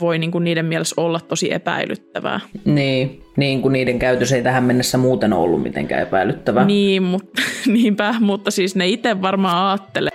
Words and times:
voi 0.00 0.18
niin 0.18 0.30
kuin 0.30 0.44
niiden 0.44 0.66
mielessä 0.66 0.94
olla 1.00 1.20
tosi 1.20 1.52
epäilyttävää. 1.52 2.40
Niin, 2.64 3.22
niin 3.36 3.62
kuin 3.62 3.72
niiden 3.72 3.98
käytös 3.98 4.32
ei 4.32 4.42
tähän 4.42 4.64
mennessä 4.64 4.98
muuten 4.98 5.32
ollut 5.32 5.62
mitenkään 5.62 6.02
epäilyttävää. 6.02 6.64
Niin, 6.64 7.02
mutta, 7.02 7.42
niinpä, 7.66 8.14
mutta 8.20 8.50
siis 8.50 8.76
ne 8.76 8.88
itse 8.88 9.22
varmaan 9.22 9.68
ajattelee. 9.68 10.10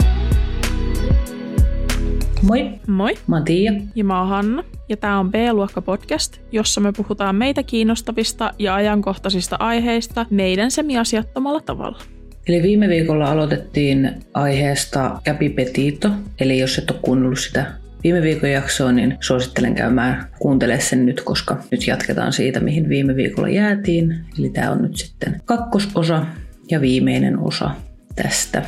Moi, 2.42 2.70
Moi, 2.88 3.14
mä 3.28 3.36
oon 3.36 3.46
Tiia. 3.46 3.74
ja 3.96 4.04
mä 4.04 4.20
oon 4.20 4.30
Hanna, 4.30 4.64
ja 4.90 4.98
tää 4.98 5.20
on 5.20 5.32
B-luokka 5.32 5.82
podcast, 5.82 6.38
jossa 6.52 6.82
me 6.82 6.92
puhutaan 6.98 7.36
meitä 7.36 7.64
kiinnostavista 7.64 8.54
ja 8.60 8.76
ajankohtaisista 8.76 9.56
aiheista 9.60 10.26
meidän 10.30 10.72
semiasiattomalla 10.72 11.62
tavalla. 11.62 12.00
Eli 12.48 12.64
viime 12.64 12.88
viikolla 12.88 13.32
aloitettiin 13.32 14.12
aiheesta 14.34 15.22
Käpi 15.24 15.50
Petito, 15.50 16.10
eli 16.40 16.60
jos 16.60 16.78
et 16.78 16.92
ole 16.92 17.00
kuunnellut 17.02 17.40
sitä 17.40 17.66
viime 18.04 18.22
viikon 18.22 18.52
jaksoa, 18.52 18.92
niin 18.92 19.18
suosittelen 19.20 19.76
käymään 19.76 20.26
kuuntele 20.40 20.80
sen 20.80 21.06
nyt, 21.06 21.22
koska 21.22 21.58
nyt 21.72 21.88
jatketaan 21.88 22.34
siitä, 22.34 22.60
mihin 22.60 22.90
viime 22.90 23.16
viikolla 23.16 23.50
jäätiin. 23.50 24.26
Eli 24.40 24.50
tämä 24.50 24.72
on 24.72 24.82
nyt 24.82 24.98
sitten 24.98 25.42
kakkososa 25.46 26.26
ja 26.72 26.82
viimeinen 26.82 27.40
osa 27.40 27.72
tästä. 28.16 28.64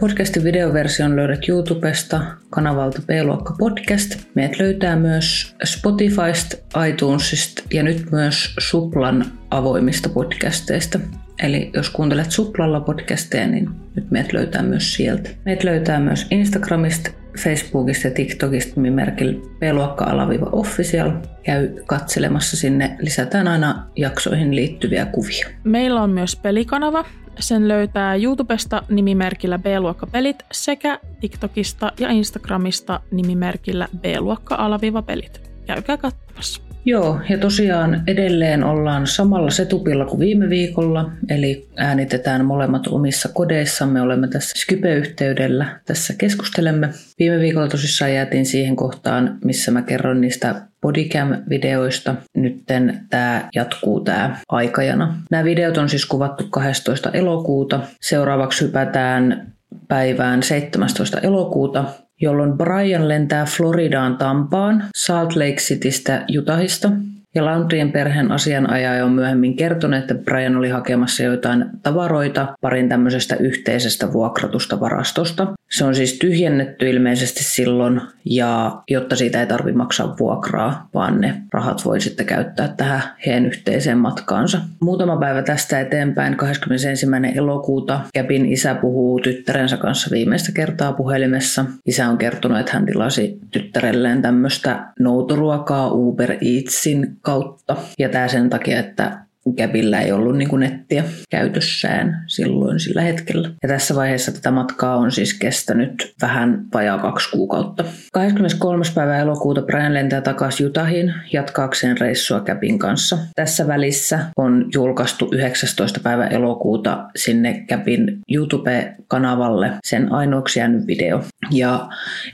Podcastin 0.00 0.44
videoversion 0.44 1.16
löydät 1.16 1.48
YouTubesta 1.48 2.20
kanavalta 2.50 3.02
B-luokka 3.06 3.54
podcast. 3.58 4.16
Meidät 4.34 4.58
löytää 4.58 4.96
myös 4.96 5.56
Spotifysta, 5.64 6.56
iTunesista 6.88 7.62
ja 7.72 7.82
nyt 7.82 8.10
myös 8.12 8.54
Suplan 8.58 9.24
avoimista 9.50 10.08
podcasteista. 10.08 11.00
Eli 11.42 11.70
jos 11.74 11.90
kuuntelet 11.90 12.30
Suplalla 12.30 12.80
podcasteja, 12.80 13.46
niin 13.46 13.70
nyt 13.96 14.10
meidät 14.10 14.32
löytää 14.32 14.62
myös 14.62 14.94
sieltä. 14.94 15.30
Meidät 15.44 15.64
löytää 15.64 16.00
myös 16.00 16.26
Instagramista, 16.30 17.10
Facebookista 17.38 18.08
ja 18.08 18.14
TikTokista 18.14 18.72
nimimerkillä 18.76 19.40
B-luokka-official. 19.58 21.12
Käy 21.42 21.68
katselemassa 21.86 22.56
sinne, 22.56 22.96
lisätään 23.00 23.48
aina 23.48 23.86
jaksoihin 23.96 24.56
liittyviä 24.56 25.06
kuvia. 25.06 25.48
Meillä 25.64 26.02
on 26.02 26.10
myös 26.10 26.36
pelikanava. 26.36 27.04
Sen 27.38 27.68
löytää 27.68 28.14
YouTubesta 28.14 28.82
nimimerkillä 28.88 29.58
B-luokka-pelit 29.58 30.36
sekä 30.52 30.98
TikTokista 31.20 31.92
ja 32.00 32.10
Instagramista 32.10 33.00
nimimerkillä 33.10 33.88
B-luokka-pelit. 34.00 35.50
Käykää 35.66 35.96
katsomassa. 35.96 36.69
Joo, 36.84 37.20
ja 37.28 37.38
tosiaan 37.38 38.02
edelleen 38.06 38.64
ollaan 38.64 39.06
samalla 39.06 39.50
setupilla 39.50 40.04
kuin 40.04 40.20
viime 40.20 40.48
viikolla, 40.48 41.10
eli 41.28 41.68
äänitetään 41.76 42.44
molemmat 42.44 42.86
omissa 42.86 43.28
kodeissamme, 43.34 44.02
olemme 44.02 44.28
tässä 44.28 44.58
Skype-yhteydellä, 44.58 45.80
tässä 45.86 46.14
keskustelemme. 46.18 46.88
Viime 47.18 47.40
viikolla 47.40 47.68
tosissaan 47.68 48.14
jäätiin 48.14 48.46
siihen 48.46 48.76
kohtaan, 48.76 49.38
missä 49.44 49.70
mä 49.70 49.82
kerron 49.82 50.20
niistä 50.20 50.54
bodycam-videoista. 50.82 52.14
Nytten 52.36 53.00
tämä 53.10 53.48
jatkuu 53.54 54.00
tämä 54.00 54.36
aikajana. 54.48 55.16
Nämä 55.30 55.44
videot 55.44 55.76
on 55.76 55.88
siis 55.88 56.06
kuvattu 56.06 56.44
12. 56.50 57.10
elokuuta. 57.10 57.80
Seuraavaksi 58.00 58.64
hypätään 58.64 59.52
päivään 59.88 60.42
17. 60.42 61.20
elokuuta, 61.20 61.84
jolloin 62.20 62.52
Brian 62.52 63.08
lentää 63.08 63.44
Floridaan 63.44 64.16
Tampaan, 64.16 64.84
Salt 64.96 65.36
Lake 65.36 65.56
Citystä 65.56 66.24
Utahista. 66.38 66.90
Ja 67.34 67.44
Laundrien 67.44 67.92
perheen 67.92 68.32
asianajaja 68.32 69.04
on 69.04 69.12
myöhemmin 69.12 69.56
kertonut, 69.56 69.98
että 69.98 70.14
Brian 70.14 70.56
oli 70.56 70.68
hakemassa 70.68 71.22
joitain 71.22 71.64
tavaroita 71.82 72.54
parin 72.60 72.88
tämmöisestä 72.88 73.36
yhteisestä 73.36 74.12
vuokratusta 74.12 74.80
varastosta. 74.80 75.46
Se 75.72 75.84
on 75.84 75.94
siis 75.94 76.18
tyhjennetty 76.18 76.90
ilmeisesti 76.90 77.44
silloin, 77.44 78.00
ja 78.24 78.82
jotta 78.90 79.16
siitä 79.16 79.40
ei 79.40 79.46
tarvitse 79.46 79.78
maksaa 79.78 80.16
vuokraa, 80.18 80.88
vaan 80.94 81.20
ne 81.20 81.42
rahat 81.52 81.84
voi 81.84 82.00
sitten 82.00 82.26
käyttää 82.26 82.74
tähän 82.76 83.02
heidän 83.26 83.46
yhteiseen 83.46 83.98
matkaansa. 83.98 84.60
Muutama 84.80 85.16
päivä 85.16 85.42
tästä 85.42 85.80
eteenpäin, 85.80 86.36
21. 86.36 87.06
elokuuta, 87.34 88.00
Käpin 88.14 88.46
isä 88.46 88.74
puhuu 88.74 89.20
tyttärensä 89.20 89.76
kanssa 89.76 90.10
viimeistä 90.10 90.52
kertaa 90.52 90.92
puhelimessa. 90.92 91.64
Isä 91.86 92.08
on 92.08 92.18
kertonut, 92.18 92.58
että 92.58 92.72
hän 92.72 92.86
tilasi 92.86 93.38
tyttärelleen 93.50 94.22
tämmöistä 94.22 94.92
noutoruokaa 94.98 95.92
Uber 95.92 96.30
Eatsin 96.30 97.16
kautta. 97.22 97.76
Ja 97.98 98.08
tämä 98.08 98.28
sen 98.28 98.50
takia, 98.50 98.78
että 98.78 99.29
Gabillä 99.56 100.00
ei 100.00 100.12
ollut 100.12 100.36
niin 100.36 100.48
kuin 100.48 100.60
nettiä 100.60 101.04
käytössään 101.30 102.24
silloin 102.26 102.80
sillä 102.80 103.02
hetkellä. 103.02 103.50
Ja 103.62 103.68
tässä 103.68 103.94
vaiheessa 103.94 104.32
tätä 104.32 104.50
matkaa 104.50 104.96
on 104.96 105.12
siis 105.12 105.38
kestänyt 105.38 106.14
vähän 106.22 106.64
vajaa 106.74 106.98
kaksi 106.98 107.30
kuukautta. 107.30 107.84
23. 108.12 108.84
päivä 108.94 109.18
elokuuta 109.18 109.62
Brian 109.62 109.94
lentää 109.94 110.20
takaisin 110.20 110.66
Utahiin 110.66 111.14
jatkaakseen 111.32 111.98
reissua 111.98 112.40
Gabin 112.40 112.78
kanssa. 112.78 113.18
Tässä 113.36 113.66
välissä 113.66 114.18
on 114.36 114.68
julkaistu 114.74 115.28
19. 115.32 116.00
päivä 116.00 116.26
elokuuta 116.26 117.06
sinne 117.16 117.64
Gabin 117.68 118.18
YouTube-kanavalle 118.28 119.72
sen 119.84 120.12
ainoaksi 120.12 120.58
jäänyt 120.58 120.86
video. 120.86 121.24
Ja 121.50 121.88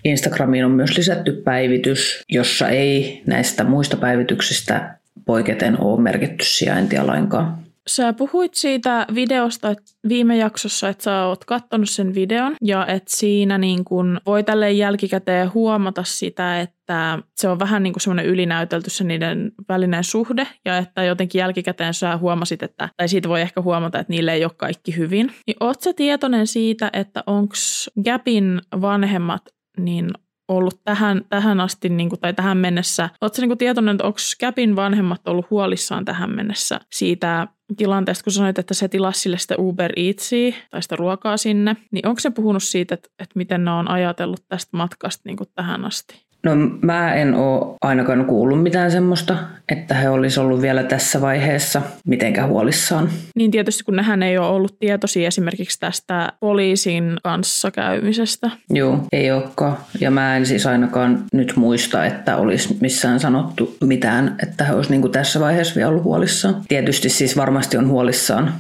Instagramiin 0.04 0.64
on 0.64 0.70
myös 0.70 0.96
lisätty 0.96 1.32
päivitys, 1.44 2.22
jossa 2.28 2.68
ei 2.68 3.22
näistä 3.26 3.64
muista 3.64 3.96
päivityksistä 3.96 4.95
poiketen 5.26 5.80
ole 5.80 6.00
merkitty 6.00 6.44
sijaintia 6.44 7.06
lainkaan. 7.06 7.66
Sä 7.86 8.12
puhuit 8.12 8.54
siitä 8.54 9.06
videosta 9.14 9.70
että 9.70 9.84
viime 10.08 10.36
jaksossa, 10.36 10.88
että 10.88 11.04
sä 11.04 11.24
oot 11.24 11.44
kattonut 11.44 11.90
sen 11.90 12.14
videon 12.14 12.54
ja 12.62 12.86
että 12.86 13.16
siinä 13.16 13.58
niin 13.58 13.84
kun 13.84 14.20
voi 14.26 14.44
tälle 14.44 14.72
jälkikäteen 14.72 15.54
huomata 15.54 16.04
sitä, 16.04 16.60
että 16.60 17.18
se 17.36 17.48
on 17.48 17.58
vähän 17.58 17.82
niin 17.82 17.92
kuin 17.92 18.00
semmoinen 18.00 18.26
ylinäytelty 18.26 18.90
se 18.90 19.04
niiden 19.04 19.52
välinen 19.68 20.04
suhde 20.04 20.46
ja 20.64 20.78
että 20.78 21.04
jotenkin 21.04 21.38
jälkikäteen 21.38 21.94
sä 21.94 22.16
huomasit, 22.16 22.62
että, 22.62 22.88
tai 22.96 23.08
siitä 23.08 23.28
voi 23.28 23.40
ehkä 23.40 23.60
huomata, 23.60 23.98
että 23.98 24.12
niille 24.12 24.32
ei 24.32 24.44
ole 24.44 24.52
kaikki 24.56 24.96
hyvin. 24.96 25.32
Niin 25.46 25.56
oot 25.60 25.80
sä 25.80 25.92
tietoinen 25.92 26.46
siitä, 26.46 26.90
että 26.92 27.22
onks 27.26 27.90
Gapin 28.04 28.60
vanhemmat 28.80 29.42
niin 29.78 30.10
ollut 30.48 30.80
tähän, 30.84 31.22
tähän 31.28 31.60
asti 31.60 31.88
niin 31.88 32.08
kuin, 32.08 32.20
tai 32.20 32.34
tähän 32.34 32.58
mennessä. 32.58 33.08
Oletko 33.20 33.42
niin 33.42 33.58
tietoinen, 33.58 33.94
että 33.94 34.04
onko 34.04 34.18
Capin 34.40 34.76
vanhemmat 34.76 35.28
ollut 35.28 35.50
huolissaan 35.50 36.04
tähän 36.04 36.30
mennessä 36.30 36.80
siitä 36.92 37.48
tilanteesta, 37.76 38.24
kun 38.24 38.32
sanoit, 38.32 38.58
että 38.58 38.74
se 38.74 38.88
tilasi 38.88 39.20
sille 39.20 39.38
sitä 39.38 39.54
Uber 39.58 39.92
Eatsia 39.96 40.52
tai 40.70 40.82
sitä 40.82 40.96
ruokaa 40.96 41.36
sinne, 41.36 41.76
niin 41.90 42.06
onko 42.06 42.20
se 42.20 42.30
puhunut 42.30 42.62
siitä, 42.62 42.94
että, 42.94 43.08
että 43.18 43.32
miten 43.34 43.64
ne 43.64 43.70
on 43.70 43.90
ajatellut 43.90 44.44
tästä 44.48 44.76
matkasta 44.76 45.22
niin 45.24 45.36
kuin 45.36 45.48
tähän 45.54 45.84
asti? 45.84 46.25
No 46.46 46.56
mä 46.82 47.14
en 47.14 47.34
ole 47.34 47.76
ainakaan 47.82 48.24
kuullut 48.24 48.62
mitään 48.62 48.90
semmoista, 48.90 49.36
että 49.68 49.94
he 49.94 50.08
olisi 50.08 50.40
ollut 50.40 50.62
vielä 50.62 50.82
tässä 50.82 51.20
vaiheessa 51.20 51.82
mitenkään 52.06 52.48
huolissaan. 52.48 53.08
Niin 53.36 53.50
tietysti 53.50 53.84
kun 53.84 53.96
nehän 53.96 54.22
ei 54.22 54.38
ole 54.38 54.46
ollut 54.46 54.78
tietoisia 54.78 55.28
esimerkiksi 55.28 55.80
tästä 55.80 56.32
poliisin 56.40 57.16
kanssa 57.22 57.70
käymisestä. 57.70 58.50
Joo, 58.70 59.00
ei 59.12 59.32
olekaan. 59.32 59.76
Ja 60.00 60.10
mä 60.10 60.36
en 60.36 60.46
siis 60.46 60.66
ainakaan 60.66 61.24
nyt 61.32 61.52
muista, 61.56 62.04
että 62.04 62.36
olisi 62.36 62.76
missään 62.80 63.20
sanottu 63.20 63.76
mitään, 63.84 64.36
että 64.42 64.64
he 64.64 64.74
olisi 64.74 64.90
niin 64.90 65.12
tässä 65.12 65.40
vaiheessa 65.40 65.74
vielä 65.74 65.90
ollut 65.90 66.04
huolissaan. 66.04 66.62
Tietysti 66.68 67.08
siis 67.08 67.36
varmasti 67.36 67.76
on 67.76 67.88
huolissaan 67.88 68.52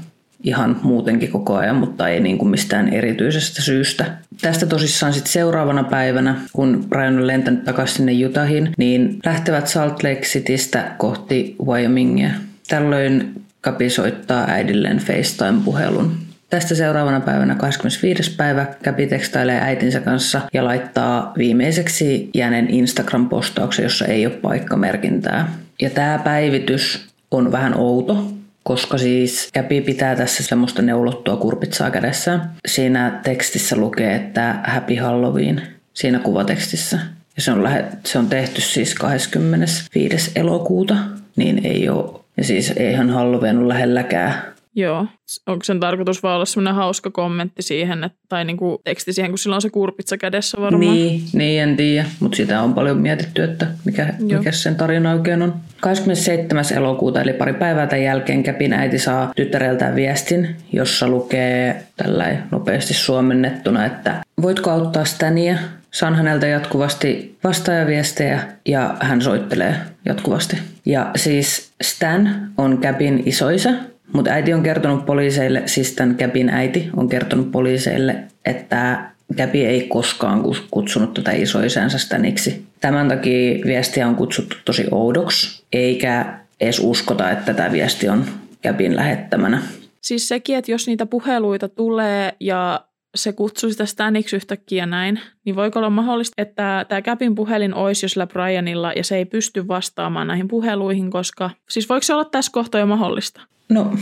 ihan 0.44 0.80
muutenkin 0.82 1.30
koko 1.30 1.56
ajan, 1.56 1.76
mutta 1.76 2.08
ei 2.08 2.20
niin 2.20 2.38
kuin 2.38 2.48
mistään 2.48 2.88
erityisestä 2.88 3.62
syystä. 3.62 4.04
Tästä 4.42 4.66
tosissaan 4.66 5.12
sitten 5.12 5.32
seuraavana 5.32 5.84
päivänä, 5.84 6.34
kun 6.52 6.84
Brian 6.88 7.18
on 7.18 7.26
lentänyt 7.26 7.64
takaisin 7.64 7.96
sinne 7.96 8.26
Utahiin, 8.26 8.72
niin 8.78 9.18
lähtevät 9.24 9.68
Salt 9.68 10.02
Lake 10.02 10.20
Citystä 10.20 10.90
kohti 10.98 11.56
Wyomingia. 11.66 12.30
Tällöin 12.68 13.32
Kapi 13.60 13.90
soittaa 13.90 14.44
äidilleen 14.48 14.98
FaceTime-puhelun. 14.98 16.12
Tästä 16.50 16.74
seuraavana 16.74 17.20
päivänä 17.20 17.54
25. 17.54 18.36
päivä 18.36 18.66
Käpi 18.82 19.06
tekstailee 19.06 19.60
äitinsä 19.60 20.00
kanssa 20.00 20.40
ja 20.52 20.64
laittaa 20.64 21.32
viimeiseksi 21.38 22.30
jääneen 22.34 22.68
Instagram-postauksen, 22.68 23.82
jossa 23.82 24.04
ei 24.04 24.26
ole 24.26 24.34
paikkamerkintää. 24.34 25.52
Ja 25.82 25.90
tämä 25.90 26.20
päivitys 26.24 27.06
on 27.30 27.52
vähän 27.52 27.74
outo, 27.74 28.35
koska 28.66 28.98
siis 28.98 29.48
Käpi 29.52 29.80
pitää 29.80 30.16
tässä 30.16 30.42
semmoista 30.42 30.82
neulottua 30.82 31.36
kurpitsaa 31.36 31.90
kädessään. 31.90 32.50
Siinä 32.66 33.20
tekstissä 33.22 33.76
lukee, 33.76 34.14
että 34.14 34.60
Happy 34.64 34.96
Halloween 34.96 35.62
siinä 35.94 36.18
kuvatekstissä. 36.18 36.98
Ja 37.36 37.42
se 37.42 37.52
on, 37.52 37.62
lähe, 37.62 37.84
se 38.04 38.18
on 38.18 38.26
tehty 38.26 38.60
siis 38.60 38.94
25. 38.94 40.30
elokuuta, 40.36 40.96
niin 41.36 41.66
ei 41.66 41.88
ole, 41.88 42.20
ja 42.36 42.44
siis 42.44 42.72
eihän 42.76 43.10
Halloween 43.10 43.58
ole 43.58 43.68
lähelläkään 43.68 44.42
Joo. 44.76 45.06
Onko 45.46 45.64
sen 45.64 45.80
tarkoitus 45.80 46.22
vaan 46.22 46.34
olla 46.34 46.44
semmoinen 46.44 46.74
hauska 46.74 47.10
kommentti 47.10 47.62
siihen, 47.62 48.04
että, 48.04 48.18
tai 48.28 48.44
niinku 48.44 48.80
teksti 48.84 49.12
siihen, 49.12 49.30
kun 49.30 49.38
sillä 49.38 49.54
on 49.54 49.62
se 49.62 49.70
kurpitsa 49.70 50.16
kädessä 50.16 50.60
varmaan? 50.60 50.94
Niin, 50.94 51.22
niin 51.32 51.62
en 51.62 51.76
tiedä, 51.76 52.06
mutta 52.20 52.36
sitä 52.36 52.62
on 52.62 52.74
paljon 52.74 52.98
mietitty, 52.98 53.42
että 53.42 53.66
mikä, 53.84 54.14
mikä 54.18 54.52
sen 54.52 54.76
tarina 54.76 55.12
oikein 55.12 55.42
on. 55.42 55.54
27. 55.80 56.64
elokuuta, 56.76 57.20
eli 57.20 57.32
pari 57.32 57.52
päivää 57.52 57.86
tämän 57.86 58.04
jälkeen 58.04 58.42
Käpin 58.42 58.72
äiti 58.72 58.98
saa 58.98 59.32
tyttäreltään 59.36 59.94
viestin, 59.94 60.56
jossa 60.72 61.08
lukee 61.08 61.82
tällä 61.96 62.36
nopeasti 62.50 62.94
suomennettuna, 62.94 63.86
että 63.86 64.22
voitko 64.42 64.70
auttaa 64.70 65.04
Stania? 65.04 65.58
Saan 65.90 66.14
häneltä 66.14 66.46
jatkuvasti 66.46 67.38
vastaajaviestejä 67.44 68.42
ja 68.68 68.96
hän 69.00 69.22
soittelee 69.22 69.76
jatkuvasti. 70.04 70.56
Ja 70.86 71.10
siis 71.16 71.72
Stan 71.82 72.52
on 72.58 72.78
Käpin 72.78 73.22
isoisa, 73.26 73.70
mutta 74.12 74.30
äiti 74.30 74.54
on 74.54 74.62
kertonut 74.62 75.06
poliiseille, 75.06 75.62
siis 75.66 75.92
tämän 75.92 76.14
Käpin 76.14 76.48
äiti 76.48 76.90
on 76.96 77.08
kertonut 77.08 77.52
poliiseille, 77.52 78.16
että 78.44 79.10
Käpi 79.36 79.64
ei 79.64 79.86
koskaan 79.88 80.42
kutsunut 80.70 81.14
tätä 81.14 81.32
isoisänsä 81.32 81.98
Staniksi. 81.98 82.66
Tämän 82.80 83.08
takia 83.08 83.64
viestiä 83.66 84.08
on 84.08 84.16
kutsuttu 84.16 84.56
tosi 84.64 84.84
oudoksi, 84.90 85.64
eikä 85.72 86.38
edes 86.60 86.80
uskota, 86.80 87.30
että 87.30 87.54
tämä 87.54 87.72
viesti 87.72 88.08
on 88.08 88.24
Käpin 88.62 88.96
lähettämänä. 88.96 89.62
Siis 90.00 90.28
sekin, 90.28 90.56
että 90.56 90.70
jos 90.70 90.86
niitä 90.86 91.06
puheluita 91.06 91.68
tulee 91.68 92.32
ja 92.40 92.80
se 93.14 93.32
kutsuu 93.32 93.70
sitä 93.70 93.86
Staniksi 93.86 94.36
yhtäkkiä 94.36 94.86
näin, 94.86 95.20
niin 95.44 95.56
voiko 95.56 95.78
olla 95.78 95.90
mahdollista, 95.90 96.42
että 96.42 96.86
tämä 96.88 97.02
Käpin 97.02 97.34
puhelin 97.34 97.74
olisi 97.74 98.04
jo 98.04 98.08
sillä 98.08 98.26
Brianilla 98.26 98.92
ja 98.92 99.04
se 99.04 99.16
ei 99.16 99.24
pysty 99.24 99.68
vastaamaan 99.68 100.26
näihin 100.26 100.48
puheluihin, 100.48 101.10
koska 101.10 101.50
siis 101.70 101.88
voiko 101.88 102.02
se 102.02 102.14
olla 102.14 102.24
tässä 102.24 102.52
kohtaa 102.52 102.80
jo 102.80 102.86
mahdollista? 102.86 103.40
No 103.68 103.94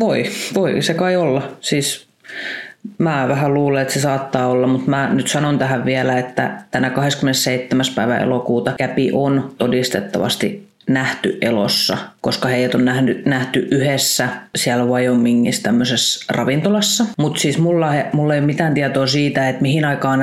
voi, 0.00 0.24
voi 0.54 0.82
se 0.82 0.94
kai 0.94 1.16
olla. 1.16 1.56
Siis 1.60 2.08
mä 2.98 3.28
vähän 3.28 3.54
luulen, 3.54 3.82
että 3.82 3.94
se 3.94 4.00
saattaa 4.00 4.46
olla, 4.46 4.66
mutta 4.66 4.90
mä 4.90 5.14
nyt 5.14 5.28
sanon 5.28 5.58
tähän 5.58 5.84
vielä, 5.84 6.18
että 6.18 6.62
tänä 6.70 6.90
27. 6.90 7.86
päivä 7.94 8.18
elokuuta 8.18 8.72
Käpi 8.78 9.10
on 9.12 9.54
todistettavasti 9.58 10.67
nähty 10.88 11.38
elossa, 11.40 11.98
koska 12.20 12.48
heidät 12.48 12.74
on 12.74 12.84
nähty, 12.84 13.22
nähty 13.24 13.68
yhdessä 13.70 14.28
siellä 14.56 14.84
Wyomingissa 14.84 15.62
tämmöisessä 15.62 16.24
ravintolassa. 16.28 17.04
Mutta 17.18 17.40
siis 17.40 17.58
mulla, 17.58 17.92
mulla 18.12 18.34
ei 18.34 18.40
ole 18.40 18.46
mitään 18.46 18.74
tietoa 18.74 19.06
siitä, 19.06 19.48
että 19.48 19.62
mihin 19.62 19.84
aikaan 19.84 20.20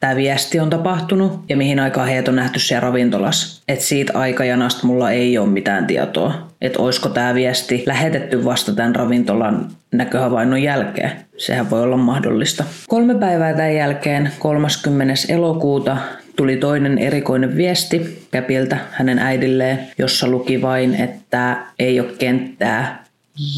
tämä 0.00 0.16
viesti 0.16 0.60
on 0.60 0.70
tapahtunut 0.70 1.44
ja 1.48 1.56
mihin 1.56 1.80
aikaan 1.80 2.08
heidät 2.08 2.28
on 2.28 2.36
nähty 2.36 2.58
siellä 2.58 2.80
ravintolassa. 2.80 3.62
Et 3.68 3.80
siitä 3.80 4.18
aikajanasta 4.18 4.86
mulla 4.86 5.10
ei 5.10 5.38
ole 5.38 5.48
mitään 5.48 5.86
tietoa, 5.86 6.48
että 6.60 6.82
olisiko 6.82 7.08
tämä 7.08 7.34
viesti 7.34 7.82
lähetetty 7.86 8.44
vasta 8.44 8.72
tämän 8.72 8.94
ravintolan 8.94 9.68
näköhavainnon 9.92 10.62
jälkeen. 10.62 11.12
Sehän 11.36 11.70
voi 11.70 11.82
olla 11.82 11.96
mahdollista. 11.96 12.64
Kolme 12.88 13.14
päivää 13.14 13.54
tämän 13.54 13.74
jälkeen, 13.74 14.30
30. 14.38 15.14
elokuuta, 15.28 15.96
tuli 16.38 16.56
toinen 16.56 16.98
erikoinen 16.98 17.56
viesti 17.56 18.26
Käpiltä 18.30 18.78
hänen 18.90 19.18
äidilleen, 19.18 19.78
jossa 19.98 20.28
luki 20.28 20.62
vain, 20.62 20.94
että 20.94 21.56
ei 21.78 22.00
ole 22.00 22.08
kenttää 22.18 23.04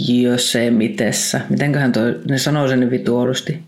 Josemitessä. 0.09 1.41
Mitenköhän 1.49 1.93
toi, 1.93 2.21
ne 2.29 2.39
sanoo 2.39 2.69
sen 2.69 2.81
niin 2.81 2.91
vituodusti. 2.91 3.61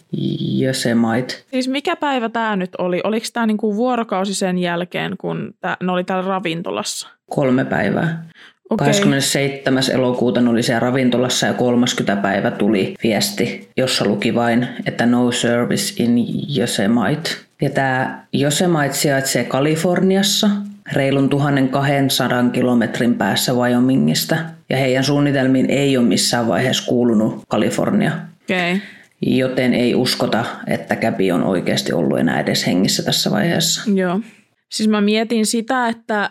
Josemite. 0.59 1.35
Siis 1.51 1.69
mikä 1.69 1.97
päivä 1.97 2.29
tämä 2.29 2.57
nyt 2.57 2.71
oli? 2.79 3.01
Oliko 3.05 3.27
tämä 3.33 3.47
niinku 3.47 3.77
vuorokausi 3.77 4.35
sen 4.35 4.59
jälkeen, 4.59 5.15
kun 5.19 5.55
tää, 5.61 5.77
ne 5.83 5.93
oli 5.93 6.05
täällä 6.05 6.29
ravintolassa? 6.29 7.09
Kolme 7.31 7.65
päivää. 7.65 8.25
Okay. 8.71 8.87
27. 8.87 9.83
elokuuta 9.93 10.41
ne 10.41 10.51
oli 10.51 10.63
siellä 10.63 10.81
ravintolassa 10.81 11.47
ja 11.47 11.55
30. 11.55 12.17
päivä 12.17 12.51
tuli 12.51 12.95
viesti, 13.03 13.69
jossa 13.77 14.05
luki 14.05 14.35
vain, 14.35 14.69
että 14.87 15.07
no 15.07 15.33
service 15.33 16.03
in 16.03 16.27
Yosemite. 16.59 17.31
Ja 17.63 17.71
tämä 17.71 18.25
Yosemite 18.41 18.93
sijaitsee 18.93 19.45
Kaliforniassa, 19.45 20.51
reilun 20.93 21.29
1200 21.29 22.51
kilometrin 22.51 23.15
päässä 23.15 23.53
Wyomingista. 23.53 24.37
Ja 24.71 24.77
heidän 24.77 25.05
suunnitelmiin 25.05 25.71
ei 25.71 25.97
ole 25.97 26.07
missään 26.07 26.49
vaiheessa 26.49 26.87
kuulunut 26.87 27.43
Kalifornia. 27.49 28.13
Okay. 28.43 28.79
Joten 29.21 29.75
ei 29.75 29.95
uskota, 29.95 30.45
että 30.67 30.97
Käpi 30.97 31.33
on 31.33 31.43
oikeasti 31.45 31.93
ollut 31.93 32.19
enää 32.19 32.41
edes 32.41 32.67
hengissä 32.67 33.03
tässä 33.03 33.31
vaiheessa. 33.31 33.91
Joo. 33.95 34.21
Siis 34.69 34.89
mä 34.89 35.01
mietin 35.01 35.47
sitä, 35.47 35.89
että 35.89 36.31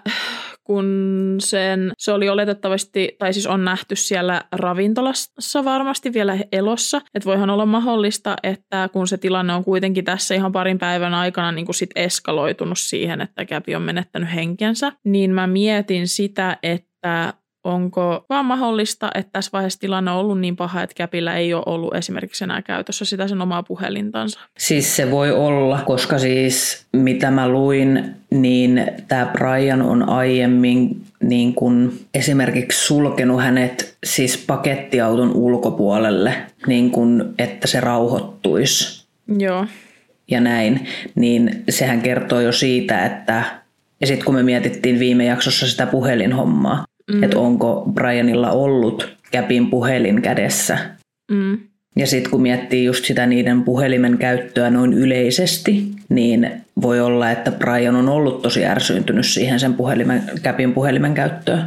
kun 0.71 1.35
sen, 1.39 1.91
se 1.97 2.11
oli 2.11 2.29
oletettavasti, 2.29 3.15
tai 3.19 3.33
siis 3.33 3.47
on 3.47 3.65
nähty 3.65 3.95
siellä 3.95 4.41
ravintolassa 4.51 5.65
varmasti 5.65 6.13
vielä 6.13 6.37
elossa. 6.51 7.01
Että 7.13 7.25
voihan 7.25 7.49
olla 7.49 7.65
mahdollista, 7.65 8.35
että 8.43 8.89
kun 8.93 9.07
se 9.07 9.17
tilanne 9.17 9.53
on 9.53 9.63
kuitenkin 9.63 10.05
tässä 10.05 10.35
ihan 10.35 10.51
parin 10.51 10.79
päivän 10.79 11.13
aikana 11.13 11.51
niin 11.51 11.65
kuin 11.65 11.75
sit 11.75 11.89
eskaloitunut 11.95 12.79
siihen, 12.79 13.21
että 13.21 13.45
Käpi 13.45 13.75
on 13.75 13.81
menettänyt 13.81 14.33
henkensä, 14.33 14.91
niin 15.05 15.31
mä 15.33 15.47
mietin 15.47 16.07
sitä, 16.07 16.57
että 16.63 17.33
onko 17.63 18.25
vaan 18.29 18.45
mahdollista, 18.45 19.11
että 19.15 19.29
tässä 19.33 19.49
vaiheessa 19.53 19.79
tilanne 19.79 20.11
on 20.11 20.17
ollut 20.17 20.39
niin 20.39 20.55
paha, 20.55 20.83
että 20.83 20.93
Käpillä 20.95 21.35
ei 21.35 21.53
ole 21.53 21.63
ollut 21.65 21.95
esimerkiksi 21.95 22.43
enää 22.43 22.61
käytössä 22.61 23.05
sitä 23.05 23.27
sen 23.27 23.41
omaa 23.41 23.63
puhelintansa? 23.63 24.39
Siis 24.57 24.95
se 24.95 25.11
voi 25.11 25.31
olla, 25.31 25.79
koska 25.85 26.19
siis 26.19 26.85
mitä 26.93 27.31
mä 27.31 27.49
luin, 27.49 28.15
niin 28.29 28.87
tämä 29.07 29.25
Brian 29.25 29.81
on 29.81 30.09
aiemmin 30.09 31.03
niin 31.23 31.55
kun 31.55 31.93
esimerkiksi 32.13 32.85
sulkenut 32.85 33.41
hänet 33.41 33.97
siis 34.03 34.43
pakettiauton 34.47 35.35
ulkopuolelle, 35.35 36.33
niin 36.67 36.91
kun, 36.91 37.33
että 37.37 37.67
se 37.67 37.79
rauhoittuisi. 37.79 39.05
Joo. 39.37 39.65
Ja 40.27 40.41
näin, 40.41 40.87
niin 41.15 41.63
sehän 41.69 42.01
kertoo 42.01 42.41
jo 42.41 42.51
siitä, 42.51 43.05
että 43.05 43.61
ja 44.01 44.07
sitten 44.07 44.25
kun 44.25 44.35
me 44.35 44.43
mietittiin 44.43 44.99
viime 44.99 45.25
jaksossa 45.25 45.67
sitä 45.67 45.85
puhelinhommaa, 45.85 46.85
mm. 47.13 47.23
että 47.23 47.39
onko 47.39 47.83
Brianilla 47.93 48.51
ollut 48.51 49.17
käpin 49.31 49.69
puhelin 49.69 50.21
kädessä. 50.21 50.77
Mm. 51.31 51.57
Ja 51.95 52.07
sitten 52.07 52.31
kun 52.31 52.41
miettii 52.41 52.85
just 52.85 53.05
sitä 53.05 53.25
niiden 53.25 53.63
puhelimen 53.63 54.17
käyttöä 54.17 54.69
noin 54.69 54.93
yleisesti, 54.93 55.91
niin 56.09 56.51
voi 56.81 56.99
olla, 56.99 57.31
että 57.31 57.51
Brian 57.51 57.95
on 57.95 58.09
ollut 58.09 58.41
tosi 58.41 58.65
ärsyyntynyt 58.65 59.25
siihen 59.25 59.59
sen 59.59 59.73
puhelimen, 59.73 60.23
käpin 60.43 60.73
puhelimen 60.73 61.13
käyttöön. 61.13 61.63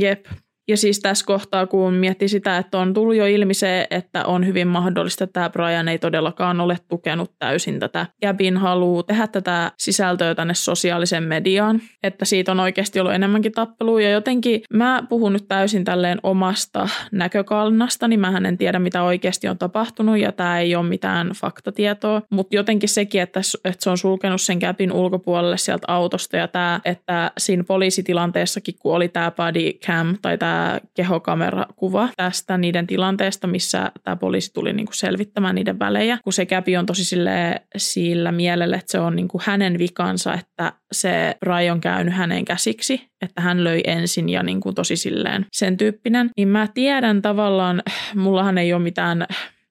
Jep. 0.00 0.26
Ja 0.68 0.76
siis 0.76 1.00
tässä 1.00 1.26
kohtaa, 1.26 1.66
kun 1.66 1.94
miettii 1.94 2.28
sitä, 2.28 2.58
että 2.58 2.78
on 2.78 2.94
tullut 2.94 3.16
jo 3.16 3.26
ilmi 3.26 3.54
se, 3.54 3.86
että 3.90 4.24
on 4.24 4.46
hyvin 4.46 4.68
mahdollista, 4.68 5.24
että 5.24 5.32
tämä 5.32 5.50
Brian 5.50 5.88
ei 5.88 5.98
todellakaan 5.98 6.60
ole 6.60 6.78
tukenut 6.88 7.32
täysin 7.38 7.80
tätä. 7.80 8.06
Gabin 8.22 8.56
haluaa 8.56 9.02
tehdä 9.02 9.26
tätä 9.26 9.72
sisältöä 9.78 10.34
tänne 10.34 10.54
sosiaaliseen 10.54 11.22
mediaan, 11.22 11.80
että 12.02 12.24
siitä 12.24 12.52
on 12.52 12.60
oikeasti 12.60 13.00
ollut 13.00 13.14
enemmänkin 13.14 13.52
tappelua. 13.52 14.02
Ja 14.02 14.10
jotenkin 14.10 14.62
mä 14.72 15.02
puhun 15.08 15.32
nyt 15.32 15.48
täysin 15.48 15.84
tälleen 15.84 16.18
omasta 16.22 16.88
näkökannasta, 17.12 18.08
niin 18.08 18.20
mä 18.20 18.40
en 18.48 18.58
tiedä, 18.58 18.78
mitä 18.78 19.02
oikeasti 19.02 19.48
on 19.48 19.58
tapahtunut 19.58 20.18
ja 20.18 20.32
tämä 20.32 20.58
ei 20.60 20.76
ole 20.76 20.88
mitään 20.88 21.30
faktatietoa. 21.40 22.22
Mutta 22.30 22.56
jotenkin 22.56 22.88
sekin, 22.88 23.22
että, 23.22 23.40
että 23.64 23.84
se 23.84 23.90
on 23.90 23.98
sulkenut 23.98 24.40
sen 24.40 24.58
Gabin 24.58 24.92
ulkopuolelle 24.92 25.58
sieltä 25.58 25.84
autosta 25.88 26.36
ja 26.36 26.48
tämä, 26.48 26.80
että 26.84 27.30
siinä 27.38 27.64
poliisitilanteessakin, 27.64 28.74
kun 28.78 28.94
oli 28.94 29.08
tämä 29.08 29.30
body 29.30 29.72
cam 29.72 30.16
tai 30.22 30.38
tämä 30.38 30.51
kehokamerakuva 30.94 32.08
tästä 32.16 32.58
niiden 32.58 32.86
tilanteesta, 32.86 33.46
missä 33.46 33.92
tämä 34.02 34.16
poliisi 34.16 34.52
tuli 34.52 34.72
niin 34.72 34.86
kuin 34.86 34.96
selvittämään 34.96 35.54
niiden 35.54 35.78
välejä, 35.78 36.18
kun 36.24 36.32
se 36.32 36.46
käpi 36.46 36.76
on 36.76 36.86
tosi 36.86 37.04
sille, 37.04 37.62
sillä 37.76 38.32
mielellä, 38.32 38.76
että 38.76 38.92
se 38.92 38.98
on 38.98 39.16
niin 39.16 39.28
kuin 39.28 39.42
hänen 39.46 39.78
vikansa, 39.78 40.34
että 40.34 40.72
se 40.92 41.36
Rai 41.42 41.70
on 41.70 41.80
käynyt 41.80 42.14
hänen 42.14 42.44
käsiksi, 42.44 43.08
että 43.22 43.40
hän 43.40 43.64
löi 43.64 43.80
ensin 43.86 44.28
ja 44.28 44.42
niin 44.42 44.60
kuin 44.60 44.74
tosi 44.74 44.96
silleen 44.96 45.46
sen 45.52 45.76
tyyppinen. 45.76 46.30
Niin 46.36 46.48
mä 46.48 46.68
tiedän 46.74 47.22
tavallaan, 47.22 47.82
mullahan 48.14 48.58
ei 48.58 48.72
ole 48.72 48.82
mitään 48.82 49.26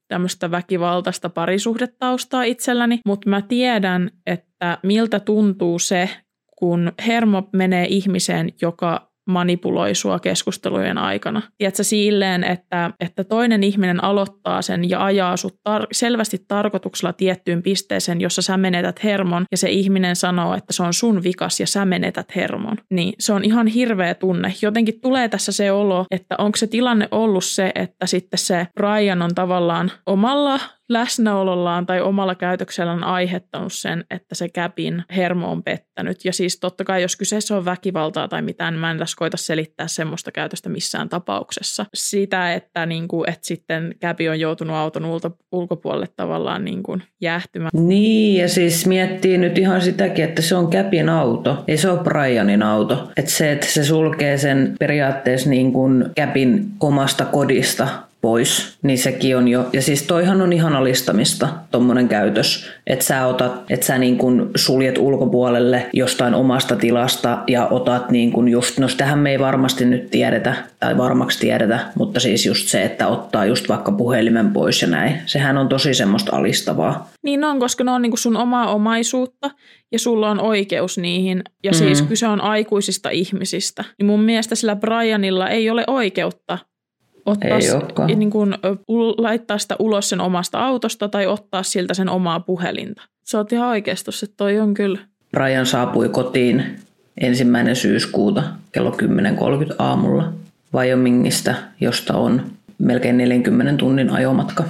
tämmöistä 0.07 0.51
väkivaltaista 0.51 1.29
parisuhdetaustaa 1.29 2.43
itselläni, 2.43 2.99
mutta 3.05 3.29
mä 3.29 3.41
tiedän, 3.41 4.11
että 4.25 4.77
miltä 4.83 5.19
tuntuu 5.19 5.79
se, 5.79 6.09
kun 6.57 6.91
hermo 7.07 7.49
menee 7.53 7.85
ihmiseen, 7.89 8.49
joka 8.61 9.10
manipuloi 9.29 9.95
sua 9.95 10.19
keskustelujen 10.19 10.97
aikana. 10.97 11.41
Tiedätkö 11.57 11.83
silleen, 11.83 12.43
että, 12.43 12.91
että 12.99 13.23
toinen 13.23 13.63
ihminen 13.63 14.03
aloittaa 14.03 14.61
sen 14.61 14.89
ja 14.89 15.05
ajaa 15.05 15.37
sut 15.37 15.55
tar- 15.69 15.87
selvästi 15.91 16.45
tarkoituksella 16.47 17.13
tiettyyn 17.13 17.63
pisteeseen, 17.63 18.21
jossa 18.21 18.41
sä 18.41 18.57
menetät 18.57 19.03
hermon 19.03 19.45
ja 19.51 19.57
se 19.57 19.69
ihminen 19.69 20.15
sanoo, 20.15 20.53
että 20.53 20.73
se 20.73 20.83
on 20.83 20.93
sun 20.93 21.23
vikas 21.23 21.59
ja 21.59 21.67
sä 21.67 21.85
menetät 21.85 22.35
hermon. 22.35 22.77
Niin 22.89 23.13
se 23.19 23.33
on 23.33 23.45
ihan 23.45 23.67
hirveä 23.67 24.13
tunne. 24.13 24.53
Jotenkin 24.61 25.01
tulee 25.01 25.29
tässä 25.29 25.51
se 25.51 25.71
olo, 25.71 26.05
että 26.11 26.35
onko 26.37 26.57
se 26.57 26.67
tilanne 26.67 27.07
ollut 27.11 27.43
se, 27.43 27.71
että 27.75 28.05
sitten 28.05 28.39
se 28.39 28.67
Brian 28.75 29.21
on 29.21 29.35
tavallaan 29.35 29.91
omalla 30.05 30.59
läsnäolollaan 30.93 31.85
tai 31.85 32.01
omalla 32.01 32.35
käytöksellään 32.35 33.03
aiheuttanut 33.03 33.73
sen, 33.73 34.05
että 34.09 34.35
se 34.35 34.49
käpin 34.49 35.03
hermo 35.15 35.51
on 35.51 35.63
pettänyt. 35.63 36.25
Ja 36.25 36.33
siis 36.33 36.59
totta 36.59 36.83
kai, 36.83 37.01
jos 37.01 37.15
kyseessä 37.15 37.57
on 37.57 37.65
väkivaltaa 37.65 38.27
tai 38.27 38.41
mitään, 38.41 38.73
mä 38.73 38.91
en 38.91 38.97
tässä 38.97 39.15
koita 39.17 39.37
selittää 39.37 39.87
semmoista 39.87 40.31
käytöstä 40.31 40.69
missään 40.69 41.09
tapauksessa. 41.09 41.85
Sitä, 41.93 42.53
että, 42.53 42.85
niin 42.85 43.07
kuin, 43.07 43.29
että 43.29 43.47
sitten 43.47 43.95
käpi 43.99 44.29
on 44.29 44.39
joutunut 44.39 44.75
auton 44.75 45.05
ulkopuolelle 45.51 46.07
tavallaan 46.15 46.65
niin 46.65 46.83
kuin 46.83 47.03
jäähtymään. 47.21 47.71
Niin, 47.73 48.41
ja 48.41 48.49
siis 48.49 48.85
miettii 48.85 49.37
nyt 49.37 49.57
ihan 49.57 49.81
sitäkin, 49.81 50.25
että 50.25 50.41
se 50.41 50.55
on 50.55 50.69
käpin 50.69 51.09
auto, 51.09 51.63
ei 51.67 51.77
se 51.77 51.89
ole 51.89 52.03
Brianin 52.03 52.63
auto. 52.63 53.11
Että 53.17 53.31
se, 53.31 53.51
että 53.51 53.67
se 53.67 53.83
sulkee 53.83 54.37
sen 54.37 54.75
periaatteessa 54.79 55.49
niin 55.49 55.73
kuin 55.73 56.05
käpin 56.15 56.65
omasta 56.79 57.25
kodista 57.25 57.87
pois, 58.21 58.77
niin 58.81 58.97
sekin 58.97 59.37
on 59.37 59.47
jo, 59.47 59.69
ja 59.73 59.81
siis 59.81 60.03
toihan 60.03 60.41
on 60.41 60.53
ihan 60.53 60.75
alistamista, 60.75 61.49
tommonen 61.71 62.07
käytös, 62.07 62.69
että 62.87 63.05
sä 63.05 63.25
otat, 63.25 63.71
että 63.71 63.85
sä 63.85 63.97
niin 63.97 64.17
kuin 64.17 64.49
suljet 64.55 64.97
ulkopuolelle 64.97 65.89
jostain 65.93 66.33
omasta 66.33 66.75
tilasta 66.75 67.43
ja 67.47 67.67
otat 67.67 68.11
niin 68.11 68.31
kuin 68.31 68.47
just, 68.47 68.79
no 68.79 68.87
sitähän 68.87 69.19
me 69.19 69.31
ei 69.31 69.39
varmasti 69.39 69.85
nyt 69.85 70.09
tiedetä, 70.09 70.55
tai 70.79 70.97
varmaksi 70.97 71.39
tiedetä, 71.39 71.79
mutta 71.95 72.19
siis 72.19 72.45
just 72.45 72.67
se, 72.67 72.83
että 72.83 73.07
ottaa 73.07 73.45
just 73.45 73.69
vaikka 73.69 73.91
puhelimen 73.91 74.51
pois 74.51 74.81
ja 74.81 74.87
näin, 74.87 75.21
sehän 75.25 75.57
on 75.57 75.69
tosi 75.69 75.93
semmoista 75.93 76.35
alistavaa. 76.35 77.09
Niin 77.23 77.43
on, 77.43 77.59
koska 77.59 77.83
ne 77.83 77.91
on 77.91 78.01
niin 78.01 78.11
kuin 78.11 78.19
sun 78.19 78.37
omaa 78.37 78.73
omaisuutta 78.73 79.51
ja 79.91 79.99
sulla 79.99 80.29
on 80.29 80.41
oikeus 80.41 80.97
niihin. 80.97 81.43
Ja 81.63 81.71
mm. 81.71 81.77
siis 81.77 82.01
kyse 82.01 82.27
on 82.27 82.41
aikuisista 82.41 83.09
ihmisistä. 83.09 83.83
Niin 83.97 84.05
mun 84.05 84.23
mielestä 84.23 84.55
sillä 84.55 84.75
Brianilla 84.75 85.49
ei 85.49 85.69
ole 85.69 85.83
oikeutta 85.87 86.57
ottaa, 87.25 88.07
ei 88.07 88.15
niin 88.15 88.29
kuin, 88.29 88.55
laittaa 89.17 89.57
sitä 89.57 89.75
ulos 89.79 90.09
sen 90.09 90.21
omasta 90.21 90.65
autosta 90.65 91.09
tai 91.09 91.27
ottaa 91.27 91.63
siltä 91.63 91.93
sen 91.93 92.09
omaa 92.09 92.39
puhelinta. 92.39 93.01
Se 93.23 93.37
on 93.37 93.45
ihan 93.51 93.69
oikeastus, 93.69 94.23
että 94.23 94.33
toi 94.37 94.59
on 94.59 94.73
kyllä. 94.73 94.99
Brian 95.31 95.65
saapui 95.65 96.09
kotiin 96.09 96.75
ensimmäinen 97.17 97.75
syyskuuta 97.75 98.43
kello 98.71 98.91
10.30 98.91 99.75
aamulla 99.79 100.33
Wyomingista, 100.73 101.55
josta 101.81 102.13
on 102.13 102.41
melkein 102.77 103.17
40 103.17 103.73
tunnin 103.77 104.09
ajomatka 104.09 104.63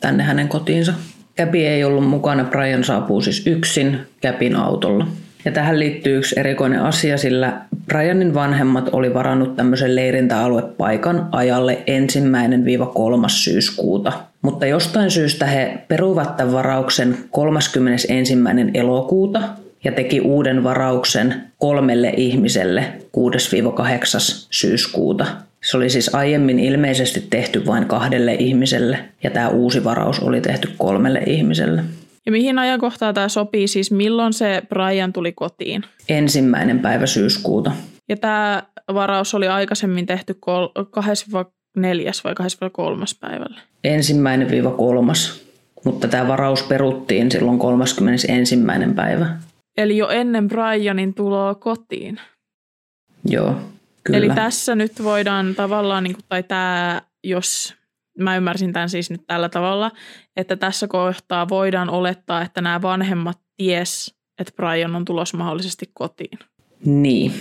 tänne 0.00 0.22
hänen 0.22 0.48
kotiinsa. 0.48 0.94
Käpi 1.34 1.66
ei 1.66 1.84
ollut 1.84 2.08
mukana, 2.08 2.44
Brian 2.44 2.84
saapuu 2.84 3.20
siis 3.20 3.46
yksin 3.46 3.98
Käpin 4.20 4.56
autolla. 4.56 5.06
Ja 5.48 5.52
tähän 5.52 5.78
liittyy 5.78 6.18
yksi 6.18 6.40
erikoinen 6.40 6.82
asia, 6.82 7.18
sillä 7.18 7.60
Brianin 7.86 8.34
vanhemmat 8.34 8.88
oli 8.92 9.14
varannut 9.14 9.56
tämmöisen 9.56 9.96
leirintäaluepaikan 9.96 11.28
ajalle 11.32 11.78
ensimmäinen 11.86 12.64
viiva 12.64 12.86
kolmas 12.86 13.44
syyskuuta. 13.44 14.12
Mutta 14.42 14.66
jostain 14.66 15.10
syystä 15.10 15.46
he 15.46 15.78
peruivat 15.88 16.36
tämän 16.36 16.52
varauksen 16.52 17.18
31. 17.30 18.08
elokuuta 18.74 19.42
ja 19.84 19.92
teki 19.92 20.20
uuden 20.20 20.64
varauksen 20.64 21.34
kolmelle 21.58 22.12
ihmiselle 22.16 22.84
6-8 23.16 23.20
syyskuuta. 24.50 25.26
Se 25.64 25.76
oli 25.76 25.90
siis 25.90 26.14
aiemmin 26.14 26.58
ilmeisesti 26.58 27.26
tehty 27.30 27.66
vain 27.66 27.86
kahdelle 27.86 28.34
ihmiselle 28.34 28.98
ja 29.22 29.30
tämä 29.30 29.48
uusi 29.48 29.84
varaus 29.84 30.20
oli 30.20 30.40
tehty 30.40 30.70
kolmelle 30.78 31.22
ihmiselle. 31.26 31.82
Ja 32.28 32.32
mihin 32.32 32.58
ajankohtaan 32.58 33.14
tämä 33.14 33.28
sopii, 33.28 33.68
siis 33.68 33.90
milloin 33.90 34.32
se 34.32 34.62
Brian 34.68 35.12
tuli 35.12 35.32
kotiin? 35.32 35.84
Ensimmäinen 36.08 36.78
päivä 36.78 37.06
syyskuuta. 37.06 37.72
Ja 38.08 38.16
tämä 38.16 38.62
varaus 38.94 39.34
oli 39.34 39.48
aikaisemmin 39.48 40.06
tehty 40.06 40.38
4. 41.76 42.12
vai 42.24 42.34
3. 42.70 43.04
päivällä? 43.20 43.60
Ensimmäinen 43.84 44.50
viiva 44.50 44.70
kolmas, 44.70 45.44
mutta 45.84 46.08
tämä 46.08 46.28
varaus 46.28 46.62
peruttiin 46.62 47.30
silloin 47.30 47.58
31. 47.58 48.56
päivä. 48.94 49.26
Eli 49.78 49.96
jo 49.96 50.08
ennen 50.08 50.48
Brianin 50.48 51.14
tuloa 51.14 51.54
kotiin. 51.54 52.20
Joo, 53.24 53.54
kyllä. 54.04 54.18
Eli 54.18 54.30
tässä 54.34 54.74
nyt 54.74 55.04
voidaan 55.04 55.54
tavallaan, 55.54 56.04
niin 56.04 56.14
kuin, 56.14 56.24
tai 56.28 56.42
tämä, 56.42 57.02
jos 57.24 57.77
mä 58.18 58.36
ymmärsin 58.36 58.72
tämän 58.72 58.90
siis 58.90 59.10
nyt 59.10 59.26
tällä 59.26 59.48
tavalla, 59.48 59.90
että 60.36 60.56
tässä 60.56 60.88
kohtaa 60.88 61.48
voidaan 61.48 61.90
olettaa, 61.90 62.42
että 62.42 62.60
nämä 62.60 62.82
vanhemmat 62.82 63.38
ties, 63.56 64.14
että 64.38 64.52
Brian 64.56 64.96
on 64.96 65.04
tulossa 65.04 65.36
mahdollisesti 65.36 65.90
kotiin. 65.94 66.38
Niin. 66.84 67.32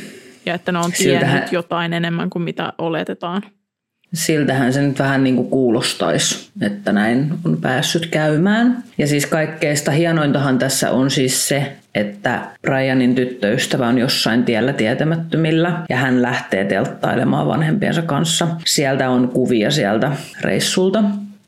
Ja 0.46 0.54
että 0.54 0.72
ne 0.72 0.78
on 0.78 0.92
tiennyt 0.92 0.98
Siltähän... 0.98 1.50
jotain 1.52 1.94
enemmän 1.94 2.30
kuin 2.30 2.44
mitä 2.44 2.74
oletetaan. 2.78 3.42
Siltähän 4.14 4.74
se 4.74 4.82
nyt 4.82 5.00
vähän 5.00 5.24
niin 5.24 5.36
kuin 5.36 5.50
kuulostaisi, 5.50 6.50
että 6.62 6.92
näin 6.92 7.34
on 7.46 7.58
päässyt 7.58 8.06
käymään. 8.06 8.84
Ja 8.98 9.08
siis 9.08 9.26
kaikkeista 9.26 9.92
hienointahan 9.92 10.60
tässä 10.60 10.92
on 10.92 11.12
siis 11.12 11.48
se, 11.48 11.76
että 11.96 12.42
Brianin 12.62 13.16
tyttöystävä 13.16 13.88
on 13.88 13.98
jossain 13.98 14.44
tiellä 14.44 14.74
tietämättömillä 14.74 15.84
ja 15.90 15.98
hän 15.98 16.22
lähtee 16.22 16.66
telttailemaan 16.66 17.48
vanhempiensa 17.48 18.02
kanssa. 18.02 18.48
Sieltä 18.66 19.10
on 19.10 19.30
kuvia 19.30 19.72
sieltä 19.72 20.12
reissulta, 20.42 21.04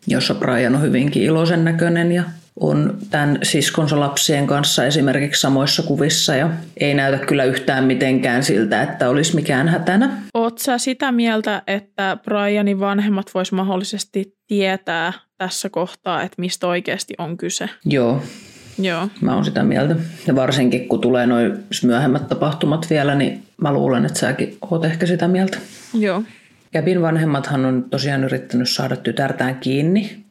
jossa 0.08 0.36
Brian 0.36 0.76
on 0.76 0.82
hyvinkin 0.82 1.24
iloisen 1.24 1.66
näköinen 1.66 2.12
ja 2.12 2.24
on 2.60 2.98
tämän 3.10 3.40
siskonsa 3.44 4.00
lapsien 4.00 4.48
kanssa 4.48 4.86
esimerkiksi 4.86 5.42
samoissa 5.42 5.84
kuvissa 5.84 6.36
ja 6.36 6.50
ei 6.78 6.94
näytä 6.94 7.26
kyllä 7.26 7.44
yhtään 7.44 7.84
mitenkään 7.84 8.44
siltä, 8.44 8.84
että 8.84 9.10
olisi 9.10 9.36
mikään 9.36 9.68
hätänä. 9.68 10.22
Oot 10.34 10.58
sä 10.58 10.78
sitä 10.78 11.12
mieltä, 11.12 11.62
että 11.68 12.18
Brianin 12.24 12.80
vanhemmat 12.80 13.32
vois 13.34 13.52
mahdollisesti 13.52 14.36
tietää 14.48 15.14
tässä 15.38 15.70
kohtaa, 15.70 16.24
että 16.24 16.36
mistä 16.38 16.68
oikeasti 16.68 17.14
on 17.18 17.38
kyse? 17.38 17.70
Joo. 17.86 18.24
Joo. 18.82 19.10
Mä 19.22 19.36
oon 19.36 19.46
sitä 19.46 19.64
mieltä. 19.64 19.96
Ja 20.28 20.36
varsinkin 20.36 20.88
kun 20.88 21.02
tulee 21.02 21.26
noin 21.28 21.54
myöhemmät 21.84 22.28
tapahtumat 22.28 22.90
vielä, 22.90 23.16
niin 23.16 23.44
mä 23.62 23.74
luulen, 23.74 24.06
että 24.06 24.20
säkin 24.20 24.58
oot 24.72 24.86
ehkä 24.86 25.06
sitä 25.06 25.28
mieltä. 25.28 25.58
Joo. 25.94 26.24
Gabin 26.74 27.02
vanhemmathan 27.02 27.66
on 27.66 27.86
tosiaan 27.90 28.24
yrittänyt 28.24 28.70
saada 28.70 28.96
tytärtään 28.96 29.56
kiinni 29.56 30.26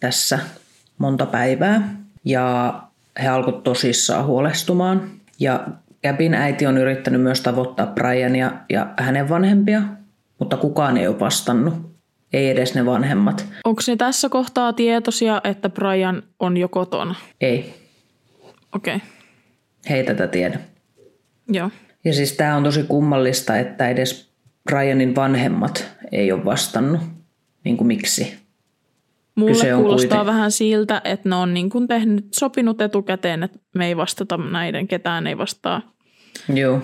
tässä 0.00 0.38
monta 0.98 1.26
päivää 1.26 1.96
ja 2.24 2.74
he 3.22 3.28
alkoivat 3.28 3.62
tosissaan 3.62 4.26
huolestumaan. 4.26 5.10
Ja 5.40 5.66
Gabin 6.02 6.34
äiti 6.34 6.66
on 6.66 6.78
yrittänyt 6.78 7.22
myös 7.22 7.40
tavoittaa 7.40 7.86
Briania 7.86 8.52
ja 8.70 8.86
hänen 8.96 9.28
vanhempia, 9.28 9.82
mutta 10.38 10.56
kukaan 10.56 10.96
ei 10.96 11.08
ole 11.08 11.20
vastannut. 11.20 11.94
Ei 12.32 12.50
edes 12.50 12.74
ne 12.74 12.86
vanhemmat. 12.86 13.46
Onko 13.64 13.82
ne 13.88 13.96
tässä 13.96 14.28
kohtaa 14.28 14.72
tietoisia, 14.72 15.40
että 15.44 15.68
Brian 15.68 16.22
on 16.40 16.56
jo 16.56 16.68
kotona? 16.68 17.14
Ei. 17.40 17.74
Okei. 18.74 18.96
Okay. 18.96 19.08
He 19.90 19.96
ei 19.96 20.04
tätä 20.04 20.26
tiedä. 20.26 20.60
Joo. 21.48 21.70
Ja 22.04 22.12
siis 22.12 22.32
tämä 22.32 22.56
on 22.56 22.64
tosi 22.64 22.82
kummallista, 22.82 23.58
että 23.58 23.88
edes 23.88 24.32
Brianin 24.70 25.16
vanhemmat 25.16 25.88
ei 26.12 26.32
ole 26.32 26.44
vastannut. 26.44 27.00
Niin 27.64 27.76
kuin 27.76 27.86
miksi? 27.86 28.43
Mulle 29.34 29.74
kuulostaa 29.74 30.18
kuiten... 30.18 30.34
vähän 30.34 30.50
siltä, 30.50 31.00
että 31.04 31.28
ne 31.28 31.34
on 31.34 31.54
niin 31.54 31.70
kuin 31.70 31.88
tehnyt, 31.88 32.26
sopinut 32.34 32.80
etukäteen, 32.80 33.42
että 33.42 33.58
me 33.74 33.86
ei 33.86 33.96
vastata 33.96 34.36
näiden, 34.36 34.88
ketään 34.88 35.26
ei 35.26 35.38
vastaa. 35.38 35.82
Joo. 36.54 36.80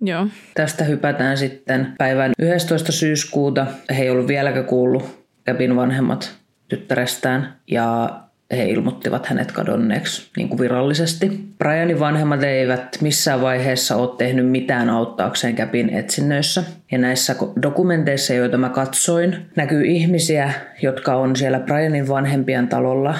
Joo. 0.00 0.26
Tästä 0.54 0.84
hypätään 0.84 1.38
sitten 1.38 1.94
päivän 1.98 2.32
11. 2.38 2.92
syyskuuta. 2.92 3.66
He 3.96 4.02
ei 4.02 4.10
ollut 4.10 4.28
vieläkään 4.28 4.64
kuullut 4.64 5.26
Gabin 5.46 5.76
vanhemmat 5.76 6.36
tyttärestään 6.68 7.60
ja 7.66 8.10
he 8.50 8.64
ilmoittivat 8.64 9.26
hänet 9.26 9.52
kadonneeksi 9.52 10.30
niin 10.36 10.48
kuin 10.48 10.58
virallisesti. 10.58 11.40
Brianin 11.58 12.00
vanhemmat 12.00 12.42
eivät 12.42 12.98
missään 13.00 13.40
vaiheessa 13.40 13.96
ole 13.96 14.16
tehnyt 14.18 14.50
mitään 14.50 14.90
auttaakseen 14.90 15.54
Käpin 15.54 15.90
etsinnöissä. 15.90 16.64
Ja 16.92 16.98
näissä 16.98 17.36
dokumenteissa, 17.62 18.34
joita 18.34 18.58
mä 18.58 18.68
katsoin, 18.68 19.36
näkyy 19.56 19.86
ihmisiä, 19.86 20.52
jotka 20.82 21.14
on 21.14 21.36
siellä 21.36 21.60
Brianin 21.60 22.08
vanhempien 22.08 22.68
talolla 22.68 23.14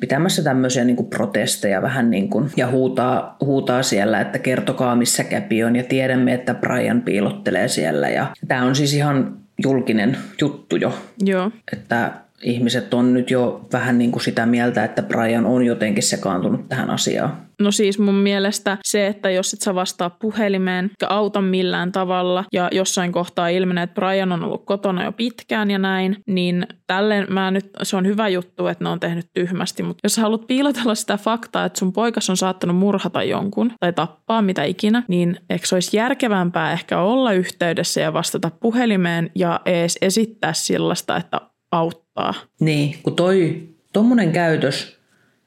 pitämässä 0.00 0.42
tämmöisiä 0.42 0.84
niin 0.84 0.96
kuin 0.96 1.10
protesteja 1.10 1.82
vähän 1.82 2.10
niin 2.10 2.30
kuin, 2.30 2.50
ja 2.56 2.66
huutaa, 2.66 3.36
huutaa 3.40 3.82
siellä, 3.82 4.20
että 4.20 4.38
kertokaa 4.38 4.96
missä 4.96 5.24
Käpi 5.24 5.64
on 5.64 5.76
ja 5.76 5.84
tiedämme, 5.84 6.34
että 6.34 6.54
Brian 6.54 7.02
piilottelee 7.02 7.68
siellä. 7.68 8.08
Ja 8.08 8.26
tämä 8.48 8.64
on 8.64 8.74
siis 8.74 8.94
ihan 8.94 9.36
julkinen 9.64 10.16
juttu 10.40 10.76
jo. 10.76 10.98
Joo. 11.24 11.50
Että 11.72 12.12
ihmiset 12.42 12.94
on 12.94 13.14
nyt 13.14 13.30
jo 13.30 13.66
vähän 13.72 13.98
niin 13.98 14.12
kuin 14.12 14.22
sitä 14.22 14.46
mieltä, 14.46 14.84
että 14.84 15.02
Brian 15.02 15.46
on 15.46 15.66
jotenkin 15.66 16.02
sekaantunut 16.02 16.68
tähän 16.68 16.90
asiaan. 16.90 17.44
No 17.60 17.70
siis 17.70 17.98
mun 17.98 18.14
mielestä 18.14 18.78
se, 18.84 19.06
että 19.06 19.30
jos 19.30 19.52
et 19.52 19.60
sä 19.60 19.74
vastaa 19.74 20.10
puhelimeen 20.10 20.90
ja 21.02 21.08
auta 21.08 21.40
millään 21.40 21.92
tavalla 21.92 22.44
ja 22.52 22.68
jossain 22.72 23.12
kohtaa 23.12 23.48
ilmenee, 23.48 23.84
että 23.84 24.00
Brian 24.00 24.32
on 24.32 24.44
ollut 24.44 24.66
kotona 24.66 25.04
jo 25.04 25.12
pitkään 25.12 25.70
ja 25.70 25.78
näin, 25.78 26.16
niin 26.26 26.66
tälleen 26.86 27.26
mä 27.30 27.50
nyt, 27.50 27.70
se 27.82 27.96
on 27.96 28.06
hyvä 28.06 28.28
juttu, 28.28 28.66
että 28.66 28.84
ne 28.84 28.90
on 28.90 29.00
tehnyt 29.00 29.26
tyhmästi, 29.34 29.82
mutta 29.82 30.00
jos 30.02 30.14
sä 30.14 30.20
haluat 30.20 30.46
piilotella 30.46 30.94
sitä 30.94 31.16
faktaa, 31.16 31.64
että 31.64 31.78
sun 31.78 31.92
poikas 31.92 32.30
on 32.30 32.36
saattanut 32.36 32.76
murhata 32.76 33.22
jonkun 33.22 33.72
tai 33.80 33.92
tappaa 33.92 34.42
mitä 34.42 34.64
ikinä, 34.64 35.02
niin 35.08 35.36
eikö 35.50 35.66
se 35.66 35.74
olisi 35.76 35.96
järkevämpää 35.96 36.72
ehkä 36.72 37.00
olla 37.00 37.32
yhteydessä 37.32 38.00
ja 38.00 38.12
vastata 38.12 38.50
puhelimeen 38.60 39.30
ja 39.34 39.60
ees 39.66 39.98
esittää 40.02 40.52
sellaista, 40.52 41.16
että 41.16 41.40
auttaa. 41.78 42.34
Niin, 42.60 42.94
kun 43.02 43.16
toi, 43.16 43.68
tommonen 43.92 44.32
käytös 44.32 44.98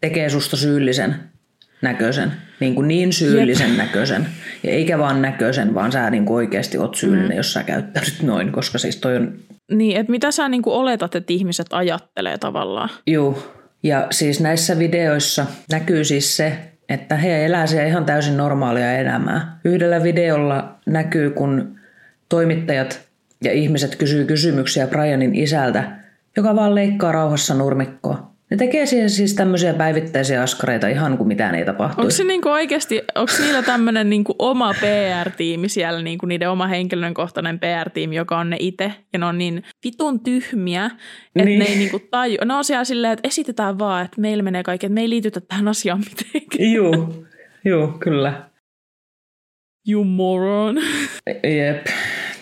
tekee 0.01 0.29
susta 0.29 0.57
syyllisen 0.57 1.15
näköisen, 1.81 2.31
niin, 2.59 2.75
kuin 2.75 2.87
niin 2.87 3.13
syyllisen 3.13 3.69
Jep. 3.69 3.77
näköisen. 3.77 4.27
Ja 4.63 4.71
eikä 4.71 4.97
vaan 4.97 5.21
näköisen, 5.21 5.73
vaan 5.73 5.91
sä 5.91 6.09
niin 6.09 6.29
oikeasti 6.29 6.77
oot 6.77 6.95
syyllinen, 6.95 7.29
mm. 7.29 7.37
jos 7.37 7.53
sä 7.53 7.63
käyttäydyt 7.63 8.21
noin, 8.21 8.51
koska 8.51 8.77
siis 8.77 8.97
toi 8.97 9.15
on... 9.15 9.33
Niin, 9.71 9.97
että 9.97 10.11
mitä 10.11 10.31
sä 10.31 10.49
niin 10.49 10.61
kuin 10.61 10.73
oletat, 10.73 11.15
että 11.15 11.33
ihmiset 11.33 11.67
ajattelee 11.71 12.37
tavallaan? 12.37 12.89
Joo, 13.07 13.53
ja 13.83 14.07
siis 14.11 14.39
näissä 14.39 14.79
videoissa 14.79 15.45
näkyy 15.71 16.03
siis 16.03 16.37
se, 16.37 16.57
että 16.89 17.15
he 17.15 17.45
elää 17.45 17.67
siellä 17.67 17.87
ihan 17.87 18.05
täysin 18.05 18.37
normaalia 18.37 18.93
elämää. 18.93 19.59
Yhdellä 19.65 20.03
videolla 20.03 20.75
näkyy, 20.85 21.29
kun 21.29 21.79
toimittajat 22.29 23.07
ja 23.43 23.51
ihmiset 23.51 23.95
kysyy 23.95 24.25
kysymyksiä 24.25 24.87
Brianin 24.87 25.35
isältä, 25.35 25.91
joka 26.37 26.55
vaan 26.55 26.75
leikkaa 26.75 27.11
rauhassa 27.11 27.53
nurmikkoa. 27.53 28.37
Ne 28.51 28.57
tekee 28.57 28.85
siihen 28.85 29.09
siis 29.09 29.35
tämmöisiä 29.35 29.73
päivittäisiä 29.73 30.41
askareita 30.41 30.87
ihan 30.87 31.17
kuin 31.17 31.27
mitään 31.27 31.55
ei 31.55 31.65
tapahtuisi. 31.65 32.01
Onko 32.01 32.11
se 32.11 32.23
niinku 32.23 32.49
oikeasti, 32.49 33.01
onko 33.15 33.33
niillä 33.39 33.61
tämmöinen 33.61 34.09
niinku 34.09 34.35
oma 34.39 34.73
PR-tiimi 34.73 35.69
siellä, 35.69 36.01
niinku 36.01 36.25
niiden 36.25 36.49
oma 36.49 36.67
henkilökohtainen 36.67 37.59
PR-tiimi, 37.59 38.15
joka 38.15 38.37
on 38.37 38.49
ne 38.49 38.57
itse, 38.59 38.93
ja 39.13 39.19
ne 39.19 39.25
on 39.25 39.37
niin 39.37 39.63
vitun 39.85 40.19
tyhmiä, 40.19 40.85
että 40.85 41.45
niin. 41.45 41.59
ne 41.59 41.65
ei 41.65 41.75
niinku 41.75 41.99
taju. 42.11 42.37
Ne 42.45 42.53
on 42.53 42.63
siellä 42.63 42.83
silleen, 42.83 43.13
että 43.13 43.27
esitetään 43.27 43.79
vaan, 43.79 44.05
että 44.05 44.21
meillä 44.21 44.43
menee 44.43 44.63
kaikki, 44.63 44.85
että 44.85 44.93
me 44.93 45.01
ei 45.01 45.09
liitytä 45.09 45.41
tähän 45.41 45.67
asiaan 45.67 45.99
mitenkään. 45.99 46.71
Juu, 46.71 47.25
juu, 47.65 47.87
kyllä. 47.87 48.49
You 49.89 50.03
moron. 50.03 50.77
Jep. 51.43 51.85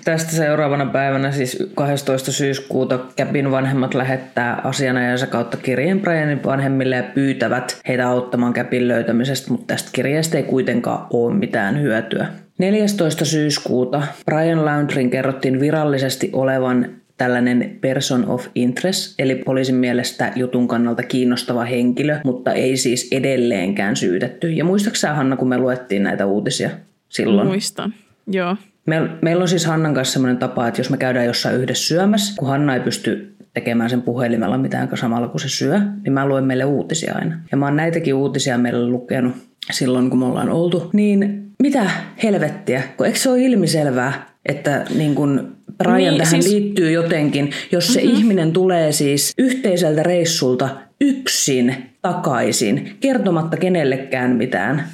Tästä 0.06 0.32
seuraavana 0.32 0.86
päivänä, 0.86 1.32
siis 1.32 1.72
12. 1.76 2.32
syyskuuta, 2.32 3.00
Käpin 3.16 3.52
vanhemmat 3.52 3.94
lähettää 3.94 4.62
asianajansa 4.64 5.28
kautta 5.28 5.58
kirjeen 5.58 6.00
Brianin 6.00 6.44
vanhemmille 6.44 6.96
ja 6.96 7.04
pyytävät 7.04 7.82
heitä 7.88 8.08
auttamaan 8.08 8.54
Käpin 8.54 8.88
löytämisestä, 8.88 9.52
mutta 9.52 9.66
tästä 9.68 9.90
kirjeestä 9.94 10.38
ei 10.38 10.44
kuitenkaan 10.44 11.08
ole 11.14 11.34
mitään 11.34 11.82
hyötyä. 11.82 12.28
14. 12.58 13.26
syyskuuta 13.26 14.02
Brian 14.26 14.66
Laundrin 14.66 15.10
kerrottiin 15.10 15.60
virallisesti 15.60 16.30
olevan 16.34 16.90
tällainen 17.18 17.78
person 17.82 18.30
of 18.30 18.48
interest, 18.56 19.20
eli 19.20 19.36
poliisin 19.36 19.76
mielestä 19.76 20.32
jutun 20.36 20.68
kannalta 20.68 21.04
kiinnostava 21.04 21.64
henkilö, 21.64 22.20
mutta 22.24 22.54
ei 22.54 22.78
siis 22.78 23.08
edelleenkään 23.12 23.96
syytetty. 23.96 24.52
Ja 24.52 24.64
muistaaksä 24.64 25.14
Hanna, 25.14 25.36
kun 25.36 25.50
me 25.50 25.58
luettiin 25.58 26.04
näitä 26.04 26.26
uutisia 26.26 26.70
silloin? 27.10 27.48
Muistan, 27.48 27.94
joo. 28.28 28.56
Meillä, 28.86 29.10
meillä 29.22 29.42
on 29.42 29.48
siis 29.48 29.65
Hannan 29.65 29.94
kanssa 29.94 30.13
sellainen 30.13 30.38
tapa, 30.38 30.68
että 30.68 30.80
jos 30.80 30.89
me 30.89 30.98
käydään 30.98 31.25
jossain 31.25 31.56
yhdessä 31.56 31.88
syömässä, 31.88 32.34
kun 32.38 32.48
Hanna 32.48 32.74
ei 32.74 32.80
pysty 32.80 33.36
tekemään 33.54 33.89
sen 33.89 34.01
puhelimella 34.01 34.58
mitään 34.58 34.89
samalla 34.94 35.27
kuin 35.27 35.42
se 35.42 35.50
syö, 35.50 35.80
niin 36.04 36.13
mä 36.13 36.27
luen 36.27 36.44
meille 36.44 36.65
uutisia 36.65 37.13
aina. 37.15 37.39
Ja 37.51 37.58
mä 37.58 37.65
oon 37.65 37.75
näitäkin 37.75 38.13
uutisia 38.13 38.58
meille 38.58 38.88
lukenut 38.88 39.34
silloin, 39.72 40.10
kun 40.10 40.20
me 40.20 40.25
ollaan 40.25 40.50
oltu. 40.50 40.89
Niin 40.94 41.46
mitä 41.62 41.89
helvettiä, 42.24 42.84
kun 42.98 43.06
eikö 43.06 43.20
se 43.20 43.30
ole 43.30 43.42
ilmiselvää, 43.42 44.30
että 44.46 44.86
niin 44.96 45.15
kun 45.15 45.56
Brian 45.77 45.98
niin, 45.98 46.18
tähän 46.18 46.42
siis... 46.42 46.54
liittyy 46.54 46.92
jotenkin, 46.92 47.51
jos 47.72 47.94
se 47.94 48.01
mm-hmm. 48.01 48.18
ihminen 48.18 48.51
tulee 48.51 48.92
siis 48.92 49.34
yhteiseltä 49.38 50.04
reissulta 50.04 50.70
yksin 51.01 51.75
takaisin, 52.01 52.98
kertomatta 53.00 53.58
kenellekään 53.58 54.32
mitään, 54.32 54.88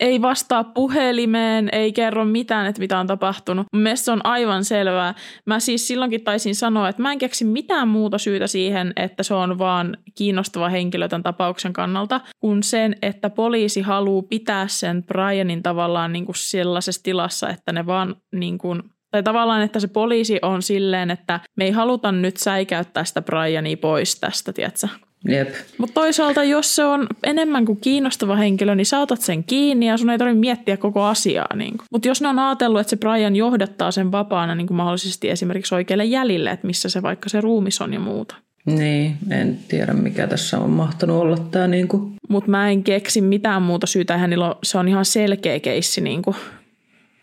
ei 0.00 0.22
vastaa 0.22 0.64
puhelimeen, 0.64 1.68
ei 1.72 1.92
kerro 1.92 2.24
mitään, 2.24 2.66
että 2.66 2.80
mitä 2.80 2.98
on 2.98 3.06
tapahtunut. 3.06 3.66
Mielestäni 3.72 4.04
se 4.04 4.12
on 4.12 4.26
aivan 4.26 4.64
selvää. 4.64 5.14
Mä 5.46 5.60
siis 5.60 5.88
silloinkin 5.88 6.24
taisin 6.24 6.54
sanoa, 6.54 6.88
että 6.88 7.02
mä 7.02 7.12
en 7.12 7.18
keksi 7.18 7.44
mitään 7.44 7.88
muuta 7.88 8.18
syytä 8.18 8.46
siihen, 8.46 8.92
että 8.96 9.22
se 9.22 9.34
on 9.34 9.58
vaan 9.58 9.96
kiinnostava 10.14 10.68
henkilö 10.68 11.08
tämän 11.08 11.22
tapauksen 11.22 11.72
kannalta, 11.72 12.20
kuin 12.40 12.62
sen, 12.62 12.96
että 13.02 13.30
poliisi 13.30 13.80
haluaa 13.80 14.22
pitää 14.22 14.68
sen 14.68 15.02
Brianin 15.02 15.62
tavallaan 15.62 16.12
niin 16.12 16.26
kuin 16.26 16.36
sellaisessa 16.36 17.02
tilassa, 17.02 17.48
että 17.48 17.72
ne 17.72 17.86
vaan 17.86 18.16
niin 18.32 18.58
kuin 18.58 18.82
tai 19.10 19.22
tavallaan, 19.22 19.62
että 19.62 19.80
se 19.80 19.88
poliisi 19.88 20.38
on 20.42 20.62
silleen, 20.62 21.10
että 21.10 21.40
me 21.56 21.64
ei 21.64 21.70
haluta 21.70 22.12
nyt 22.12 22.36
säikäyttää 22.36 23.04
sitä 23.04 23.22
Briania 23.22 23.76
pois 23.76 24.20
tästä, 24.20 24.52
tietsä? 24.52 24.88
Jep. 25.28 25.48
Mutta 25.78 25.94
toisaalta, 25.94 26.44
jos 26.44 26.76
se 26.76 26.84
on 26.84 27.06
enemmän 27.22 27.64
kuin 27.64 27.80
kiinnostava 27.80 28.36
henkilö, 28.36 28.74
niin 28.74 28.86
saatat 28.86 29.20
sen 29.20 29.44
kiinni 29.44 29.88
ja 29.88 29.96
sun 29.96 30.10
ei 30.10 30.18
tarvitse 30.18 30.40
miettiä 30.40 30.76
koko 30.76 31.02
asiaa. 31.02 31.56
Niin 31.56 31.74
Mutta 31.92 32.08
jos 32.08 32.20
ne 32.20 32.28
on 32.28 32.38
ajatellut, 32.38 32.80
että 32.80 32.90
se 32.90 32.96
Brian 32.96 33.36
johdattaa 33.36 33.90
sen 33.90 34.12
vapaana 34.12 34.54
niin 34.54 34.66
kuin 34.66 34.76
mahdollisesti 34.76 35.30
esimerkiksi 35.30 35.74
oikealle 35.74 36.04
jäljille, 36.04 36.50
että 36.50 36.66
missä 36.66 36.88
se 36.88 37.02
vaikka 37.02 37.28
se 37.28 37.40
ruumis 37.40 37.80
on 37.80 37.92
ja 37.92 38.00
muuta. 38.00 38.34
Niin, 38.66 39.16
en 39.30 39.58
tiedä 39.68 39.92
mikä 39.92 40.26
tässä 40.26 40.58
on 40.58 40.70
mahtanut 40.70 41.20
olla 41.20 41.38
tämä. 41.38 41.66
Niin 41.66 41.88
kuin. 41.88 42.12
Mutta 42.28 42.50
mä 42.50 42.70
en 42.70 42.82
keksi 42.82 43.20
mitään 43.20 43.62
muuta 43.62 43.86
syytä, 43.86 44.18
hänellä 44.18 44.48
on, 44.48 44.54
se 44.62 44.78
on 44.78 44.88
ihan 44.88 45.04
selkeä 45.04 45.60
keissi. 45.60 46.00
Niin 46.00 46.22
kuin. 46.22 46.36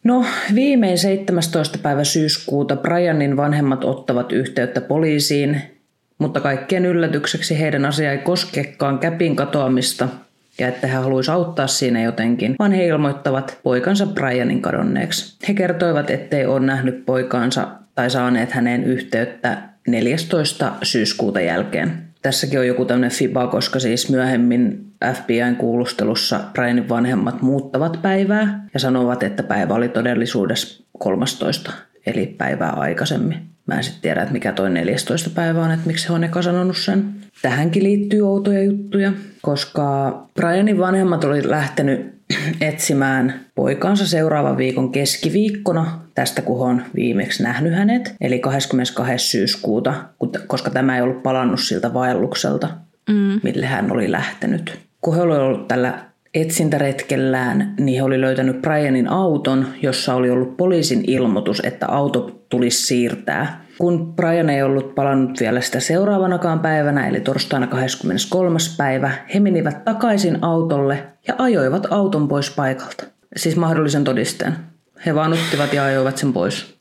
No, 0.04 0.26
viimein 0.56 0.98
17. 0.98 1.78
päivä 1.78 2.04
syyskuuta 2.04 2.76
Brianin 2.76 3.38
vanhemmat 3.38 3.84
ottavat 3.84 4.32
yhteyttä 4.32 4.82
poliisiin 4.82 5.62
mutta 6.24 6.40
kaikkien 6.40 6.86
yllätykseksi 6.86 7.60
heidän 7.60 7.86
asia 7.86 8.12
ei 8.12 8.18
koskekaan 8.18 9.00
käpin 9.00 9.36
katoamista 9.36 10.08
ja 10.60 10.68
että 10.68 10.88
he 10.88 10.94
haluaisivat 10.94 11.36
auttaa 11.36 11.68
siinä 11.68 12.02
jotenkin, 12.02 12.56
vaan 12.60 12.72
he 12.72 12.86
ilmoittavat 12.86 13.60
poikansa 13.64 14.06
Brianin 14.06 14.62
kadonneeksi. 14.62 15.38
He 15.48 15.54
kertoivat, 15.54 16.10
ettei 16.10 16.46
ole 16.46 16.60
nähnyt 16.60 17.06
poikaansa 17.06 17.68
tai 17.96 18.10
saaneet 18.10 18.52
häneen 18.52 18.84
yhteyttä 18.84 19.58
14. 19.88 20.72
syyskuuta 20.84 21.42
jälkeen. 21.42 22.04
Tässäkin 22.22 22.60
on 22.60 22.68
joku 22.68 22.86
tämmöinen 22.86 23.12
fiba, 23.12 23.48
koska 23.48 23.80
siis 23.80 24.10
myöhemmin 24.10 24.86
FBIn 25.14 25.56
kuulustelussa 25.56 26.40
Brianin 26.54 26.90
vanhemmat 26.90 27.42
muuttavat 27.42 28.02
päivää 28.02 28.68
ja 28.74 28.80
sanovat, 28.80 29.24
että 29.24 29.44
päivä 29.44 29.74
oli 29.74 29.90
todellisuudessa 29.90 30.84
13, 31.00 31.72
eli 32.06 32.26
päivää 32.26 32.72
aikaisemmin. 32.72 33.53
Mä 33.66 33.76
en 33.76 33.84
sitten 33.84 34.02
tiedä, 34.02 34.22
että 34.22 34.34
mikä 34.34 34.52
toi 34.52 34.70
14. 34.70 35.30
päivä 35.30 35.64
on, 35.64 35.72
että 35.72 35.88
miksi 35.88 36.10
he 36.10 36.14
on 36.14 36.24
eka 36.24 36.42
sanonut 36.42 36.78
sen. 36.78 37.16
Tähänkin 37.42 37.84
liittyy 37.84 38.22
outoja 38.22 38.64
juttuja, 38.64 39.14
koska 39.42 40.20
Brianin 40.34 40.78
vanhemmat 40.78 41.24
oli 41.24 41.50
lähtenyt 41.50 42.14
etsimään 42.62 43.40
poikansa 43.56 44.08
seuraavan 44.08 44.58
viikon 44.58 44.92
keskiviikkona, 44.92 46.00
tästä 46.16 46.42
kun 46.42 46.68
on 46.68 46.82
viimeksi 46.96 47.44
nähnyt 47.44 47.74
hänet, 47.74 48.16
eli 48.22 48.40
22. 48.40 49.28
syyskuuta, 49.28 49.94
koska 50.48 50.70
tämä 50.70 50.96
ei 50.96 51.02
ollut 51.02 51.24
palannut 51.24 51.60
siltä 51.60 51.94
vaellukselta, 51.94 52.70
mm. 53.10 53.40
mille 53.44 53.66
hän 53.66 53.92
oli 53.92 54.12
lähtenyt. 54.12 54.80
Kun 55.02 55.16
he 55.16 55.22
oli 55.22 55.38
ollut 55.38 55.68
tällä 55.68 56.13
etsintäretkellään, 56.34 57.74
niin 57.80 57.98
he 57.98 58.04
oli 58.04 58.22
löytänyt 58.22 58.62
Brianin 58.62 59.08
auton, 59.08 59.68
jossa 59.82 60.14
oli 60.14 60.30
ollut 60.30 60.58
poliisin 60.58 61.04
ilmoitus, 61.08 61.62
että 61.66 61.88
auto 61.88 62.46
tulisi 62.50 62.86
siirtää. 62.86 63.64
Kun 63.78 64.16
Brian 64.16 64.50
ei 64.50 64.64
ollut 64.64 64.96
palannut 64.96 65.40
vielä 65.40 65.62
sitä 65.62 65.80
seuraavanakaan 65.80 66.60
päivänä, 66.60 67.08
eli 67.08 67.20
torstaina 67.20 67.68
23. 67.68 68.58
päivä, 68.78 69.12
he 69.34 69.40
menivät 69.40 69.84
takaisin 69.84 70.38
autolle 70.42 71.04
ja 71.28 71.36
ajoivat 71.38 71.88
auton 71.90 72.28
pois 72.28 72.56
paikalta. 72.56 73.04
Siis 73.36 73.56
mahdollisen 73.56 74.04
todisteen. 74.04 74.56
He 75.06 75.16
vaan 75.16 75.34
uttivat 75.34 75.74
ja 75.74 75.84
ajoivat 75.84 76.18
sen 76.18 76.34
pois. 76.34 76.78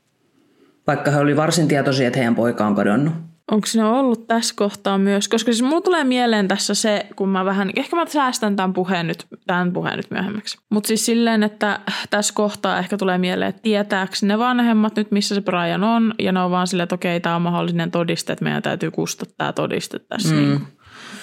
Vaikka 0.86 1.10
he 1.10 1.18
oli 1.18 1.36
varsin 1.36 1.68
tietoisia, 1.68 2.06
että 2.06 2.18
heidän 2.18 2.34
poika 2.34 2.66
on 2.66 2.74
kadonnut. 2.74 3.14
Onko 3.50 3.66
ne 3.76 3.84
ollut 3.84 4.26
tässä 4.26 4.54
kohtaa 4.56 4.98
myös? 4.98 5.28
Koska 5.28 5.52
siis 5.52 5.62
mulla 5.62 5.80
tulee 5.80 6.04
mieleen 6.04 6.48
tässä 6.48 6.74
se, 6.74 7.06
kun 7.16 7.28
mä 7.28 7.44
vähän, 7.44 7.70
ehkä 7.76 7.96
mä 7.96 8.06
säästän 8.06 8.56
tämän 8.56 8.72
puheen 8.72 9.06
nyt, 9.06 9.26
tämän 9.46 9.72
puheen 9.72 9.96
nyt 9.96 10.10
myöhemmäksi. 10.10 10.58
Mutta 10.70 10.88
siis 10.88 11.06
silleen, 11.06 11.42
että 11.42 11.80
tässä 12.10 12.34
kohtaa 12.34 12.78
ehkä 12.78 12.96
tulee 12.96 13.18
mieleen, 13.18 13.48
että 13.48 13.62
tietääkö 13.62 14.12
ne 14.22 14.38
vanhemmat 14.38 14.96
nyt, 14.96 15.10
missä 15.10 15.34
se 15.34 15.40
Brian 15.40 15.84
on, 15.84 16.14
ja 16.18 16.32
ne 16.32 16.40
on 16.40 16.50
vaan 16.50 16.66
silleen, 16.66 16.84
että 16.84 16.94
okei, 16.94 17.20
tämä 17.20 17.36
on 17.36 17.42
mahdollinen 17.42 17.90
todiste, 17.90 18.32
että 18.32 18.44
meidän 18.44 18.62
täytyy 18.62 18.90
kustaa 18.90 19.28
tämä 19.38 19.52
todiste 19.52 19.98
tässä. 19.98 20.34
Mm. 20.34 20.60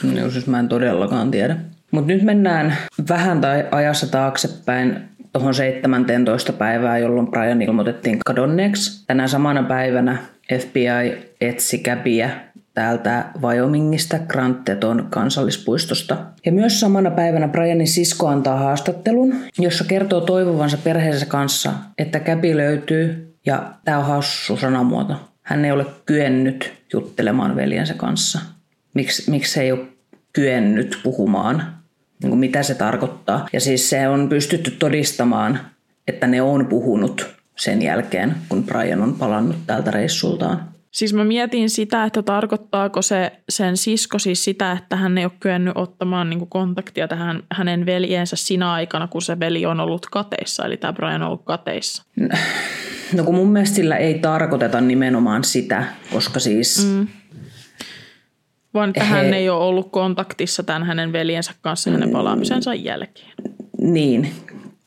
Niin. 0.03 0.23
No, 0.23 0.29
siis 0.29 0.47
mä 0.47 0.59
en 0.59 0.69
todellakaan 0.69 1.31
tiedä. 1.31 1.57
Mutta 1.91 2.07
nyt 2.07 2.23
mennään 2.23 2.77
vähän 3.09 3.41
tai 3.41 3.65
ajassa 3.71 4.07
taaksepäin 4.07 5.09
tuohon 5.33 5.53
17. 5.53 6.53
päivää, 6.53 6.97
jolloin 6.97 7.27
Brian 7.27 7.61
ilmoitettiin 7.61 8.19
kadonneeksi. 8.25 9.03
Tänä 9.07 9.27
samana 9.27 9.63
päivänä 9.63 10.17
FBI 10.59 11.17
etsi 11.41 11.77
käpiä 11.77 12.29
täältä 12.73 13.25
Wyomingista 13.41 14.19
Grand 14.19 14.55
Teton 14.65 15.07
kansallispuistosta. 15.09 16.17
Ja 16.45 16.51
myös 16.51 16.79
samana 16.79 17.11
päivänä 17.11 17.47
Brianin 17.47 17.87
sisko 17.87 18.27
antaa 18.27 18.57
haastattelun, 18.57 19.35
jossa 19.59 19.83
kertoo 19.83 20.21
toivovansa 20.21 20.77
perheensä 20.77 21.25
kanssa, 21.25 21.73
että 21.97 22.19
käpi 22.19 22.57
löytyy 22.57 23.33
ja 23.45 23.73
tämä 23.85 23.97
on 23.97 24.05
hassu 24.05 24.57
sanamuoto. 24.57 25.15
Hän 25.41 25.65
ei 25.65 25.71
ole 25.71 25.85
kyennyt 26.05 26.73
juttelemaan 26.93 27.55
veljensä 27.55 27.93
kanssa. 27.93 28.39
Miksi, 28.93 29.31
miksi 29.31 29.59
ei 29.59 29.71
ole 29.71 29.87
kyennyt 30.33 30.99
puhumaan? 31.03 31.78
Niin 32.21 32.29
kuin 32.29 32.39
mitä 32.39 32.63
se 32.63 32.75
tarkoittaa? 32.75 33.47
Ja 33.53 33.59
siis 33.59 33.89
se 33.89 34.07
on 34.07 34.29
pystytty 34.29 34.71
todistamaan, 34.71 35.59
että 36.07 36.27
ne 36.27 36.41
on 36.41 36.65
puhunut 36.65 37.27
sen 37.55 37.81
jälkeen, 37.81 38.35
kun 38.49 38.63
Brian 38.63 39.01
on 39.01 39.15
palannut 39.15 39.55
tältä 39.67 39.91
reissultaan. 39.91 40.69
Siis 40.91 41.13
mä 41.13 41.23
mietin 41.23 41.69
sitä, 41.69 42.03
että 42.03 42.23
tarkoittaako 42.23 43.01
se 43.01 43.31
sen 43.49 43.77
sisko 43.77 44.19
siis 44.19 44.43
sitä, 44.43 44.71
että 44.71 44.95
hän 44.95 45.17
ei 45.17 45.25
ole 45.25 45.31
kyennyt 45.39 45.77
ottamaan 45.77 46.29
niin 46.29 46.39
kuin 46.39 46.49
kontaktia 46.49 47.07
tähän 47.07 47.43
hänen 47.51 47.85
veljeensä 47.85 48.35
sinä 48.35 48.71
aikana, 48.71 49.07
kun 49.07 49.21
se 49.21 49.39
veli 49.39 49.65
on 49.65 49.79
ollut 49.79 50.05
kateissa, 50.05 50.65
eli 50.65 50.77
tämä 50.77 50.93
Brian 50.93 51.21
on 51.21 51.27
ollut 51.27 51.45
kateissa. 51.45 52.03
No 53.13 53.23
kun 53.23 53.35
mun 53.35 53.47
mielestä 53.47 53.75
sillä 53.75 53.97
ei 53.97 54.19
tarkoiteta 54.19 54.81
nimenomaan 54.81 55.43
sitä, 55.43 55.83
koska 56.11 56.39
siis... 56.39 56.87
Mm. 56.93 57.07
Vaan 58.73 58.89
että 58.89 59.03
he... 59.03 59.15
hän 59.15 59.33
ei 59.33 59.49
ole 59.49 59.63
ollut 59.63 59.91
kontaktissa 59.91 60.63
tämän 60.63 60.83
hänen 60.83 61.13
veljensä 61.13 61.51
kanssa 61.61 61.91
hänen 61.91 62.09
palaamisensa 62.09 62.73
jälkeen. 62.73 63.31
Niin, 63.81 64.31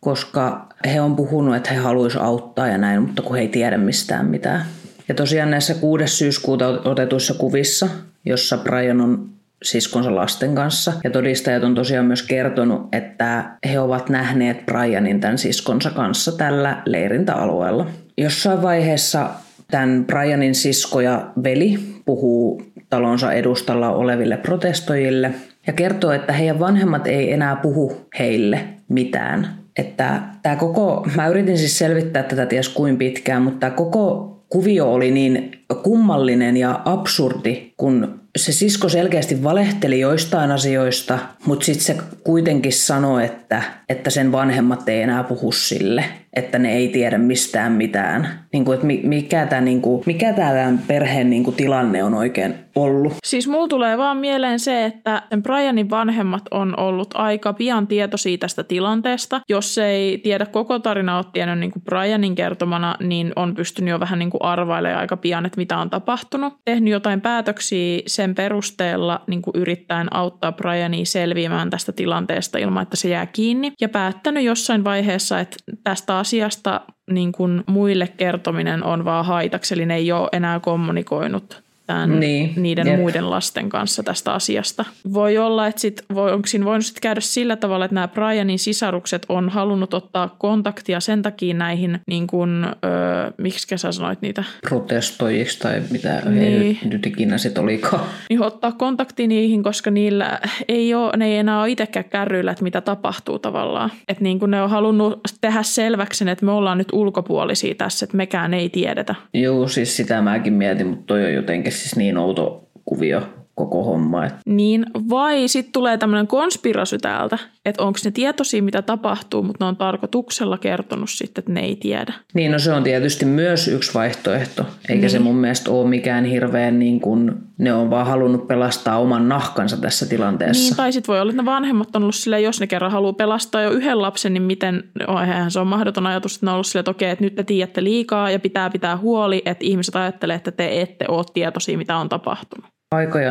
koska 0.00 0.66
he 0.86 1.00
on 1.00 1.16
puhunut, 1.16 1.56
että 1.56 1.70
he 1.70 1.76
haluaisivat 1.76 2.26
auttaa 2.26 2.68
ja 2.68 2.78
näin, 2.78 3.02
mutta 3.02 3.22
kun 3.22 3.36
he 3.36 3.42
ei 3.42 3.48
tiedä 3.48 3.78
mistään 3.78 4.26
mitään. 4.26 4.66
Ja 5.08 5.12
Ja 5.12 5.16
tosiaan 5.16 5.50
näissä 5.50 5.74
6. 5.74 6.06
syyskuuta 6.06 6.68
otetuissa 6.68 7.34
kuvissa, 7.34 7.88
jossa 8.24 8.58
Brian 8.58 9.00
on 9.00 9.30
siskonsa 9.62 10.14
lasten 10.14 10.54
kanssa. 10.54 10.92
Ja 11.04 11.10
todistajat 11.10 11.64
on 11.64 11.74
tosiaan 11.74 12.06
myös 12.06 12.22
kertonut, 12.22 12.88
että 12.94 13.44
he 13.68 13.80
ovat 13.80 14.08
nähneet 14.08 14.66
Brianin 14.66 15.20
tämän 15.20 15.38
siskonsa 15.38 15.90
kanssa 15.90 16.32
tällä 16.32 16.82
leirintäalueella. 16.86 17.86
Jossain 18.18 18.62
vaiheessa 18.62 19.30
tämän 19.70 20.04
Brianin 20.04 20.54
sisko 20.54 21.00
ja 21.00 21.30
veli 21.44 21.78
puhuu 22.04 22.62
talonsa 22.92 23.32
edustalla 23.32 23.90
oleville 23.90 24.36
protestoijille 24.36 25.30
ja 25.66 25.72
kertoo, 25.72 26.12
että 26.12 26.32
heidän 26.32 26.58
vanhemmat 26.58 27.06
ei 27.06 27.32
enää 27.32 27.56
puhu 27.56 28.00
heille 28.18 28.60
mitään. 28.88 29.48
Että 29.76 30.20
tämä 30.42 30.56
koko, 30.56 31.06
mä 31.16 31.28
yritin 31.28 31.58
siis 31.58 31.78
selvittää 31.78 32.22
tätä 32.22 32.46
ties 32.46 32.68
kuin 32.68 32.96
pitkään, 32.96 33.42
mutta 33.42 33.60
tämä 33.60 33.70
koko 33.70 34.28
kuvio 34.48 34.92
oli 34.92 35.10
niin 35.10 35.50
kummallinen 35.82 36.56
ja 36.56 36.80
absurdi, 36.84 37.71
kun 37.82 38.20
se 38.36 38.52
sisko 38.52 38.88
selkeästi 38.88 39.42
valehteli 39.42 40.00
joistain 40.00 40.50
asioista, 40.50 41.18
mutta 41.46 41.64
sitten 41.64 41.84
se 41.84 42.02
kuitenkin 42.24 42.72
sanoi, 42.72 43.24
että, 43.24 43.62
että 43.88 44.10
sen 44.10 44.32
vanhemmat 44.32 44.88
ei 44.88 45.02
enää 45.02 45.24
puhu 45.24 45.52
sille, 45.52 46.04
että 46.36 46.58
ne 46.58 46.72
ei 46.72 46.88
tiedä 46.88 47.18
mistään 47.18 47.72
mitään. 47.72 48.28
Niin 48.52 48.64
kuin, 48.64 48.74
että 48.74 48.86
mikä 48.86 49.46
tämä 49.46 49.60
niin 49.60 49.82
mikä 50.06 50.32
tämän 50.32 50.78
perheen 50.78 51.30
niin 51.30 51.44
kuin, 51.44 51.56
tilanne 51.56 52.04
on 52.04 52.14
oikein 52.14 52.54
ollut. 52.74 53.12
Siis 53.24 53.48
mulla 53.48 53.68
tulee 53.68 53.98
vaan 53.98 54.16
mieleen 54.16 54.60
se, 54.60 54.84
että 54.84 55.22
Brianin 55.42 55.90
vanhemmat 55.90 56.42
on 56.50 56.78
ollut 56.78 57.08
aika 57.14 57.52
pian 57.52 57.86
tietoisia 57.86 58.38
tästä 58.38 58.64
tilanteesta. 58.64 59.40
Jos 59.48 59.78
ei 59.78 60.18
tiedä 60.18 60.46
koko 60.46 60.78
tarina 60.78 61.16
ole 61.16 61.24
tiennyt 61.32 61.58
niin 61.58 61.70
kuin 61.70 61.82
Brianin 61.82 62.34
kertomana, 62.34 62.96
niin 63.00 63.32
on 63.36 63.54
pystynyt 63.54 63.90
jo 63.90 64.00
vähän 64.00 64.18
niin 64.18 64.30
kuin 64.30 64.42
arvailemaan 64.42 65.00
aika 65.00 65.16
pian, 65.16 65.46
että 65.46 65.60
mitä 65.60 65.78
on 65.78 65.90
tapahtunut. 65.90 66.54
Tehnyt 66.64 66.92
jotain 66.92 67.20
päätöksiä 67.20 67.71
sen 68.06 68.34
perusteella 68.34 69.20
niin 69.26 69.42
kuin 69.42 69.54
yrittäen 69.56 70.16
auttaa 70.16 70.52
Briania 70.52 71.04
selviämään 71.04 71.70
tästä 71.70 71.92
tilanteesta 71.92 72.58
ilman, 72.58 72.82
että 72.82 72.96
se 72.96 73.08
jää 73.08 73.26
kiinni. 73.26 73.72
Ja 73.80 73.88
päättänyt 73.88 74.44
jossain 74.44 74.84
vaiheessa, 74.84 75.40
että 75.40 75.56
tästä 75.84 76.18
asiasta 76.18 76.80
niin 77.10 77.32
kuin 77.32 77.64
muille 77.66 78.08
kertominen 78.08 78.84
on 78.84 79.04
vaan 79.04 79.24
haitaksi, 79.24 79.74
eli 79.74 79.86
ne 79.86 79.96
ei 79.96 80.12
ole 80.12 80.28
enää 80.32 80.60
kommunikoinut 80.60 81.62
tämän, 81.92 82.20
niin, 82.20 82.52
niiden 82.56 82.86
jep. 82.86 82.96
muiden 82.96 83.30
lasten 83.30 83.68
kanssa 83.68 84.02
tästä 84.02 84.32
asiasta. 84.32 84.84
Voi 85.12 85.38
olla, 85.38 85.66
että 85.66 85.80
sit, 85.80 86.04
voi, 86.14 86.32
onko 86.32 86.46
siinä 86.46 86.64
voinut 86.64 86.86
sit 86.86 87.00
käydä 87.00 87.20
sillä 87.20 87.56
tavalla, 87.56 87.84
että 87.84 87.94
nämä 87.94 88.08
Brianin 88.08 88.58
sisarukset 88.58 89.26
on 89.28 89.48
halunnut 89.48 89.94
ottaa 89.94 90.36
kontaktia 90.38 91.00
sen 91.00 91.22
takia 91.22 91.54
näihin, 91.54 92.00
niin 92.06 92.26
kuin, 92.26 92.64
öö, 92.64 93.30
miksi 93.38 93.78
sä 93.78 93.92
sanoit 93.92 94.22
niitä? 94.22 94.44
Protestoijiksi 94.68 95.58
tai 95.58 95.82
mitä 95.90 96.22
niin. 96.30 96.78
he 96.82 96.88
nyt 96.88 97.06
ikinä 97.06 97.38
sitten 97.38 97.62
olikaan. 97.62 98.04
Niin 98.28 98.42
ottaa 98.42 98.72
kontakti 98.72 99.26
niihin, 99.26 99.62
koska 99.62 99.90
niillä 99.90 100.40
ei 100.68 100.94
ole, 100.94 101.16
ne 101.16 101.26
ei 101.26 101.36
enää 101.36 101.60
ole 101.60 101.70
itsekään 101.70 102.04
kärryillä, 102.04 102.50
että 102.50 102.64
mitä 102.64 102.80
tapahtuu 102.80 103.38
tavallaan. 103.38 103.90
Että 104.08 104.22
niin 104.22 104.38
kuin 104.38 104.50
ne 104.50 104.62
on 104.62 104.70
halunnut 104.70 105.20
tehdä 105.40 105.62
selväksi, 105.62 106.30
että 106.30 106.44
me 106.46 106.52
ollaan 106.52 106.78
nyt 106.78 106.88
ulkopuolisia 106.92 107.74
tässä, 107.74 108.04
että 108.04 108.16
mekään 108.16 108.54
ei 108.54 108.68
tiedetä. 108.68 109.14
Joo, 109.34 109.68
siis 109.68 109.96
sitä 109.96 110.22
mäkin 110.22 110.52
mietin, 110.52 110.86
mutta 110.86 111.06
toi 111.06 111.24
on 111.24 111.32
jotenkin 111.32 111.72
siis 111.82 111.96
niin 111.96 112.18
outo 112.18 112.68
kuvio 112.84 113.22
koko 113.54 113.84
homma. 113.84 114.22
Niin, 114.46 114.86
vai 115.10 115.48
sitten 115.48 115.72
tulee 115.72 115.98
tämmöinen 115.98 116.26
konspirasy 116.26 116.98
täältä, 116.98 117.38
että 117.64 117.82
onko 117.82 117.98
ne 118.04 118.10
tietoisia, 118.10 118.62
mitä 118.62 118.82
tapahtuu, 118.82 119.42
mutta 119.42 119.64
ne 119.64 119.68
on 119.68 119.76
tarkoituksella 119.76 120.58
kertonut 120.58 121.10
sitten, 121.10 121.42
että 121.42 121.52
ne 121.52 121.60
ei 121.60 121.76
tiedä. 121.76 122.14
Niin, 122.34 122.52
no 122.52 122.58
se 122.58 122.72
on 122.72 122.82
tietysti 122.82 123.24
myös 123.24 123.68
yksi 123.68 123.94
vaihtoehto, 123.94 124.66
eikä 124.88 125.00
niin. 125.00 125.10
se 125.10 125.18
mun 125.18 125.36
mielestä 125.36 125.70
ole 125.70 125.88
mikään 125.88 126.24
hirveän 126.24 126.78
niin 126.78 127.00
kuin, 127.00 127.32
ne 127.58 127.74
on 127.74 127.90
vaan 127.90 128.06
halunnut 128.06 128.48
pelastaa 128.48 128.98
oman 128.98 129.28
nahkansa 129.28 129.76
tässä 129.76 130.06
tilanteessa. 130.06 130.62
Niin, 130.62 130.76
tai 130.76 130.92
sitten 130.92 131.12
voi 131.12 131.20
olla, 131.20 131.30
että 131.30 131.42
ne 131.42 131.46
vanhemmat 131.46 131.96
on 131.96 132.02
ollut 132.02 132.14
silleen, 132.14 132.42
jos 132.42 132.60
ne 132.60 132.66
kerran 132.66 132.92
haluaa 132.92 133.12
pelastaa 133.12 133.62
jo 133.62 133.70
yhden 133.70 134.02
lapsen, 134.02 134.34
niin 134.34 134.42
miten, 134.42 134.84
oh, 135.06 135.20
eihän 135.20 135.50
se 135.50 135.60
on 135.60 135.66
mahdoton 135.66 136.06
ajatus, 136.06 136.34
että 136.34 136.46
ne 136.46 136.50
on 136.50 136.54
ollut 136.54 136.66
silleen, 136.66 136.80
että 136.80 136.90
okei, 136.90 137.10
että 137.10 137.24
nyt 137.24 137.34
te 137.34 137.44
tiedätte 137.44 137.84
liikaa 137.84 138.30
ja 138.30 138.40
pitää 138.40 138.70
pitää 138.70 138.96
huoli, 138.96 139.42
että 139.44 139.64
ihmiset 139.64 139.96
ajattelee, 139.96 140.36
että 140.36 140.50
te 140.50 140.80
ette 140.80 141.04
ole 141.08 141.24
tietoisia, 141.34 141.78
mitä 141.78 141.96
on 141.96 142.08
tapahtunut. 142.08 142.71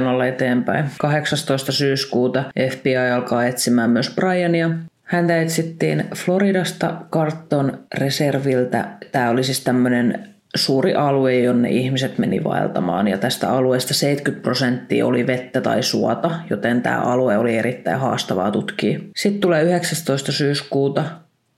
Olla 0.08 0.26
eteenpäin. 0.26 0.86
18. 1.00 1.72
syyskuuta 1.72 2.44
FBI 2.72 2.98
alkaa 3.16 3.46
etsimään 3.46 3.90
myös 3.90 4.16
Briania. 4.16 4.70
Häntä 5.04 5.42
etsittiin 5.42 6.04
Floridasta 6.16 6.96
Carton 7.12 7.80
Reserviltä. 7.98 8.86
Tämä 9.12 9.30
oli 9.30 9.44
siis 9.44 9.64
tämmöinen 9.64 10.30
suuri 10.56 10.94
alue, 10.96 11.40
jonne 11.40 11.70
ihmiset 11.70 12.18
meni 12.18 12.44
vaeltamaan 12.44 13.08
ja 13.08 13.18
tästä 13.18 13.50
alueesta 13.50 13.94
70 13.94 14.44
prosenttia 14.44 15.06
oli 15.06 15.28
vettä 15.28 15.62
tai 15.62 15.84
suota, 15.84 16.32
joten 16.50 16.82
tämä 16.82 17.02
alue 17.02 17.38
oli 17.38 17.58
erittäin 17.58 18.00
haastavaa 18.00 18.52
tutkia. 18.52 19.00
Sitten 19.16 19.42
tulee 19.42 19.64
19. 19.64 20.32
syyskuuta, 20.32 21.04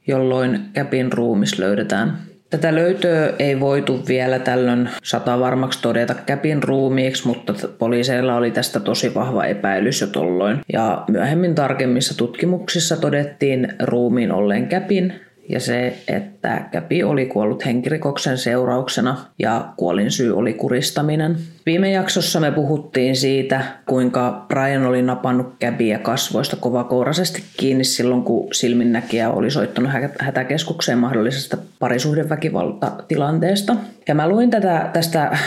jolloin 0.07 0.65
Käpin 0.73 1.13
ruumis 1.13 1.59
löydetään 1.59 2.17
Tätä 2.53 2.75
löytöä 2.75 3.33
ei 3.39 3.59
voitu 3.59 4.01
vielä 4.07 4.39
tällöin 4.39 4.89
sata 5.03 5.39
varmaksi 5.39 5.81
todeta 5.81 6.13
käpin 6.13 6.63
ruumiiksi, 6.63 7.27
mutta 7.27 7.53
poliiseilla 7.77 8.35
oli 8.35 8.51
tästä 8.51 8.79
tosi 8.79 9.13
vahva 9.13 9.45
epäilys 9.45 10.01
jo 10.01 10.07
tolloin. 10.07 10.61
Ja 10.73 11.03
myöhemmin 11.07 11.55
tarkemmissa 11.55 12.17
tutkimuksissa 12.17 12.97
todettiin 12.97 13.73
ruumiin 13.83 14.31
olleen 14.31 14.67
käpin, 14.67 15.13
ja 15.49 15.60
se, 15.60 15.97
että 16.08 16.65
Käpi 16.71 17.03
oli 17.03 17.25
kuollut 17.25 17.65
henkirikoksen 17.65 18.38
seurauksena 18.38 19.17
ja 19.39 19.73
kuolin 19.77 20.12
syy 20.12 20.38
oli 20.38 20.53
kuristaminen. 20.53 21.38
Viime 21.65 21.91
jaksossa 21.91 22.39
me 22.39 22.51
puhuttiin 22.51 23.15
siitä, 23.15 23.62
kuinka 23.86 24.45
Brian 24.47 24.86
oli 24.86 25.01
napannut 25.01 25.56
Käpiä 25.60 25.99
kasvoista 25.99 26.56
kovakouraisesti 26.56 27.43
kiinni 27.58 27.84
silloin, 27.84 28.23
kun 28.23 28.53
silminnäkijä 28.53 29.29
oli 29.29 29.51
soittanut 29.51 29.91
hätäkeskukseen 30.19 30.97
mahdollisesta 30.97 31.58
parisuhdeväkivaltatilanteesta. 31.79 33.75
Ja 34.08 34.15
mä 34.15 34.29
luin 34.29 34.49
tätä, 34.49 34.89
tästä 34.93 35.38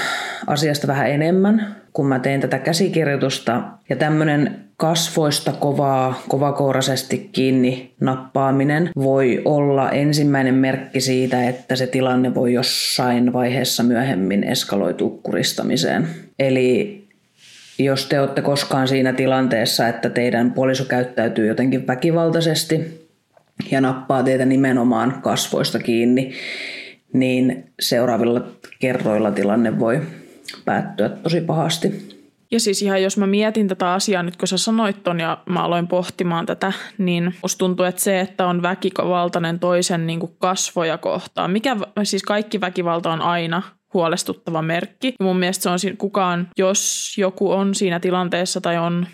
asiasta 0.46 0.86
vähän 0.86 1.10
enemmän, 1.10 1.76
kun 1.92 2.06
mä 2.06 2.18
tein 2.18 2.40
tätä 2.40 2.58
käsikirjoitusta. 2.58 3.62
Ja 3.88 3.96
tämmöinen 3.96 4.65
kasvoista 4.76 5.52
kovaa, 5.52 6.22
kovakouraisesti 6.28 7.28
kiinni 7.32 7.94
nappaaminen 8.00 8.90
voi 8.96 9.42
olla 9.44 9.90
ensimmäinen 9.90 10.54
merkki 10.54 11.00
siitä, 11.00 11.48
että 11.48 11.76
se 11.76 11.86
tilanne 11.86 12.34
voi 12.34 12.52
jossain 12.52 13.32
vaiheessa 13.32 13.82
myöhemmin 13.82 14.44
eskaloitua 14.44 15.18
kuristamiseen. 15.22 16.08
Eli 16.38 17.04
jos 17.78 18.06
te 18.06 18.20
olette 18.20 18.42
koskaan 18.42 18.88
siinä 18.88 19.12
tilanteessa, 19.12 19.88
että 19.88 20.10
teidän 20.10 20.52
puoliso 20.52 20.84
käyttäytyy 20.84 21.46
jotenkin 21.46 21.86
väkivaltaisesti 21.86 23.06
ja 23.70 23.80
nappaa 23.80 24.22
teitä 24.22 24.44
nimenomaan 24.44 25.18
kasvoista 25.22 25.78
kiinni, 25.78 26.32
niin 27.12 27.64
seuraavilla 27.80 28.46
kerroilla 28.80 29.30
tilanne 29.30 29.78
voi 29.78 30.02
päättyä 30.64 31.08
tosi 31.08 31.40
pahasti. 31.40 32.15
Ja 32.50 32.60
siis 32.60 32.82
ihan 32.82 33.02
jos 33.02 33.16
mä 33.16 33.26
mietin 33.26 33.68
tätä 33.68 33.92
asiaa 33.92 34.22
nyt, 34.22 34.36
kun 34.36 34.48
sä 34.48 34.58
sanoit 34.58 35.02
ton 35.02 35.20
ja 35.20 35.38
mä 35.48 35.62
aloin 35.64 35.88
pohtimaan 35.88 36.46
tätä, 36.46 36.72
niin 36.98 37.34
musta 37.42 37.58
tuntuu, 37.58 37.86
että 37.86 38.02
se, 38.02 38.20
että 38.20 38.46
on 38.46 38.62
väkivaltainen 38.62 39.58
toisen 39.58 40.06
niin 40.06 40.20
kuin 40.20 40.32
kasvoja 40.38 40.98
kohtaan, 40.98 41.50
mikä 41.50 41.76
siis 42.04 42.22
kaikki 42.22 42.60
väkivalta 42.60 43.12
on 43.12 43.22
aina 43.22 43.62
huolestuttava 43.94 44.62
merkki. 44.62 45.14
Mun 45.20 45.38
mielestä 45.38 45.62
se 45.62 45.88
on 45.90 45.96
kukaan, 45.96 46.48
jos 46.58 47.14
joku 47.18 47.52
on 47.52 47.74
siinä 47.74 48.00
tilanteessa 48.00 48.60
tai 48.60 48.78
on 48.78 49.06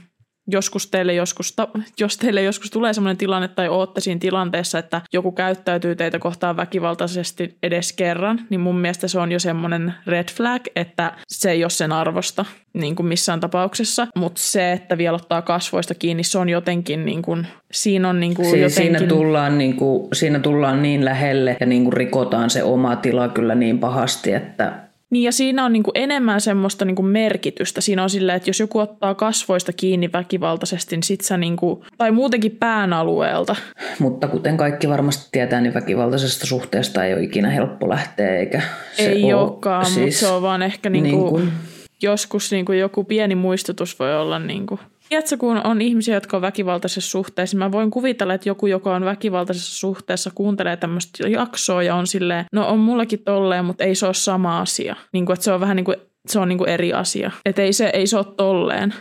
joskus 0.46 0.86
teille 0.86 1.14
joskus, 1.14 1.56
jos 2.00 2.16
teille 2.16 2.42
joskus 2.42 2.70
tulee 2.70 2.92
sellainen 2.92 3.16
tilanne 3.16 3.48
tai 3.48 3.68
ootte 3.68 4.00
siinä 4.00 4.18
tilanteessa, 4.18 4.78
että 4.78 5.02
joku 5.12 5.32
käyttäytyy 5.32 5.96
teitä 5.96 6.18
kohtaan 6.18 6.56
väkivaltaisesti 6.56 7.56
edes 7.62 7.92
kerran, 7.92 8.40
niin 8.50 8.60
mun 8.60 8.78
mielestä 8.78 9.08
se 9.08 9.18
on 9.18 9.32
jo 9.32 9.38
semmoinen 9.38 9.94
red 10.06 10.28
flag, 10.36 10.62
että 10.76 11.12
se 11.28 11.50
ei 11.50 11.64
ole 11.64 11.70
sen 11.70 11.92
arvosta 11.92 12.44
niin 12.74 12.96
kuin 12.96 13.06
missään 13.06 13.40
tapauksessa. 13.40 14.06
Mutta 14.16 14.40
se, 14.40 14.72
että 14.72 14.98
vielä 14.98 15.16
ottaa 15.16 15.42
kasvoista 15.42 15.94
kiinni, 15.94 16.24
se 16.24 16.38
on 16.38 16.48
jotenkin 16.48 17.04
niin 17.04 17.22
kuin, 17.22 17.46
siinä 17.72 18.08
on 18.08 18.20
niin 18.20 18.34
kuin 18.34 18.50
si- 18.50 18.60
jotenkin... 18.60 18.98
Siinä 18.98 19.06
tullaan, 19.06 19.58
niin 19.58 19.76
kuin, 19.76 20.08
siinä 20.12 20.38
tullaan 20.38 20.82
niin 20.82 21.04
lähelle 21.04 21.56
ja 21.60 21.66
niin 21.66 21.84
kuin 21.84 21.92
rikotaan 21.92 22.50
se 22.50 22.62
oma 22.62 22.96
tila 22.96 23.28
kyllä 23.28 23.54
niin 23.54 23.78
pahasti, 23.78 24.32
että 24.32 24.91
niin 25.12 25.24
ja 25.24 25.32
siinä 25.32 25.64
on 25.64 25.72
niin 25.72 25.82
kuin 25.82 25.92
enemmän 25.94 26.40
semmoista 26.40 26.84
niin 26.84 26.96
kuin 26.96 27.06
merkitystä. 27.06 27.80
Siinä 27.80 28.02
on 28.02 28.10
silleen, 28.10 28.36
että 28.36 28.50
jos 28.50 28.60
joku 28.60 28.78
ottaa 28.78 29.14
kasvoista 29.14 29.72
kiinni 29.72 30.12
väkivaltaisesti, 30.12 30.96
niin 30.96 31.02
sit 31.02 31.20
sä 31.20 31.36
niin 31.36 31.56
kuin, 31.56 31.80
tai 31.98 32.10
muutenkin 32.10 32.56
pään 32.60 32.92
alueelta. 32.92 33.56
Mutta 33.98 34.28
kuten 34.28 34.56
kaikki 34.56 34.88
varmasti 34.88 35.28
tietää, 35.32 35.60
niin 35.60 35.74
väkivaltaisesta 35.74 36.46
suhteesta 36.46 37.04
ei 37.04 37.14
ole 37.14 37.22
ikinä 37.22 37.50
helppo 37.50 37.88
lähteä, 37.88 38.36
eikä 38.36 38.62
se 38.92 39.02
Ei 39.02 39.34
ole, 39.34 39.42
olekaan, 39.42 39.86
siis, 39.86 39.98
mutta 39.98 40.18
se 40.18 40.26
on 40.26 40.42
vaan 40.42 40.62
ehkä 40.62 40.90
niin 40.90 41.02
kuin, 41.02 41.12
niin 41.12 41.30
kuin, 41.30 41.52
joskus 42.02 42.52
niin 42.52 42.64
kuin 42.64 42.78
joku 42.78 43.04
pieni 43.04 43.34
muistutus 43.34 43.98
voi 43.98 44.16
olla 44.16 44.38
niin 44.38 44.66
kuin 44.66 44.80
Tiedätkö, 45.12 45.36
kun 45.36 45.60
on 45.64 45.82
ihmisiä, 45.82 46.14
jotka 46.14 46.36
on 46.36 46.42
väkivaltaisessa 46.42 47.10
suhteessa, 47.10 47.56
mä 47.56 47.72
voin 47.72 47.90
kuvitella, 47.90 48.34
että 48.34 48.48
joku, 48.48 48.66
joka 48.66 48.94
on 48.94 49.04
väkivaltaisessa 49.04 49.78
suhteessa, 49.78 50.30
kuuntelee 50.34 50.76
tämmöistä 50.76 51.28
jaksoa 51.28 51.82
ja 51.82 51.94
on 51.94 52.06
silleen, 52.06 52.44
no 52.52 52.68
on 52.68 52.78
mullakin 52.78 53.18
tolleen, 53.18 53.64
mutta 53.64 53.84
ei 53.84 53.94
se 53.94 54.06
ole 54.06 54.14
sama 54.14 54.60
asia. 54.60 54.96
Niin 55.12 55.26
kuin, 55.26 55.34
että 55.34 55.44
se 55.44 55.52
on 55.52 55.60
vähän 55.60 55.76
niin 55.76 55.84
kuin, 55.84 55.96
se 56.28 56.38
on 56.38 56.48
niin 56.48 56.58
kuin 56.58 56.70
eri 56.70 56.92
asia. 56.92 57.30
Että 57.44 57.62
ei 57.62 57.72
se, 57.72 57.90
ei 57.92 58.06
se 58.06 58.16
ole 58.16 58.26
tolleen. 58.36 58.94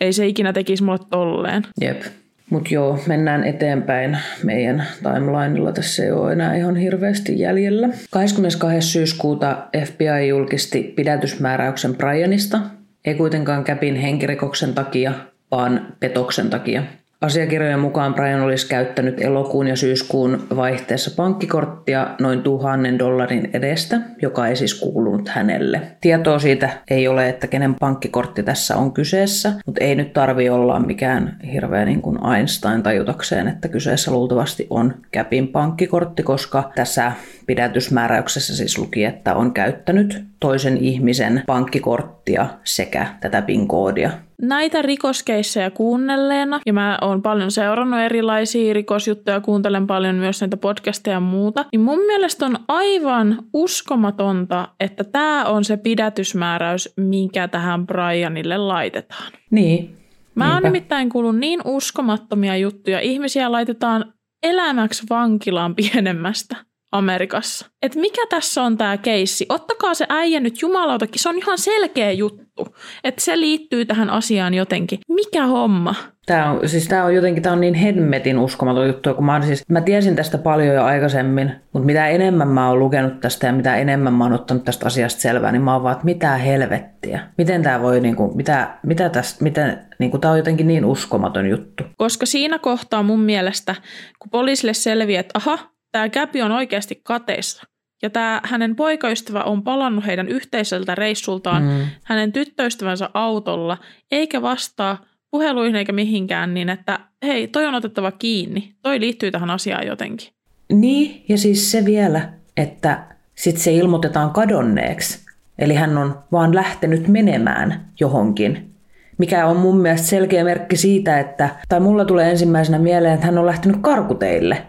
Ei 0.00 0.12
se 0.12 0.26
ikinä 0.26 0.52
tekisi 0.52 0.82
mulle 0.82 0.98
tolleen. 1.10 1.62
Jep. 1.80 2.02
Mutta 2.50 2.74
joo, 2.74 2.98
mennään 3.06 3.44
eteenpäin 3.44 4.18
meidän 4.42 4.86
timelineilla. 5.02 5.72
Tässä 5.72 6.04
ei 6.04 6.12
ole 6.12 6.32
enää 6.32 6.56
ihan 6.56 6.76
hirveästi 6.76 7.38
jäljellä. 7.38 7.88
22. 8.10 8.88
syyskuuta 8.88 9.66
FBI 9.84 10.28
julkisti 10.28 10.92
pidätysmääräyksen 10.96 11.96
Brianista. 11.96 12.58
Ei 13.04 13.14
kuitenkaan 13.14 13.64
Käpin 13.64 13.96
henkirikoksen 13.96 14.74
takia, 14.74 15.12
vaan 15.52 15.86
petoksen 16.00 16.50
takia. 16.50 16.82
Asiakirjojen 17.22 17.80
mukaan 17.80 18.14
Brian 18.14 18.40
olisi 18.40 18.68
käyttänyt 18.68 19.20
elokuun 19.20 19.66
ja 19.66 19.76
syyskuun 19.76 20.46
vaihteessa 20.56 21.10
pankkikorttia 21.16 22.14
noin 22.20 22.42
tuhannen 22.42 22.98
dollarin 22.98 23.50
edestä, 23.52 24.00
joka 24.22 24.46
ei 24.46 24.56
siis 24.56 24.80
kuulunut 24.80 25.28
hänelle. 25.28 25.80
Tietoa 26.00 26.38
siitä 26.38 26.70
ei 26.90 27.08
ole, 27.08 27.28
että 27.28 27.46
kenen 27.46 27.74
pankkikortti 27.74 28.42
tässä 28.42 28.76
on 28.76 28.92
kyseessä, 28.92 29.52
mutta 29.66 29.84
ei 29.84 29.94
nyt 29.94 30.12
tarvi 30.12 30.48
olla 30.48 30.80
mikään 30.80 31.36
hirveä 31.52 31.84
niin 31.84 32.02
kuin 32.02 32.18
Einstein 32.36 32.82
tajutakseen, 32.82 33.48
että 33.48 33.68
kyseessä 33.68 34.10
luultavasti 34.10 34.66
on 34.70 34.94
Käpin 35.10 35.48
pankkikortti, 35.48 36.22
koska 36.22 36.70
tässä 36.74 37.12
pidätysmääräyksessä 37.46 38.56
siis 38.56 38.78
luki, 38.78 39.04
että 39.04 39.34
on 39.34 39.52
käyttänyt 39.52 40.24
toisen 40.40 40.76
ihmisen 40.76 41.42
pankkikorttia 41.46 42.46
sekä 42.64 43.06
tätä 43.20 43.42
PIN-koodia 43.42 44.10
näitä 44.42 44.82
rikoskeissejä 44.82 45.70
kuunnelleena, 45.70 46.60
ja 46.66 46.72
mä 46.72 46.98
oon 47.00 47.22
paljon 47.22 47.50
seurannut 47.50 48.00
erilaisia 48.00 48.74
rikosjuttuja, 48.74 49.40
kuuntelen 49.40 49.86
paljon 49.86 50.14
myös 50.14 50.40
näitä 50.40 50.56
podcasteja 50.56 51.16
ja 51.16 51.20
muuta, 51.20 51.64
niin 51.72 51.80
mun 51.80 51.98
mielestä 52.06 52.46
on 52.46 52.58
aivan 52.68 53.38
uskomatonta, 53.52 54.68
että 54.80 55.04
tämä 55.04 55.44
on 55.44 55.64
se 55.64 55.76
pidätysmääräys, 55.76 56.92
mikä 56.96 57.48
tähän 57.48 57.86
Brianille 57.86 58.58
laitetaan. 58.58 59.32
Niin. 59.50 59.96
Mä 60.34 60.54
oon 60.54 60.62
nimittäin 60.62 61.08
kuullut 61.08 61.38
niin 61.38 61.60
uskomattomia 61.64 62.56
juttuja. 62.56 63.00
Ihmisiä 63.00 63.52
laitetaan 63.52 64.12
elämäksi 64.42 65.02
vankilaan 65.10 65.74
pienemmästä. 65.74 66.56
Amerikassa. 66.92 67.66
Et 67.82 67.94
mikä 67.94 68.22
tässä 68.30 68.62
on 68.62 68.78
tämä 68.78 68.96
keissi? 68.96 69.46
Ottakaa 69.48 69.94
se 69.94 70.06
äijä 70.08 70.40
nyt 70.40 70.62
jumalautakin, 70.62 71.22
se 71.22 71.28
on 71.28 71.38
ihan 71.38 71.58
selkeä 71.58 72.12
juttu. 72.12 72.76
Että 73.04 73.24
se 73.24 73.40
liittyy 73.40 73.84
tähän 73.84 74.10
asiaan 74.10 74.54
jotenkin. 74.54 74.98
Mikä 75.08 75.46
homma? 75.46 75.94
Tämä 76.26 76.50
on, 76.50 76.68
siis 76.68 76.88
tämä 76.88 77.04
on 77.04 77.14
jotenkin 77.14 77.42
tämä 77.42 77.52
on 77.52 77.60
niin 77.60 77.74
hemmetin 77.74 78.38
uskomaton 78.38 78.86
juttu, 78.86 79.14
kun 79.14 79.24
mä, 79.24 79.42
siis, 79.42 79.68
mä 79.68 79.80
tiesin 79.80 80.16
tästä 80.16 80.38
paljon 80.38 80.74
jo 80.74 80.84
aikaisemmin, 80.84 81.52
mutta 81.72 81.86
mitä 81.86 82.08
enemmän 82.08 82.48
mä 82.48 82.68
oon 82.68 82.78
lukenut 82.78 83.20
tästä 83.20 83.46
ja 83.46 83.52
mitä 83.52 83.76
enemmän 83.76 84.12
mä 84.12 84.24
oon 84.24 84.32
ottanut 84.32 84.64
tästä 84.64 84.86
asiasta 84.86 85.20
selvää, 85.20 85.52
niin 85.52 85.62
mä 85.62 85.74
oon 85.74 85.82
vaan, 85.82 85.92
että 85.92 86.04
mitä 86.04 86.36
helvettiä. 86.36 87.20
Miten 87.38 87.62
tämä 87.62 87.82
voi, 87.82 88.00
niin 88.00 88.16
kuin, 88.16 88.36
mitä, 88.36 88.78
mitä 88.82 89.08
tästä, 89.08 89.44
miten, 89.44 89.78
niin 89.98 90.10
kuin, 90.10 90.20
tämä 90.20 90.32
on 90.32 90.38
jotenkin 90.38 90.66
niin 90.66 90.84
uskomaton 90.84 91.50
juttu. 91.50 91.84
Koska 91.96 92.26
siinä 92.26 92.58
kohtaa 92.58 93.02
mun 93.02 93.20
mielestä, 93.20 93.74
kun 94.18 94.30
poliisille 94.30 94.74
selviää, 94.74 95.20
että 95.20 95.38
aha, 95.38 95.58
tämä 95.92 96.08
Käpi 96.08 96.42
on 96.42 96.52
oikeasti 96.52 97.00
kateissa. 97.02 97.66
Ja 98.02 98.10
tämä 98.10 98.40
hänen 98.44 98.76
poikaystävä 98.76 99.42
on 99.42 99.62
palannut 99.62 100.06
heidän 100.06 100.28
yhteiseltä 100.28 100.94
reissultaan 100.94 101.62
mm. 101.62 101.86
hänen 102.04 102.32
tyttöystävänsä 102.32 103.10
autolla, 103.14 103.78
eikä 104.10 104.42
vastaa 104.42 105.04
puheluihin 105.30 105.76
eikä 105.76 105.92
mihinkään, 105.92 106.54
niin 106.54 106.68
että 106.68 107.00
hei, 107.22 107.48
toi 107.48 107.66
on 107.66 107.74
otettava 107.74 108.12
kiinni. 108.12 108.74
Toi 108.82 109.00
liittyy 109.00 109.30
tähän 109.30 109.50
asiaan 109.50 109.86
jotenkin. 109.86 110.28
Niin, 110.72 111.24
ja 111.28 111.38
siis 111.38 111.70
se 111.70 111.84
vielä, 111.84 112.32
että 112.56 113.04
sitten 113.34 113.62
se 113.62 113.72
ilmoitetaan 113.72 114.30
kadonneeksi. 114.30 115.26
Eli 115.58 115.74
hän 115.74 115.98
on 115.98 116.18
vaan 116.32 116.54
lähtenyt 116.54 117.08
menemään 117.08 117.88
johonkin, 118.00 118.74
mikä 119.18 119.46
on 119.46 119.56
mun 119.56 119.80
mielestä 119.80 120.06
selkeä 120.06 120.44
merkki 120.44 120.76
siitä, 120.76 121.20
että, 121.20 121.48
tai 121.68 121.80
mulla 121.80 122.04
tulee 122.04 122.30
ensimmäisenä 122.30 122.78
mieleen, 122.78 123.14
että 123.14 123.26
hän 123.26 123.38
on 123.38 123.46
lähtenyt 123.46 123.76
karkuteille. 123.80 124.66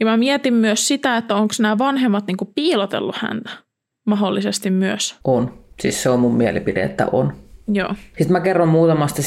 Ja 0.00 0.06
mä 0.06 0.16
mietin 0.16 0.54
myös 0.54 0.88
sitä, 0.88 1.16
että 1.16 1.34
onko 1.34 1.54
nämä 1.60 1.78
vanhemmat 1.78 2.26
niin 2.26 2.36
kuin 2.36 2.50
piilotellut 2.54 3.16
häntä 3.16 3.50
mahdollisesti 4.06 4.70
myös. 4.70 5.16
On. 5.24 5.58
Siis 5.80 6.02
se 6.02 6.10
on 6.10 6.20
mun 6.20 6.34
mielipide, 6.34 6.82
että 6.82 7.06
on. 7.12 7.32
Joo. 7.72 7.94
Sitten 7.94 8.32
mä 8.32 8.40
kerron 8.40 8.68
muutamasta 8.68 9.22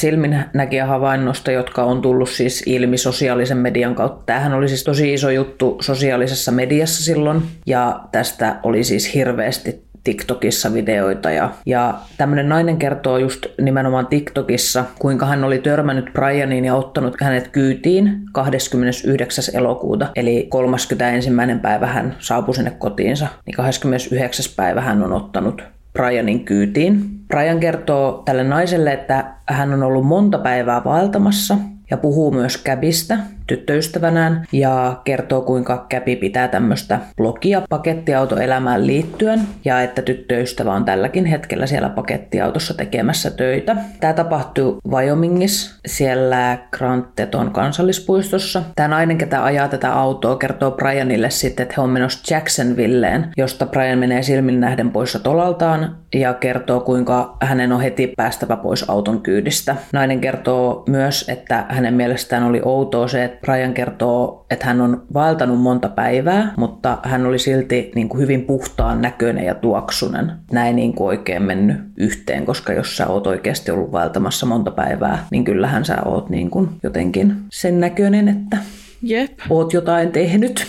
havainnosta, 0.86 1.50
jotka 1.50 1.84
on 1.84 2.02
tullut 2.02 2.28
siis 2.28 2.62
ilmi 2.66 2.98
sosiaalisen 2.98 3.58
median 3.58 3.94
kautta. 3.94 4.24
Tämähän 4.26 4.54
oli 4.54 4.68
siis 4.68 4.84
tosi 4.84 5.12
iso 5.12 5.30
juttu 5.30 5.76
sosiaalisessa 5.80 6.52
mediassa 6.52 7.04
silloin, 7.04 7.42
ja 7.66 8.00
tästä 8.12 8.60
oli 8.62 8.84
siis 8.84 9.14
hirveästi 9.14 9.82
TikTokissa 10.04 10.74
videoita. 10.74 11.30
Ja, 11.30 11.50
ja 11.66 11.94
tämmöinen 12.18 12.48
nainen 12.48 12.78
kertoo 12.78 13.18
just 13.18 13.46
nimenomaan 13.60 14.06
TikTokissa, 14.06 14.84
kuinka 14.98 15.26
hän 15.26 15.44
oli 15.44 15.58
törmännyt 15.58 16.12
Brianiin 16.12 16.64
ja 16.64 16.74
ottanut 16.74 17.20
hänet 17.20 17.48
kyytiin 17.48 18.20
29. 18.32 19.44
elokuuta. 19.54 20.08
Eli 20.16 20.46
31. 20.50 21.30
päivä 21.62 21.86
hän 21.86 22.16
saapui 22.18 22.54
sinne 22.54 22.70
kotiinsa, 22.70 23.28
niin 23.46 23.56
29. 23.56 24.44
päivä 24.56 24.80
hän 24.80 25.02
on 25.02 25.12
ottanut 25.12 25.62
Brianin 25.92 26.44
kyytiin. 26.44 27.10
Brian 27.28 27.60
kertoo 27.60 28.22
tälle 28.24 28.44
naiselle, 28.44 28.92
että 28.92 29.24
hän 29.48 29.74
on 29.74 29.82
ollut 29.82 30.06
monta 30.06 30.38
päivää 30.38 30.84
vaeltamassa 30.84 31.56
ja 31.92 31.96
puhuu 31.96 32.30
myös 32.30 32.56
Käbistä, 32.56 33.18
tyttöystävänään 33.46 34.44
ja 34.52 35.00
kertoo 35.04 35.40
kuinka 35.40 35.86
Käpi 35.88 36.16
pitää 36.16 36.48
tämmöistä 36.48 36.98
blogia 37.16 37.62
pakettiautoelämään 37.68 38.86
liittyen 38.86 39.40
ja 39.64 39.82
että 39.82 40.02
tyttöystävä 40.02 40.74
on 40.74 40.84
tälläkin 40.84 41.26
hetkellä 41.26 41.66
siellä 41.66 41.88
pakettiautossa 41.88 42.74
tekemässä 42.74 43.30
töitä. 43.30 43.76
Tämä 44.00 44.12
tapahtuu 44.12 44.78
Wyomingissa, 44.88 45.80
siellä 45.86 46.58
Grand 46.70 47.04
Teton 47.16 47.50
kansallispuistossa. 47.50 48.62
Tämä 48.76 48.88
nainen, 48.88 49.18
ketä 49.18 49.44
ajaa 49.44 49.68
tätä 49.68 49.92
autoa, 49.92 50.36
kertoo 50.36 50.70
Brianille 50.70 51.30
sitten, 51.30 51.62
että 51.62 51.74
he 51.76 51.82
on 51.82 51.90
menossa 51.90 52.34
Jacksonvilleen, 52.34 53.28
josta 53.36 53.66
Brian 53.66 53.98
menee 53.98 54.22
silmin 54.22 54.60
nähden 54.60 54.90
poissa 54.90 55.18
tolaltaan 55.18 55.96
ja 56.14 56.34
kertoo, 56.34 56.80
kuinka 56.80 57.36
hänen 57.40 57.72
on 57.72 57.80
heti 57.80 58.12
päästävä 58.16 58.56
pois 58.56 58.90
auton 58.90 59.20
kyydistä. 59.22 59.76
Nainen 59.92 60.20
kertoo 60.20 60.84
myös, 60.88 61.28
että 61.28 61.66
hänen 61.82 61.94
mielestään 61.94 62.42
oli 62.42 62.60
outoa 62.64 63.08
se, 63.08 63.24
että 63.24 63.38
Brian 63.40 63.74
kertoo, 63.74 64.46
että 64.50 64.66
hän 64.66 64.80
on 64.80 65.06
vaeltanut 65.14 65.60
monta 65.60 65.88
päivää, 65.88 66.54
mutta 66.56 66.98
hän 67.02 67.26
oli 67.26 67.38
silti 67.38 67.90
niin 67.94 68.08
kuin 68.08 68.20
hyvin 68.20 68.44
puhtaan 68.44 69.02
näköinen 69.02 69.44
ja 69.44 69.54
tuoksunen. 69.54 70.32
Näin 70.52 70.76
niin 70.76 70.94
kuin 70.94 71.06
oikein 71.06 71.42
mennyt 71.42 71.76
yhteen, 71.96 72.46
koska 72.46 72.72
jos 72.72 72.96
sä 72.96 73.06
oot 73.06 73.26
oikeasti 73.26 73.70
ollut 73.70 73.92
vaeltamassa 73.92 74.46
monta 74.46 74.70
päivää, 74.70 75.26
niin 75.30 75.44
kyllähän 75.44 75.84
sä 75.84 75.96
oot 76.04 76.30
niin 76.30 76.50
kuin 76.50 76.68
jotenkin 76.82 77.36
sen 77.52 77.80
näköinen, 77.80 78.28
että 78.28 78.56
Jep. 79.02 79.38
oot 79.50 79.72
jotain 79.72 80.12
tehnyt. 80.12 80.66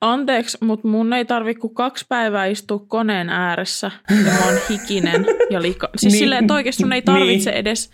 Anteeksi, 0.00 0.58
mutta 0.60 0.88
mun 0.88 1.12
ei 1.12 1.24
tarvi 1.24 1.54
kuin 1.54 1.74
kaksi 1.74 2.04
päivää 2.08 2.46
istua 2.46 2.84
koneen 2.88 3.28
ääressä 3.28 3.90
ja 4.10 4.32
mä 4.32 4.46
oon 4.46 4.54
hikinen 4.70 5.26
ja 5.50 5.62
lika. 5.62 5.88
Siis 5.96 6.12
niin, 6.12 6.18
silleen, 6.18 6.44
että 6.44 6.54
oikeasti 6.54 6.82
sun 6.82 6.92
ei 6.92 7.02
tarvitse 7.02 7.50
niin. 7.50 7.58
edes 7.58 7.90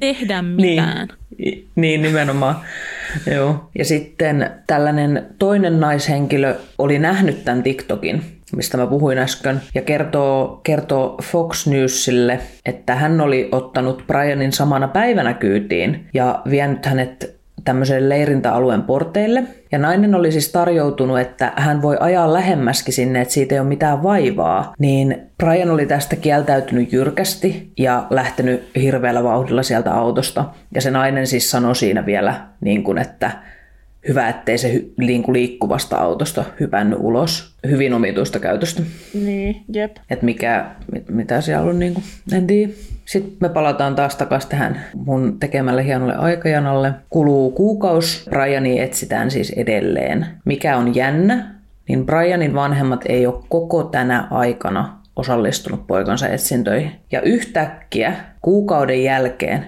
tehdä 0.00 0.42
mitään. 0.42 1.08
Niin, 1.08 1.29
niin 1.74 2.02
nimenomaan. 2.02 2.56
Joo. 3.34 3.70
Ja 3.78 3.84
sitten 3.84 4.50
tällainen 4.66 5.26
toinen 5.38 5.80
naishenkilö 5.80 6.54
oli 6.78 6.98
nähnyt 6.98 7.44
tämän 7.44 7.62
TikTokin, 7.62 8.22
mistä 8.56 8.76
mä 8.76 8.86
puhuin 8.86 9.18
äsken, 9.18 9.60
ja 9.74 9.82
kertoo, 9.82 10.60
kertoo 10.62 11.16
Fox 11.22 11.66
Newsille, 11.66 12.40
että 12.66 12.94
hän 12.94 13.20
oli 13.20 13.48
ottanut 13.52 14.04
Brianin 14.06 14.52
samana 14.52 14.88
päivänä 14.88 15.34
kyytiin 15.34 16.06
ja 16.14 16.42
vienyt 16.50 16.86
hänet 16.86 17.39
tämmöiselle 17.64 18.08
leirintäalueen 18.08 18.82
porteille. 18.82 19.44
Ja 19.72 19.78
nainen 19.78 20.14
oli 20.14 20.32
siis 20.32 20.52
tarjoutunut, 20.52 21.20
että 21.20 21.52
hän 21.56 21.82
voi 21.82 21.96
ajaa 22.00 22.32
lähemmäskin 22.32 22.94
sinne, 22.94 23.20
että 23.20 23.34
siitä 23.34 23.54
ei 23.54 23.60
ole 23.60 23.68
mitään 23.68 24.02
vaivaa. 24.02 24.74
Niin 24.78 25.22
Brian 25.38 25.70
oli 25.70 25.86
tästä 25.86 26.16
kieltäytynyt 26.16 26.92
jyrkästi 26.92 27.72
ja 27.78 28.06
lähtenyt 28.10 28.70
hirveällä 28.76 29.24
vauhdilla 29.24 29.62
sieltä 29.62 29.94
autosta. 29.94 30.44
Ja 30.74 30.80
se 30.80 30.90
nainen 30.90 31.26
siis 31.26 31.50
sanoi 31.50 31.76
siinä 31.76 32.06
vielä, 32.06 32.34
niin 32.60 32.82
kuin, 32.84 32.98
että 32.98 33.30
hyvä, 34.08 34.28
ettei 34.28 34.58
se 34.58 34.84
kuin 34.96 35.32
liikkuvasta 35.32 35.96
autosta 35.96 36.44
hypännyt 36.60 36.98
ulos. 37.02 37.54
Hyvin 37.66 37.94
omituista 37.94 38.38
käytöstä. 38.38 38.82
Niin, 39.14 39.64
jep. 39.72 39.96
Että 40.10 40.24
mikä, 40.24 40.66
mitä 41.08 41.40
siellä 41.40 41.70
on, 41.70 41.78
niin 41.78 41.94
kuin, 41.94 42.04
en 42.32 42.46
tiedä. 42.46 42.72
Sitten 43.04 43.36
me 43.40 43.48
palataan 43.48 43.94
taas 43.94 44.16
takaisin 44.16 44.50
tähän 44.50 44.80
mun 44.94 45.36
tekemälle 45.40 45.84
hienolle 45.84 46.14
aikajanalle. 46.14 46.92
Kuluu 47.10 47.50
kuukaus, 47.50 48.26
Briani 48.30 48.80
etsitään 48.80 49.30
siis 49.30 49.50
edelleen. 49.50 50.26
Mikä 50.44 50.76
on 50.76 50.94
jännä, 50.94 51.54
niin 51.88 52.06
Brianin 52.06 52.54
vanhemmat 52.54 53.04
ei 53.08 53.26
ole 53.26 53.44
koko 53.48 53.82
tänä 53.82 54.28
aikana 54.30 55.00
osallistunut 55.16 55.86
poikansa 55.86 56.28
etsintöihin. 56.28 56.90
Ja 57.12 57.20
yhtäkkiä 57.20 58.14
kuukauden 58.42 59.04
jälkeen 59.04 59.66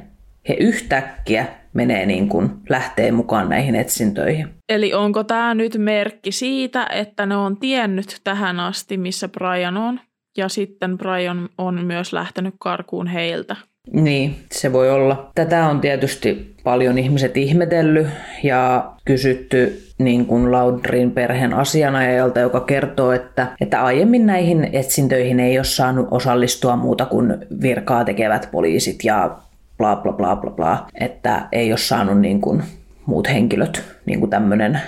he 0.48 0.54
yhtäkkiä 0.60 1.46
menee 1.72 2.06
niin 2.06 2.28
kuin, 2.28 2.50
lähtee 2.68 3.12
mukaan 3.12 3.48
näihin 3.48 3.74
etsintöihin. 3.74 4.48
Eli 4.68 4.94
onko 4.94 5.24
tämä 5.24 5.54
nyt 5.54 5.78
merkki 5.78 6.32
siitä, 6.32 6.86
että 6.86 7.26
ne 7.26 7.36
on 7.36 7.56
tiennyt 7.56 8.20
tähän 8.24 8.60
asti, 8.60 8.96
missä 8.96 9.28
Brian 9.28 9.76
on, 9.76 10.00
ja 10.36 10.48
sitten 10.48 10.98
Brian 10.98 11.48
on 11.58 11.84
myös 11.84 12.12
lähtenyt 12.12 12.54
karkuun 12.58 13.06
heiltä? 13.06 13.56
Niin, 13.92 14.36
se 14.52 14.72
voi 14.72 14.90
olla. 14.90 15.30
Tätä 15.34 15.66
on 15.66 15.80
tietysti 15.80 16.54
paljon 16.64 16.98
ihmiset 16.98 17.36
ihmetellyt 17.36 18.06
ja 18.42 18.92
kysytty 19.04 19.82
niin 19.98 20.26
kuin 20.26 20.52
Laudrin 20.52 21.10
perheen 21.10 21.54
asianajajalta, 21.54 22.40
joka 22.40 22.60
kertoo, 22.60 23.12
että, 23.12 23.46
että 23.60 23.84
aiemmin 23.84 24.26
näihin 24.26 24.68
etsintöihin 24.72 25.40
ei 25.40 25.58
ole 25.58 25.64
saanut 25.64 26.08
osallistua 26.10 26.76
muuta 26.76 27.06
kuin 27.06 27.34
virkaa 27.62 28.04
tekevät 28.04 28.48
poliisit 28.52 29.04
ja 29.04 29.36
bla 29.82 29.96
bla 29.96 30.12
bla 30.12 30.36
bla 30.36 30.50
bla, 30.50 30.86
että 30.94 31.48
ei 31.52 31.72
ole 31.72 31.78
saanut 31.78 32.20
niin 32.20 32.40
kuin 32.40 32.62
muut 33.06 33.28
henkilöt, 33.28 33.82
niin 34.06 34.20
kuin 34.20 34.30
tämmöinen 34.30 34.80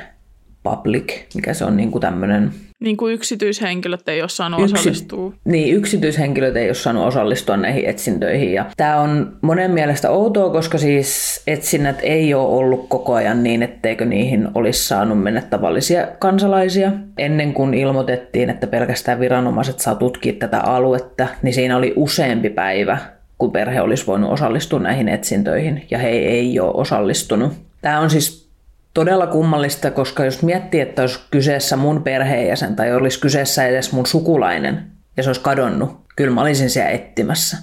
public, 0.62 1.12
mikä 1.35 1.54
se 1.54 1.64
on 1.64 1.76
niin 1.76 1.90
kuin 1.90 2.02
tämmöinen 2.02 2.50
niin 2.80 2.96
kuin 2.96 3.14
yksityishenkilöt 3.14 4.09
ei 4.09 4.20
ole 4.20 4.28
saanut 4.28 4.61
Yksi, 4.61 4.74
osallistua. 4.74 5.33
Niin, 5.44 5.76
yksityishenkilöt 5.76 6.57
ei 6.57 6.68
ole 6.68 6.74
saanut 6.74 7.07
osallistua 7.07 7.57
näihin 7.57 7.87
etsintöihin. 7.87 8.52
Ja 8.52 8.66
tämä 8.76 9.00
on 9.00 9.37
monen 9.40 9.70
mielestä 9.70 10.11
outoa, 10.11 10.50
koska 10.50 10.78
siis 10.78 11.42
etsinnät 11.46 11.98
ei 12.02 12.35
ole 12.35 12.48
ollut 12.48 12.87
koko 12.88 13.14
ajan 13.14 13.42
niin, 13.42 13.62
etteikö 13.62 14.04
niihin 14.04 14.48
olisi 14.54 14.88
saanut 14.88 15.22
mennä 15.22 15.42
tavallisia 15.42 16.07
kansalaisia. 16.18 16.92
Ennen 17.18 17.54
kuin 17.54 17.74
ilmoitettiin, 17.74 18.50
että 18.50 18.66
pelkästään 18.66 19.20
viranomaiset 19.20 19.80
saa 19.80 19.94
tutkia 19.94 20.33
tätä 20.33 20.61
aluetta, 20.61 21.26
niin 21.42 21.54
siinä 21.54 21.76
oli 21.76 21.92
useampi 21.96 22.50
päivä, 22.50 22.98
kun 23.38 23.52
perhe 23.52 23.80
olisi 23.80 24.06
voinut 24.06 24.32
osallistua 24.32 24.78
näihin 24.78 25.08
etsintöihin, 25.08 25.86
ja 25.90 25.98
he 25.98 26.08
ei 26.08 26.60
ole 26.60 26.72
osallistunut. 26.74 27.52
Tämä 27.80 28.00
on 28.00 28.10
siis 28.10 28.48
todella 28.94 29.26
kummallista, 29.26 29.90
koska 29.90 30.24
jos 30.24 30.42
miettii, 30.42 30.80
että 30.80 31.02
olisi 31.02 31.20
kyseessä 31.30 31.76
mun 31.76 32.02
perheenjäsen 32.02 32.76
tai 32.76 32.94
olisi 32.94 33.20
kyseessä 33.20 33.66
edes 33.66 33.92
mun 33.92 34.06
sukulainen 34.06 34.86
ja 35.16 35.22
se 35.22 35.28
olisi 35.28 35.40
kadonnut, 35.40 36.00
kyllä 36.16 36.34
mä 36.34 36.40
olisin 36.40 36.70
siellä 36.70 36.90
etsimässä. 36.90 37.56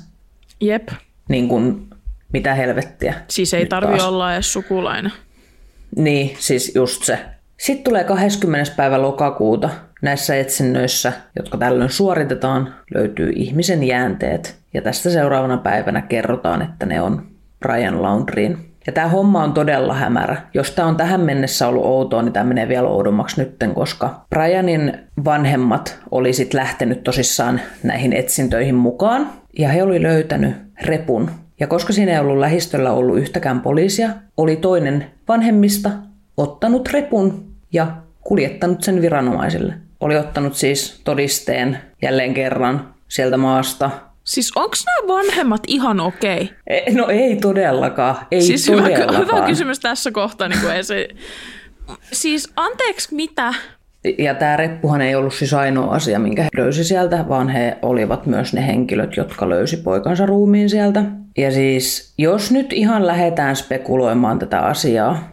Jep. 0.62 0.90
Niin 1.30 1.48
kuin, 1.48 1.88
mitä 2.34 2.54
helvettiä. 2.54 3.14
Siis 3.28 3.54
ei 3.54 3.66
tarvi 3.66 3.98
taas. 3.98 4.08
olla 4.08 4.34
edes 4.34 4.54
sukulainen. 4.54 5.12
Niin, 5.96 6.36
siis 6.40 6.76
just 6.76 7.04
se. 7.04 7.20
Sitten 7.58 7.84
tulee 7.84 8.04
20. 8.04 8.72
päivä 8.76 9.02
lokakuuta. 9.02 9.70
Näissä 10.02 10.36
etsinnöissä, 10.36 11.14
jotka 11.36 11.58
tällöin 11.58 11.90
suoritetaan, 11.90 12.74
löytyy 12.96 13.32
ihmisen 13.36 13.84
jäänteet. 13.84 14.56
Ja 14.74 14.82
tästä 14.82 15.10
seuraavana 15.10 15.58
päivänä 15.58 16.02
kerrotaan, 16.02 16.62
että 16.62 16.86
ne 16.86 17.02
on 17.02 17.24
Brian 17.60 18.02
Laundryin 18.02 18.72
ja 18.88 18.94
tämä 18.94 19.08
homma 19.08 19.44
on 19.44 19.54
todella 19.54 19.94
hämärä. 19.94 20.38
Jos 20.54 20.72
tämä 20.72 20.88
on 20.88 20.96
tähän 20.96 21.22
mennessä 21.22 21.68
ollut 21.68 21.86
outoa, 21.86 22.22
niin 22.22 22.34
tämä 22.34 22.46
menee 22.46 22.68
vielä 22.68 22.88
oudommaksi 22.88 23.42
nytten, 23.42 23.74
koska 23.74 24.26
Brianin 24.30 24.94
vanhemmat 25.26 26.00
oli 26.12 26.34
sitten 26.34 26.60
lähtenyt 26.60 27.04
tosissaan 27.04 27.62
näihin 27.84 28.14
etsintöihin 28.14 28.76
mukaan. 28.76 29.30
Ja 29.60 29.70
he 29.70 29.84
oli 29.84 30.02
löytänyt 30.02 30.56
repun. 30.82 31.32
Ja 31.60 31.68
koska 31.68 31.94
siinä 31.94 32.12
ei 32.12 32.20
ollut 32.20 32.38
lähistöllä 32.38 32.92
ollut 32.92 33.18
yhtäkään 33.18 33.62
poliisia, 33.62 34.10
oli 34.38 34.56
toinen 34.56 35.06
vanhemmista 35.28 35.90
ottanut 36.38 36.90
repun 36.94 37.52
ja 37.74 37.88
kuljettanut 38.22 38.84
sen 38.84 39.02
viranomaisille. 39.02 39.74
Oli 40.02 40.18
ottanut 40.18 40.56
siis 40.56 41.02
todisteen 41.04 41.78
jälleen 42.02 42.34
kerran 42.34 42.94
sieltä 43.08 43.38
maasta, 43.38 43.92
Siis 44.24 44.52
onko 44.56 44.76
nämä 44.86 45.18
vanhemmat 45.18 45.62
ihan 45.68 46.00
okei? 46.00 46.42
Okay? 46.44 46.96
No 46.96 47.08
ei 47.08 47.36
todellakaan. 47.36 48.16
Ei 48.32 48.42
siis 48.42 48.66
todellakaan. 48.66 49.22
Hyvä, 49.22 49.36
hyvä 49.36 49.48
kysymys 49.48 49.80
tässä 49.80 50.12
kohtaa. 50.12 50.48
Niin 50.48 50.62
kuin 50.62 50.74
ei 50.74 50.84
se... 50.84 51.08
Siis 52.12 52.50
anteeksi, 52.56 53.16
mitä? 53.16 53.54
Ja 54.18 54.36
tämä 54.36 54.58
reppuhan 54.58 55.02
ei 55.02 55.16
ollut 55.16 55.34
siis 55.34 55.54
ainoa 55.54 55.96
asia, 55.96 56.20
minkä 56.20 56.44
he 56.44 56.50
löysi 56.58 56.84
sieltä, 56.84 57.26
vaan 57.30 57.50
he 57.50 57.78
olivat 57.82 58.26
myös 58.26 58.54
ne 58.54 58.68
henkilöt, 58.68 59.18
jotka 59.18 59.50
löysi 59.50 59.78
poikansa 59.78 60.26
ruumiin 60.26 60.70
sieltä. 60.70 61.04
Ja 61.38 61.52
siis, 61.52 62.14
jos 62.18 62.52
nyt 62.52 62.74
ihan 62.74 63.08
lähdetään 63.08 63.56
spekuloimaan 63.56 64.40
tätä 64.40 64.60
asiaa, 64.60 65.30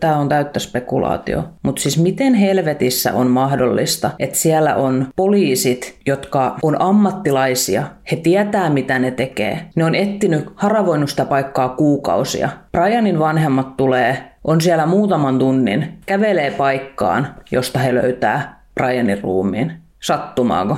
tämä 0.00 0.16
on 0.16 0.28
täyttä 0.28 0.58
spekulaatio, 0.60 1.44
mutta 1.62 1.82
siis 1.82 2.02
miten 2.02 2.34
helvetissä 2.34 3.14
on 3.14 3.26
mahdollista, 3.26 4.10
että 4.18 4.38
siellä 4.38 4.74
on 4.74 5.06
poliisit, 5.16 5.98
jotka 6.06 6.56
on 6.62 6.82
ammattilaisia, 6.82 7.82
he 8.10 8.16
tietää 8.16 8.70
mitä 8.70 8.98
ne 8.98 9.10
tekee. 9.10 9.60
Ne 9.76 9.84
on 9.84 9.94
etsinyt, 9.94 10.44
haravoinut 10.54 11.10
sitä 11.10 11.24
paikkaa 11.24 11.68
kuukausia. 11.68 12.48
Brianin 12.72 13.18
vanhemmat 13.18 13.76
tulee 13.76 14.32
on 14.44 14.60
siellä 14.60 14.86
muutaman 14.86 15.38
tunnin, 15.38 15.98
kävelee 16.06 16.50
paikkaan, 16.50 17.34
josta 17.50 17.78
he 17.78 17.94
löytää 17.94 18.62
Brianin 18.74 19.22
ruumiin. 19.22 19.72
Sattumaako? 20.02 20.76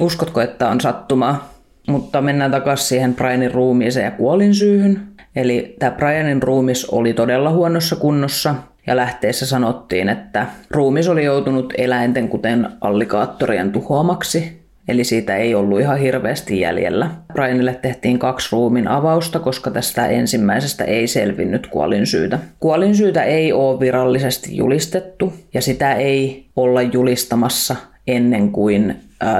Uskotko, 0.00 0.40
että 0.40 0.68
on 0.68 0.80
sattumaa? 0.80 1.53
Mutta 1.88 2.20
mennään 2.20 2.50
takaisin 2.50 2.86
siihen 2.86 3.14
Brianin 3.14 3.54
ruumiiseen 3.54 4.04
ja 4.04 4.10
kuolinsyyhyn. 4.10 5.00
Eli 5.36 5.76
tämä 5.78 5.90
Brianin 5.90 6.42
ruumis 6.42 6.84
oli 6.84 7.12
todella 7.12 7.50
huonossa 7.50 7.96
kunnossa 7.96 8.54
ja 8.86 8.96
lähteessä 8.96 9.46
sanottiin, 9.46 10.08
että 10.08 10.46
ruumis 10.70 11.08
oli 11.08 11.24
joutunut 11.24 11.72
eläinten 11.78 12.28
kuten 12.28 12.68
allikaattorien 12.80 13.72
tuhoamaksi 13.72 14.64
Eli 14.88 15.04
siitä 15.04 15.36
ei 15.36 15.54
ollut 15.54 15.80
ihan 15.80 15.98
hirveästi 15.98 16.60
jäljellä. 16.60 17.10
Brianille 17.32 17.78
tehtiin 17.82 18.18
kaksi 18.18 18.48
ruumin 18.52 18.88
avausta, 18.88 19.40
koska 19.40 19.70
tästä 19.70 20.06
ensimmäisestä 20.06 20.84
ei 20.84 21.06
selvinnyt 21.06 21.66
kuolinsyytä. 21.66 22.38
Kuolinsyytä 22.60 23.22
ei 23.22 23.52
ole 23.52 23.80
virallisesti 23.80 24.56
julistettu 24.56 25.32
ja 25.54 25.62
sitä 25.62 25.94
ei 25.94 26.46
olla 26.56 26.82
julistamassa 26.82 27.76
ennen 28.06 28.52
kuin 28.52 28.96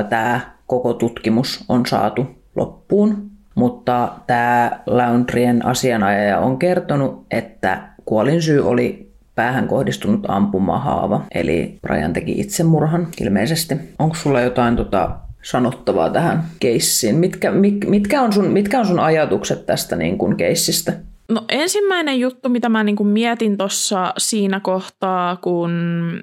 tämä 0.08 0.40
koko 0.66 0.94
tutkimus 0.94 1.64
on 1.68 1.86
saatu 1.86 2.26
loppuun. 2.56 3.30
Mutta 3.54 4.12
tämä 4.26 4.80
Laundrien 4.86 5.66
asianajaja 5.66 6.38
on 6.38 6.58
kertonut, 6.58 7.26
että 7.30 7.88
kuolinsyy 8.04 8.68
oli 8.68 9.12
päähän 9.34 9.68
kohdistunut 9.68 10.24
ampumahaava, 10.28 11.22
eli 11.34 11.78
Brian 11.82 12.12
teki 12.12 12.32
itsemurhan 12.32 13.08
ilmeisesti. 13.20 13.74
Onko 13.98 14.14
sulla 14.14 14.40
jotain 14.40 14.76
tota, 14.76 15.10
sanottavaa 15.42 16.10
tähän 16.10 16.44
keissiin? 16.60 17.16
Mitkä, 17.16 17.50
mit, 17.50 17.76
mitkä, 17.86 18.22
on, 18.22 18.32
sun, 18.32 18.46
mitkä 18.46 18.80
on 18.80 18.86
sun 18.86 19.00
ajatukset 19.00 19.66
tästä 19.66 19.96
niin 19.96 20.18
kuin 20.18 20.36
keissistä? 20.36 20.92
No 21.28 21.44
ensimmäinen 21.48 22.20
juttu, 22.20 22.48
mitä 22.48 22.68
mä 22.68 22.84
niin 22.84 22.96
kuin 22.96 23.06
mietin 23.06 23.58
tuossa 23.58 24.14
siinä 24.18 24.60
kohtaa, 24.60 25.36
kun 25.36 25.72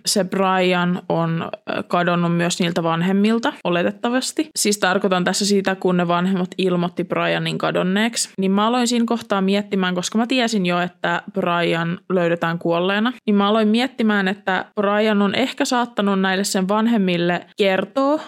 se 0.06 0.24
Brian 0.24 1.02
on 1.10 1.50
kadonnut 1.88 2.38
myös 2.38 2.60
niiltä 2.60 2.84
vanhemmilta, 2.84 3.54
oletettavasti. 3.64 4.50
Siis 4.56 4.78
tarkoitan 4.78 5.24
tässä 5.24 5.46
siitä, 5.46 5.76
kun 5.76 5.98
ne 5.98 6.08
vanhemmat 6.08 6.50
ilmoitti 6.58 7.04
Brianin 7.04 7.58
kadonneeksi. 7.58 8.30
Niin 8.38 8.52
mä 8.52 8.68
aloin 8.68 8.88
siinä 8.88 9.06
kohtaa 9.08 9.42
miettimään, 9.42 9.96
koska 9.96 10.18
mä 10.18 10.28
tiesin 10.28 10.66
jo, 10.66 10.80
että 10.80 11.22
Brian 11.34 12.00
löydetään 12.10 12.60
kuolleena. 12.60 13.14
Niin 13.26 13.36
mä 13.36 13.48
aloin 13.48 13.68
miettimään, 13.68 14.28
että 14.28 14.66
Brian 14.82 15.22
on 15.22 15.36
ehkä 15.36 15.66
saattanut 15.66 16.22
näille 16.22 16.44
sen 16.44 16.68
vanhemmille 16.68 17.46
kertoa, 17.58 18.22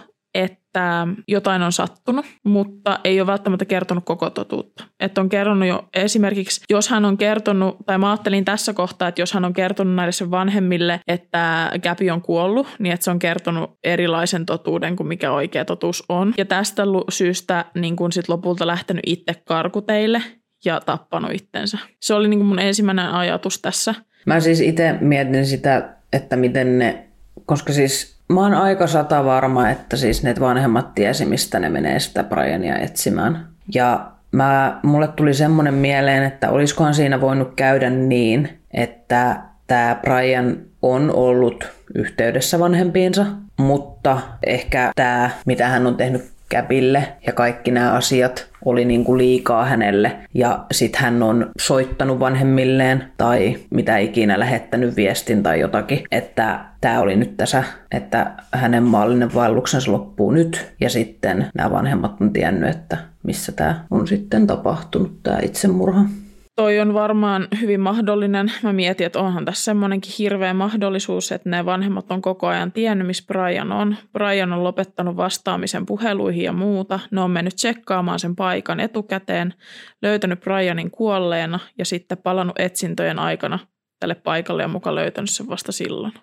että 0.74 1.08
jotain 1.28 1.62
on 1.62 1.72
sattunut, 1.72 2.26
mutta 2.44 3.00
ei 3.04 3.22
ole 3.22 3.28
välttämättä 3.28 3.66
kertonut 3.66 4.04
koko 4.06 4.30
totuutta. 4.30 4.84
Että 5.00 5.22
on 5.22 5.30
kertonut 5.30 5.68
jo 5.68 5.90
esimerkiksi, 5.94 6.62
jos 6.70 6.90
hän 6.90 7.06
on 7.06 7.18
kertonut, 7.18 7.78
tai 7.86 7.98
mä 7.98 8.12
ajattelin 8.12 8.46
tässä 8.46 8.74
kohtaa, 8.74 9.08
että 9.08 9.22
jos 9.22 9.34
hän 9.34 9.46
on 9.46 9.54
kertonut 9.54 9.96
näille 9.96 10.12
sen 10.12 10.32
vanhemmille, 10.32 11.00
että 11.08 11.72
Käpi 11.82 12.12
on 12.12 12.22
kuollut, 12.22 12.68
niin 12.80 12.94
että 12.94 13.04
se 13.04 13.12
on 13.12 13.20
kertonut 13.20 13.78
erilaisen 13.84 14.46
totuuden 14.46 14.96
kuin 14.96 15.08
mikä 15.08 15.32
oikea 15.32 15.66
totuus 15.66 16.04
on. 16.10 16.34
Ja 16.38 16.46
tästä 16.46 16.84
syystä 17.10 17.66
niin 17.76 17.96
kun 17.96 18.12
sit 18.12 18.30
lopulta 18.30 18.68
lähtenyt 18.68 19.04
itse 19.06 19.34
karkuteille 19.46 20.22
ja 20.66 20.80
tappanut 20.80 21.32
itsensä. 21.34 21.78
Se 22.02 22.14
oli 22.14 22.28
niin 22.28 22.40
kuin 22.40 22.48
mun 22.48 22.60
ensimmäinen 22.60 23.10
ajatus 23.10 23.62
tässä. 23.62 23.96
Mä 24.26 24.40
siis 24.40 24.62
itse 24.62 24.98
mietin 25.02 25.46
sitä, 25.46 25.90
että 26.14 26.36
miten 26.36 26.80
ne, 26.80 27.08
koska 27.46 27.74
siis 27.74 28.13
Mä 28.34 28.42
oon 28.42 28.54
aika 28.54 28.88
sata 28.88 29.26
varma, 29.26 29.70
että 29.70 29.98
siis 29.98 30.24
ne 30.24 30.36
vanhemmat 30.40 30.96
tiesi, 30.96 31.26
mistä 31.26 31.60
ne 31.60 31.70
menee 31.70 32.00
sitä 32.00 32.24
Briania 32.24 32.78
etsimään. 32.78 33.48
Ja 33.74 34.12
mä, 34.32 34.80
mulle 34.84 35.08
tuli 35.08 35.34
semmoinen 35.34 35.74
mieleen, 35.74 36.24
että 36.24 36.50
olisikohan 36.50 36.94
siinä 36.94 37.22
voinut 37.22 37.54
käydä 37.56 37.90
niin, 37.90 38.60
että 38.74 39.42
tämä 39.68 39.96
Brian 40.02 40.58
on 40.82 41.12
ollut 41.16 41.72
yhteydessä 41.96 42.60
vanhempiinsa, 42.60 43.26
mutta 43.58 44.22
ehkä 44.46 44.92
tämä, 44.96 45.30
mitä 45.46 45.68
hän 45.68 45.88
on 45.88 45.96
tehnyt 45.96 46.33
Käpille 46.54 47.08
ja 47.28 47.34
kaikki 47.34 47.72
nämä 47.72 47.92
asiat 47.92 48.50
oli 48.66 48.86
niin 48.86 49.04
kuin 49.04 49.18
liikaa 49.18 49.66
hänelle 49.66 50.12
ja 50.34 50.66
sitten 50.72 51.02
hän 51.02 51.24
on 51.24 51.52
soittanut 51.62 52.20
vanhemmilleen 52.20 53.04
tai 53.18 53.56
mitä 53.70 53.98
ikinä 53.98 54.40
lähettänyt 54.40 54.96
viestin 54.96 55.44
tai 55.44 55.60
jotakin, 55.60 56.04
että 56.12 56.60
tämä 56.82 57.00
oli 57.00 57.16
nyt 57.16 57.38
tässä, 57.38 57.64
että 57.92 58.32
hänen 58.52 58.84
maallinen 58.84 59.34
vaelluksensa 59.34 59.92
loppuu 59.92 60.32
nyt 60.32 60.74
ja 60.82 60.90
sitten 60.90 61.46
nämä 61.56 61.72
vanhemmat 61.72 62.22
on 62.22 62.34
tiennyt, 62.34 62.70
että 62.70 62.98
missä 63.24 63.52
tämä 63.52 63.86
on 63.92 64.08
sitten 64.08 64.48
tapahtunut, 64.48 65.24
tämä 65.24 65.40
itsemurha. 65.42 66.06
Toi 66.56 66.80
on 66.80 66.94
varmaan 66.94 67.48
hyvin 67.62 67.80
mahdollinen. 67.80 68.52
Mä 68.64 68.74
mietin, 68.74 69.06
että 69.06 69.20
onhan 69.20 69.46
tässä 69.46 69.64
semmoinenkin 69.64 70.14
hirveä 70.20 70.54
mahdollisuus, 70.54 71.32
että 71.32 71.50
ne 71.50 71.66
vanhemmat 71.66 72.12
on 72.12 72.22
koko 72.22 72.48
ajan 72.48 72.72
tiennyt, 72.72 73.08
missä 73.08 73.24
Brian 73.28 73.72
on. 73.72 73.96
Brian 74.12 74.54
on 74.54 74.64
lopettanut 74.64 75.18
vastaamisen 75.18 75.86
puheluihin 75.86 76.44
ja 76.44 76.54
muuta. 76.54 77.00
Ne 77.12 77.22
on 77.22 77.32
mennyt 77.32 77.56
tsekkaamaan 77.56 78.20
sen 78.20 78.36
paikan 78.36 78.80
etukäteen, 78.80 79.54
löytänyt 80.02 80.42
Brianin 80.42 80.92
kuolleena 80.92 81.60
ja 81.78 81.86
sitten 81.86 82.18
palannut 82.18 82.60
etsintöjen 82.60 83.20
aikana 83.20 83.60
tälle 84.00 84.16
paikalle 84.16 84.62
ja 84.62 84.68
mukaan 84.68 84.96
löytänyt 84.96 85.30
sen 85.30 85.50
vasta 85.50 85.72
silloin. 85.72 86.14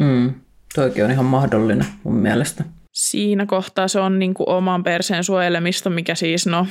Mm, 0.00 0.34
toikin 0.74 1.04
on 1.04 1.10
ihan 1.10 1.24
mahdollinen 1.24 1.86
mun 2.04 2.16
mielestä. 2.16 2.64
Siinä 2.92 3.46
kohtaa 3.46 3.88
se 3.88 4.00
on 4.00 4.18
niin 4.18 4.34
kuin 4.34 4.48
oman 4.48 4.84
perseen 4.84 5.24
suojelemista, 5.24 5.90
mikä 5.90 6.14
siis 6.14 6.46
no 6.46 6.66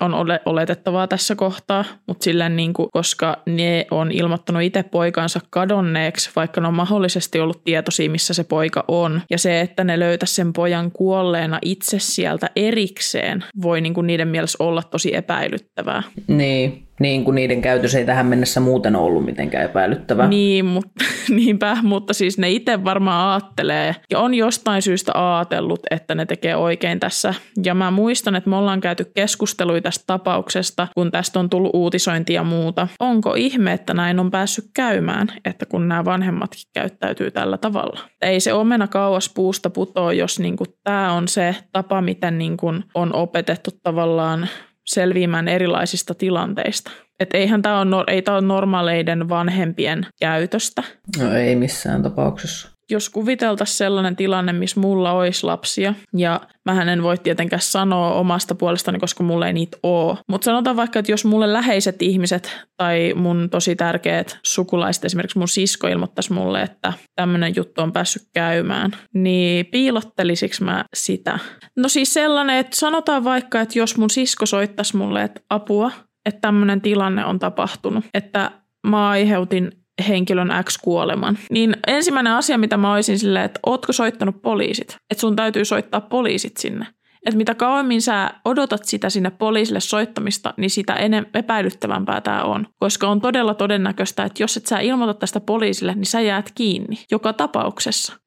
on 0.00 0.14
oletettavaa 0.46 1.08
tässä 1.08 1.34
kohtaa, 1.34 1.84
mutta 2.06 2.24
sillä 2.24 2.48
niin 2.48 2.72
kuin, 2.72 2.88
koska 2.92 3.36
ne 3.46 3.86
on 3.90 4.12
ilmoittanut 4.12 4.62
itse 4.62 4.82
poikansa 4.82 5.40
kadonneeksi, 5.50 6.30
vaikka 6.36 6.60
ne 6.60 6.68
on 6.68 6.74
mahdollisesti 6.74 7.40
ollut 7.40 7.64
tietoisia, 7.64 8.10
missä 8.10 8.34
se 8.34 8.44
poika 8.44 8.84
on. 8.88 9.22
Ja 9.30 9.38
se, 9.38 9.60
että 9.60 9.84
ne 9.84 9.98
löytäisi 9.98 10.34
sen 10.34 10.52
pojan 10.52 10.90
kuolleena 10.92 11.58
itse 11.62 11.98
sieltä 11.98 12.50
erikseen, 12.56 13.44
voi 13.62 13.80
niin 13.80 13.94
kuin 13.94 14.06
niiden 14.06 14.28
mielestä 14.28 14.64
olla 14.64 14.82
tosi 14.82 15.14
epäilyttävää. 15.14 16.02
Niin, 16.26 16.86
niin 17.00 17.24
kuin 17.24 17.34
niiden 17.34 17.62
käytös 17.62 17.94
ei 17.94 18.04
tähän 18.04 18.26
mennessä 18.26 18.60
muuten 18.60 18.96
ollut 18.96 19.24
mitenkään 19.24 19.64
epäilyttävää. 19.64 20.28
Niin, 20.28 20.64
mutta, 20.64 21.04
niinpä, 21.28 21.76
mutta 21.82 22.12
siis 22.12 22.38
ne 22.38 22.50
itse 22.50 22.84
varmaan 22.84 23.28
aattelee 23.28 23.96
ja 24.10 24.18
on 24.18 24.34
jostain 24.34 24.82
syystä 24.82 25.12
aatellut, 25.14 25.80
että 25.90 26.14
ne 26.14 26.26
tekee 26.26 26.56
oikein 26.56 27.00
tässä. 27.00 27.34
Ja 27.64 27.74
mä 27.74 27.90
muistan, 27.90 28.34
että 28.34 28.50
me 28.50 28.56
ollaan 28.56 28.80
käyty 28.80 29.04
keskusteluita 29.14 29.82
tästä 29.82 30.04
tapauksesta, 30.06 30.88
kun 30.94 31.10
tästä 31.10 31.40
on 31.40 31.50
tullut 31.50 31.70
uutisointia 31.74 32.34
ja 32.34 32.44
muuta. 32.44 32.88
Onko 33.00 33.34
ihme, 33.34 33.72
että 33.72 33.94
näin 33.94 34.20
on 34.20 34.30
päässyt 34.30 34.64
käymään, 34.74 35.28
että 35.44 35.66
kun 35.66 35.88
nämä 35.88 36.04
vanhemmatkin 36.04 36.70
käyttäytyy 36.72 37.30
tällä 37.30 37.58
tavalla? 37.58 38.00
Ei 38.22 38.40
se 38.40 38.52
omena 38.52 38.88
kauas 38.88 39.32
puusta 39.34 39.70
putoa, 39.70 40.12
jos 40.12 40.38
niin 40.38 40.56
tämä 40.84 41.12
on 41.12 41.28
se 41.28 41.56
tapa, 41.72 42.00
miten 42.00 42.38
niin 42.38 42.56
on 42.94 43.14
opetettu 43.14 43.70
tavallaan 43.82 44.48
selviämään 44.94 45.48
erilaisista 45.48 46.14
tilanteista. 46.14 46.90
Että 47.20 47.38
eihän 47.38 47.62
tämä 47.62 47.80
ole, 47.80 48.04
ei 48.06 48.22
tämä 48.22 48.36
ole 48.36 48.46
normaaleiden 48.46 49.28
vanhempien 49.28 50.06
käytöstä. 50.20 50.82
No 51.18 51.32
ei 51.32 51.56
missään 51.56 52.02
tapauksessa 52.02 52.71
jos 52.92 53.08
kuviteltaisiin 53.08 53.76
sellainen 53.76 54.16
tilanne, 54.16 54.52
missä 54.52 54.80
mulla 54.80 55.12
olisi 55.12 55.46
lapsia, 55.46 55.94
ja 56.16 56.40
mä 56.64 56.92
en 56.92 57.02
voi 57.02 57.18
tietenkään 57.18 57.62
sanoa 57.62 58.14
omasta 58.14 58.54
puolestani, 58.54 58.98
koska 58.98 59.24
mulla 59.24 59.46
ei 59.46 59.52
niitä 59.52 59.76
ole. 59.82 60.18
Mutta 60.28 60.44
sanotaan 60.44 60.76
vaikka, 60.76 60.98
että 60.98 61.12
jos 61.12 61.24
mulle 61.24 61.52
läheiset 61.52 62.02
ihmiset 62.02 62.60
tai 62.76 63.12
mun 63.16 63.48
tosi 63.50 63.76
tärkeät 63.76 64.38
sukulaiset, 64.42 65.04
esimerkiksi 65.04 65.38
mun 65.38 65.48
sisko 65.48 65.88
ilmoittaisi 65.88 66.32
mulle, 66.32 66.62
että 66.62 66.92
tämmöinen 67.14 67.52
juttu 67.56 67.80
on 67.80 67.92
päässyt 67.92 68.22
käymään, 68.34 68.90
niin 69.14 69.66
piilottelisiksi 69.66 70.64
mä 70.64 70.84
sitä? 70.94 71.38
No 71.76 71.88
siis 71.88 72.14
sellainen, 72.14 72.56
että 72.56 72.76
sanotaan 72.76 73.24
vaikka, 73.24 73.60
että 73.60 73.78
jos 73.78 73.96
mun 73.96 74.10
sisko 74.10 74.46
soittaisi 74.46 74.96
mulle, 74.96 75.22
että 75.22 75.40
apua, 75.50 75.90
että 76.26 76.40
tämmöinen 76.40 76.80
tilanne 76.80 77.24
on 77.24 77.38
tapahtunut, 77.38 78.04
että 78.14 78.50
mä 78.86 79.08
aiheutin 79.08 79.72
henkilön 80.02 80.50
X 80.64 80.78
kuoleman. 80.78 81.38
Niin 81.50 81.76
ensimmäinen 81.86 82.32
asia, 82.32 82.58
mitä 82.58 82.76
mä 82.76 82.94
olisin 82.94 83.18
silleen, 83.18 83.44
että 83.44 83.60
ootko 83.66 83.92
soittanut 83.92 84.42
poliisit? 84.42 84.96
Että 85.10 85.20
sun 85.20 85.36
täytyy 85.36 85.64
soittaa 85.64 86.00
poliisit 86.00 86.56
sinne. 86.56 86.86
Että 87.26 87.36
mitä 87.36 87.54
kauemmin 87.54 88.02
sä 88.02 88.30
odotat 88.44 88.84
sitä 88.84 89.10
sinne 89.10 89.30
poliisille 89.30 89.80
soittamista, 89.80 90.54
niin 90.56 90.70
sitä 90.70 90.94
enem- 90.94 91.26
epäilyttävämpää 91.34 92.20
tämä 92.20 92.42
on. 92.42 92.66
Koska 92.78 93.08
on 93.08 93.20
todella 93.20 93.54
todennäköistä, 93.54 94.24
että 94.24 94.42
jos 94.42 94.56
et 94.56 94.66
sä 94.66 94.80
ilmoita 94.80 95.14
tästä 95.14 95.40
poliisille, 95.40 95.94
niin 95.94 96.06
sä 96.06 96.20
jäät 96.20 96.52
kiinni. 96.54 96.98
Joka 97.10 97.32
tapauksessa. 97.32 98.21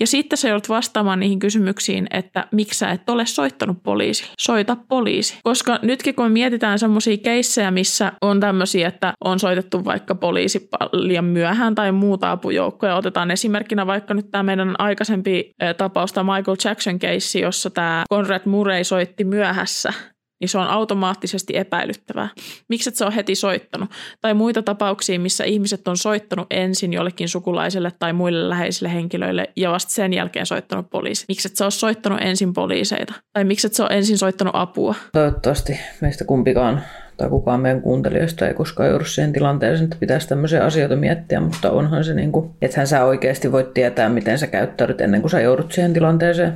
Ja 0.00 0.06
sitten 0.06 0.36
sä 0.36 0.48
joudut 0.48 0.68
vastaamaan 0.68 1.20
niihin 1.20 1.38
kysymyksiin, 1.38 2.06
että 2.10 2.46
miksi 2.52 2.78
sä 2.78 2.90
et 2.90 3.10
ole 3.10 3.26
soittanut 3.26 3.82
poliisille. 3.82 4.30
Soita 4.38 4.76
poliisi. 4.88 5.38
Koska 5.44 5.78
nytkin 5.82 6.14
kun 6.14 6.24
me 6.24 6.28
mietitään 6.28 6.78
semmoisia 6.78 7.16
keissejä, 7.16 7.70
missä 7.70 8.12
on 8.20 8.40
tämmöisiä, 8.40 8.88
että 8.88 9.12
on 9.24 9.40
soitettu 9.40 9.84
vaikka 9.84 10.14
poliisi 10.14 10.68
liian 10.92 11.24
myöhään 11.24 11.74
tai 11.74 11.92
muuta 11.92 12.30
apujoukkoja. 12.30 12.96
Otetaan 12.96 13.30
esimerkkinä 13.30 13.86
vaikka 13.86 14.14
nyt 14.14 14.30
tämä 14.30 14.42
meidän 14.42 14.74
aikaisempi 14.78 15.52
tapaus, 15.76 16.12
tämä 16.12 16.36
Michael 16.36 16.56
Jackson 16.64 16.98
keissi, 16.98 17.40
jossa 17.40 17.70
tämä 17.70 18.04
Conrad 18.12 18.42
Murray 18.44 18.84
soitti 18.84 19.24
myöhässä 19.24 19.92
niin 20.40 20.48
se 20.48 20.58
on 20.58 20.66
automaattisesti 20.66 21.56
epäilyttävää. 21.56 22.28
Miksi 22.68 22.88
et 22.88 22.96
sä 22.96 23.06
ole 23.06 23.16
heti 23.16 23.34
soittanut? 23.34 23.90
Tai 24.20 24.34
muita 24.34 24.62
tapauksia, 24.62 25.20
missä 25.20 25.44
ihmiset 25.44 25.88
on 25.88 25.96
soittanut 25.96 26.46
ensin 26.50 26.92
jollekin 26.92 27.28
sukulaiselle 27.28 27.92
tai 27.98 28.12
muille 28.12 28.48
läheisille 28.48 28.94
henkilöille 28.94 29.46
ja 29.56 29.70
vasta 29.70 29.92
sen 29.92 30.12
jälkeen 30.12 30.46
soittanut 30.46 30.90
poliisi. 30.90 31.24
Miksi 31.28 31.48
et 31.48 31.56
sä 31.56 31.64
ole 31.64 31.70
soittanut 31.70 32.20
ensin 32.22 32.52
poliiseita? 32.52 33.14
Tai 33.32 33.44
miksi 33.44 33.66
et 33.66 33.74
sä 33.74 33.84
ole 33.84 33.96
ensin 33.96 34.18
soittanut 34.18 34.54
apua? 34.56 34.94
Toivottavasti 35.12 35.80
meistä 36.00 36.24
kumpikaan 36.24 36.82
tai 37.20 37.28
kukaan 37.28 37.60
meidän 37.60 37.82
kuuntelijoista 37.82 38.48
ei 38.48 38.54
koskaan 38.54 38.88
joudu 38.88 39.04
siihen 39.04 39.32
tilanteeseen, 39.32 39.84
että 39.84 39.96
pitäisi 40.00 40.28
tämmöisiä 40.28 40.64
asioita 40.64 40.96
miettiä, 40.96 41.40
mutta 41.40 41.70
onhan 41.70 42.04
se 42.04 42.14
niin 42.14 42.32
kuin, 42.32 42.50
ethän 42.62 42.86
sä 42.86 43.04
oikeasti 43.04 43.52
voit 43.52 43.74
tietää, 43.74 44.08
miten 44.08 44.38
sä 44.38 44.46
käyttäydyt 44.46 45.00
ennen 45.00 45.20
kuin 45.20 45.30
sä 45.30 45.40
joudut 45.40 45.72
siihen 45.72 45.92
tilanteeseen. 45.92 46.52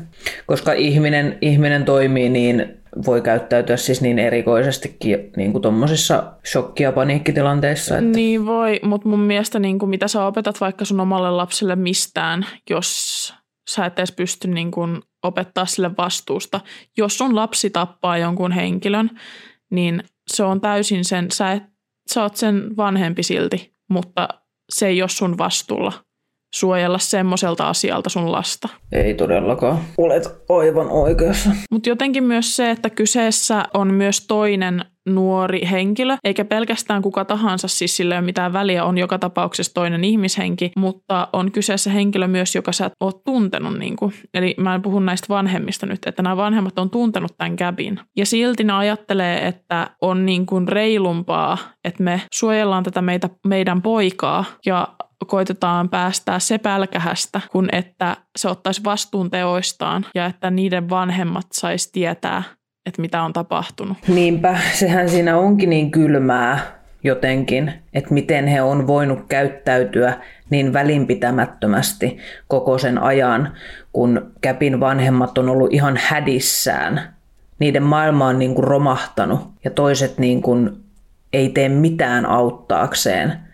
Koska 0.46 0.72
ihminen, 0.72 1.38
ihminen 1.40 1.84
toimii 1.84 2.28
niin 2.28 2.83
voi 3.06 3.22
käyttäytyä 3.22 3.76
siis 3.76 4.00
niin 4.00 4.18
erikoisestikin 4.18 5.32
niin 5.36 5.52
kuin 5.52 5.62
tuommoisissa 5.62 6.32
shokki- 6.44 6.82
ja 6.82 6.92
paniikkitilanteissa. 6.92 7.98
Että... 7.98 8.10
Niin 8.10 8.46
voi, 8.46 8.80
mutta 8.82 9.08
mun 9.08 9.20
mielestä 9.20 9.58
niin 9.58 9.78
kuin 9.78 9.90
mitä 9.90 10.08
sä 10.08 10.26
opetat 10.26 10.60
vaikka 10.60 10.84
sun 10.84 11.00
omalle 11.00 11.30
lapselle 11.30 11.76
mistään, 11.76 12.46
jos 12.70 13.34
sä 13.70 13.86
et 13.86 13.98
edes 13.98 14.12
pysty 14.12 14.48
niin 14.48 14.70
kuin 14.70 15.02
opettaa 15.22 15.66
sille 15.66 15.90
vastuusta. 15.98 16.60
Jos 16.96 17.18
sun 17.18 17.36
lapsi 17.36 17.70
tappaa 17.70 18.18
jonkun 18.18 18.52
henkilön, 18.52 19.10
niin 19.70 20.02
se 20.26 20.44
on 20.44 20.60
täysin 20.60 21.04
sen, 21.04 21.30
sä, 21.30 21.52
et, 21.52 21.62
sä 22.12 22.22
oot 22.22 22.36
sen 22.36 22.76
vanhempi 22.76 23.22
silti, 23.22 23.74
mutta 23.90 24.28
se 24.72 24.86
ei 24.86 25.02
ole 25.02 25.08
sun 25.08 25.38
vastuulla 25.38 25.92
suojella 26.54 26.98
semmoiselta 26.98 27.68
asialta 27.68 28.10
sun 28.10 28.32
lasta. 28.32 28.68
Ei 28.92 29.14
todellakaan. 29.14 29.78
Olet 29.98 30.28
aivan 30.48 30.88
oikeassa. 30.90 31.50
Mutta 31.70 31.88
jotenkin 31.88 32.24
myös 32.24 32.56
se, 32.56 32.70
että 32.70 32.90
kyseessä 32.90 33.64
on 33.74 33.94
myös 33.94 34.26
toinen 34.26 34.84
nuori 35.08 35.60
henkilö, 35.70 36.16
eikä 36.24 36.44
pelkästään 36.44 37.02
kuka 37.02 37.24
tahansa, 37.24 37.68
siis 37.68 37.96
sillä 37.96 38.14
ei 38.14 38.18
ole 38.18 38.24
mitään 38.24 38.52
väliä, 38.52 38.84
on 38.84 38.98
joka 38.98 39.18
tapauksessa 39.18 39.74
toinen 39.74 40.04
ihmishenki, 40.04 40.72
mutta 40.76 41.28
on 41.32 41.52
kyseessä 41.52 41.90
henkilö 41.90 42.26
myös, 42.26 42.54
joka 42.54 42.72
sä 42.72 42.90
oot 43.00 43.24
tuntenut. 43.24 43.78
Niin 43.78 43.96
kuin. 43.96 44.14
Eli 44.34 44.54
mä 44.58 44.74
en 44.74 44.82
puhu 44.82 45.00
näistä 45.00 45.26
vanhemmista 45.28 45.86
nyt, 45.86 46.06
että 46.06 46.22
nämä 46.22 46.36
vanhemmat 46.36 46.78
on 46.78 46.90
tuntenut 46.90 47.34
tämän 47.38 47.54
Gabin. 47.58 48.00
Ja 48.16 48.26
silti 48.26 48.64
ne 48.64 48.72
ajattelee, 48.72 49.46
että 49.46 49.90
on 50.00 50.26
niin 50.26 50.46
kuin 50.46 50.68
reilumpaa, 50.68 51.58
että 51.84 52.02
me 52.02 52.20
suojellaan 52.34 52.84
tätä 52.84 53.02
meitä, 53.02 53.28
meidän 53.46 53.82
poikaa 53.82 54.44
ja 54.66 54.88
koitetaan 55.24 55.88
päästää 55.88 56.38
se 56.38 56.58
pälkähästä, 56.58 57.40
kun 57.52 57.68
että 57.72 58.16
se 58.36 58.48
ottaisi 58.48 58.84
vastuun 58.84 59.30
teoistaan 59.30 60.06
ja 60.14 60.26
että 60.26 60.50
niiden 60.50 60.90
vanhemmat 60.90 61.46
saisi 61.52 61.92
tietää, 61.92 62.42
että 62.86 63.02
mitä 63.02 63.22
on 63.22 63.32
tapahtunut. 63.32 63.98
Niinpä, 64.08 64.58
sehän 64.72 65.08
siinä 65.08 65.38
onkin 65.38 65.70
niin 65.70 65.90
kylmää 65.90 66.58
jotenkin, 67.04 67.72
että 67.94 68.14
miten 68.14 68.46
he 68.46 68.62
on 68.62 68.86
voinut 68.86 69.18
käyttäytyä 69.28 70.14
niin 70.50 70.72
välinpitämättömästi 70.72 72.18
koko 72.48 72.78
sen 72.78 73.02
ajan, 73.02 73.52
kun 73.92 74.32
Käpin 74.40 74.80
vanhemmat 74.80 75.38
on 75.38 75.48
ollut 75.48 75.72
ihan 75.72 75.98
hädissään. 76.02 77.14
Niiden 77.58 77.82
maailma 77.82 78.26
on 78.26 78.38
niin 78.38 78.54
kuin 78.54 78.64
romahtanut 78.64 79.40
ja 79.64 79.70
toiset 79.70 80.18
niin 80.18 80.42
kuin 80.42 80.70
ei 81.32 81.48
tee 81.48 81.68
mitään 81.68 82.26
auttaakseen– 82.26 83.32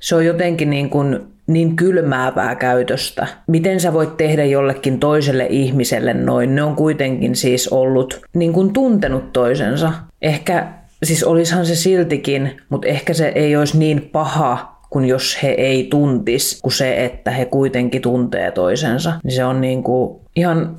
se 0.00 0.14
on 0.14 0.26
jotenkin 0.26 0.70
niin, 0.70 0.90
kuin 0.90 1.20
niin 1.46 1.76
kylmäävää 1.76 2.54
käytöstä. 2.54 3.26
Miten 3.46 3.80
sä 3.80 3.92
voit 3.92 4.16
tehdä 4.16 4.44
jollekin 4.44 5.00
toiselle 5.00 5.46
ihmiselle 5.50 6.14
noin? 6.14 6.54
Ne 6.54 6.62
on 6.62 6.76
kuitenkin 6.76 7.36
siis 7.36 7.68
ollut 7.68 8.20
niin 8.34 8.52
kuin 8.52 8.72
tuntenut 8.72 9.32
toisensa. 9.32 9.92
Ehkä, 10.22 10.68
siis 11.02 11.24
olisihan 11.24 11.66
se 11.66 11.76
siltikin, 11.76 12.60
mutta 12.68 12.88
ehkä 12.88 13.14
se 13.14 13.32
ei 13.34 13.56
olisi 13.56 13.78
niin 13.78 14.08
paha 14.12 14.78
kuin 14.90 15.04
jos 15.04 15.38
he 15.42 15.48
ei 15.48 15.86
tuntis, 15.90 16.60
kuin 16.62 16.72
se, 16.72 17.04
että 17.04 17.30
he 17.30 17.44
kuitenkin 17.44 18.02
tuntee 18.02 18.50
toisensa. 18.50 19.12
Niin 19.24 19.32
se 19.32 19.44
on 19.44 19.60
niin 19.60 19.82
kuin 19.82 20.20
ihan 20.36 20.76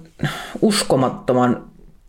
uskomattoman 0.61 1.63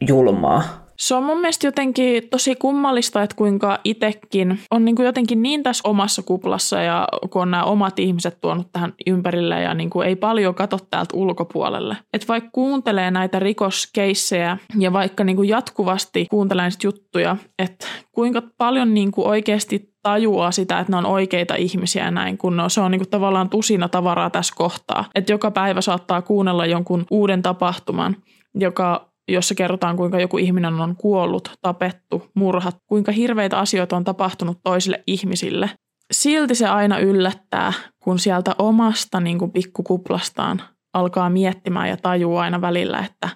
julmaa. 0.09 0.80
Se 1.01 1.15
on 1.15 1.25
mun 1.25 1.41
mielestä 1.41 1.67
jotenkin 1.67 2.29
tosi 2.31 2.55
kummallista, 2.55 3.23
että 3.23 3.37
kuinka 3.37 3.79
itsekin 3.85 4.61
on 4.71 4.85
niin 4.85 4.97
kuin 4.97 5.07
jotenkin 5.07 5.43
niin 5.43 5.63
tässä 5.63 5.89
omassa 5.89 6.23
kuplassa 6.23 6.83
ja 6.83 7.09
kun 7.31 7.43
on 7.43 7.51
nämä 7.51 7.65
omat 7.65 7.99
ihmiset 7.99 8.41
tuonut 8.41 8.73
tähän 8.73 8.95
ympärille 9.07 9.61
ja 9.61 9.75
niin 9.75 9.91
kuin 9.91 10.09
ei 10.09 10.17
paljon 10.17 10.55
katso 10.55 10.79
täältä 10.91 11.17
ulkopuolelle. 11.17 11.97
Että 12.13 12.29
vaikka 12.29 12.51
kuuntelee 12.53 13.11
näitä 13.11 13.39
rikoskeissejä 13.39 14.59
ja 14.79 14.93
vaikka 14.93 15.25
niin 15.25 15.37
kuin 15.37 15.49
jatkuvasti 15.49 16.27
kuuntelee 16.31 16.63
näistä 16.63 16.87
juttuja, 16.87 17.37
että 17.59 17.87
kuinka 18.13 18.43
paljon 18.59 18.95
niin 18.95 19.13
kuin 19.13 19.29
oikeasti 19.29 19.95
tajuaa 20.03 20.51
sitä, 20.51 20.79
että 20.79 20.93
ne 20.93 20.97
on 20.97 21.07
oikeita 21.07 21.55
ihmisiä 21.55 22.05
ja 22.05 22.11
näin, 22.11 22.39
kun 22.39 22.63
se 22.69 22.81
on 22.81 22.91
niin 22.91 23.01
kuin 23.01 23.11
tavallaan 23.11 23.51
tusina 23.51 23.89
tavaraa 23.89 24.31
tässä 24.31 24.55
kohtaa. 24.57 25.05
Että 25.15 25.33
joka 25.33 25.51
päivä 25.51 25.81
saattaa 25.81 26.23
kuunnella 26.23 26.67
jonkun 26.67 27.07
uuden 27.11 27.43
tapahtuman, 27.43 28.17
joka 28.55 29.10
jossa 29.33 29.55
kerrotaan, 29.55 29.97
kuinka 29.97 30.21
joku 30.21 30.39
ihminen 30.39 30.75
on 30.75 30.97
kuollut, 30.97 31.53
tapettu, 31.63 32.31
murhat, 32.35 32.77
kuinka 32.87 33.13
hirveitä 33.13 33.59
asioita 33.59 33.97
on 33.97 34.05
tapahtunut 34.05 34.59
toisille 34.65 35.03
ihmisille. 35.07 35.71
Silti 36.13 36.55
se 36.55 36.67
aina 36.67 36.99
yllättää, 36.99 37.73
kun 38.05 38.19
sieltä 38.19 38.55
omasta 38.59 39.21
niin 39.21 39.39
kuin 39.39 39.51
pikkukuplastaan 39.51 40.63
alkaa 40.95 41.31
miettimään 41.31 41.89
ja 41.89 41.97
tajua 41.97 42.43
aina 42.43 42.61
välillä, 42.61 42.99
että 42.99 43.29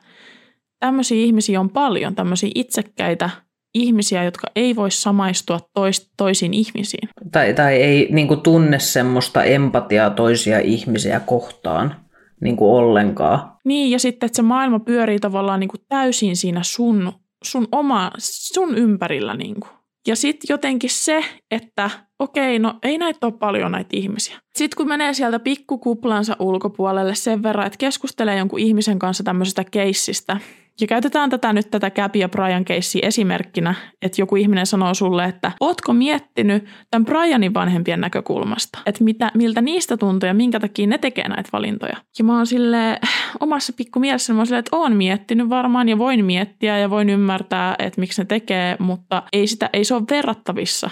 tämmöisiä 0.80 1.18
ihmisiä 1.18 1.60
on 1.60 1.70
paljon, 1.70 2.14
tämmöisiä 2.14 2.50
itsekkäitä 2.54 3.30
ihmisiä, 3.74 4.24
jotka 4.24 4.46
ei 4.56 4.76
voi 4.76 4.90
samaistua 4.90 5.60
tois, 5.74 6.12
toisiin 6.16 6.54
ihmisiin. 6.54 7.08
Tai, 7.32 7.54
tai 7.54 7.74
ei 7.74 8.08
niin 8.10 8.28
kuin 8.28 8.40
tunne 8.40 8.78
semmoista 8.78 9.44
empatiaa 9.44 10.10
toisia 10.10 10.58
ihmisiä 10.58 11.20
kohtaan 11.20 11.96
niin 12.40 12.56
kuin 12.56 12.70
ollenkaan. 12.70 13.53
Niin, 13.64 13.90
ja 13.90 13.98
sitten, 13.98 14.26
että 14.26 14.36
se 14.36 14.42
maailma 14.42 14.80
pyörii 14.80 15.18
tavallaan 15.18 15.60
niin 15.60 15.68
kuin 15.68 15.80
täysin 15.88 16.36
siinä 16.36 16.62
sun, 16.62 17.12
sun, 17.44 17.68
oma, 17.72 18.10
sun 18.18 18.78
ympärillä. 18.78 19.34
Niin 19.34 19.60
kuin. 19.60 19.70
Ja 20.06 20.16
sitten 20.16 20.46
jotenkin 20.48 20.90
se, 20.90 21.24
että 21.50 21.90
okei, 22.18 22.58
no 22.58 22.74
ei 22.82 22.98
näitä 22.98 23.26
ole 23.26 23.34
paljon 23.38 23.72
näitä 23.72 23.96
ihmisiä. 23.96 24.40
Sitten 24.56 24.76
kun 24.76 24.88
menee 24.88 25.14
sieltä 25.14 25.38
pikkukuplansa 25.38 26.36
ulkopuolelle 26.38 27.14
sen 27.14 27.42
verran, 27.42 27.66
että 27.66 27.78
keskustelee 27.78 28.38
jonkun 28.38 28.58
ihmisen 28.58 28.98
kanssa 28.98 29.24
tämmöisestä 29.24 29.64
keissistä, 29.64 30.36
ja 30.80 30.86
käytetään 30.86 31.30
tätä 31.30 31.52
nyt 31.52 31.70
tätä 31.70 31.90
Gabby 31.90 32.18
ja 32.18 32.28
Brian 32.28 32.64
keissiä 32.64 33.06
esimerkkinä, 33.06 33.74
että 34.02 34.22
joku 34.22 34.36
ihminen 34.36 34.66
sanoo 34.66 34.94
sulle, 34.94 35.24
että 35.24 35.52
ootko 35.60 35.92
miettinyt 35.92 36.64
tämän 36.90 37.04
Brianin 37.04 37.54
vanhempien 37.54 38.00
näkökulmasta, 38.00 38.78
että 38.86 39.04
mitä, 39.04 39.30
miltä 39.34 39.60
niistä 39.60 39.96
tuntuu 39.96 40.26
ja 40.26 40.34
minkä 40.34 40.60
takia 40.60 40.86
ne 40.86 40.98
tekee 40.98 41.28
näitä 41.28 41.48
valintoja. 41.52 41.96
Ja 42.18 42.24
mä 42.24 42.36
oon 42.36 42.46
sille 42.46 43.00
omassa 43.40 43.72
pikkumielessä, 43.72 44.32
mä 44.32 44.38
oon 44.38 44.46
silleen, 44.46 44.58
että 44.58 44.76
oon 44.76 44.96
miettinyt 44.96 45.48
varmaan 45.48 45.88
ja 45.88 45.98
voin 45.98 46.24
miettiä 46.24 46.78
ja 46.78 46.90
voin 46.90 47.10
ymmärtää, 47.10 47.74
että 47.78 48.00
miksi 48.00 48.22
ne 48.22 48.26
tekee, 48.26 48.76
mutta 48.78 49.22
ei, 49.32 49.46
sitä, 49.46 49.70
ei 49.72 49.84
se 49.84 49.94
ole 49.94 50.04
verrattavissa 50.10 50.90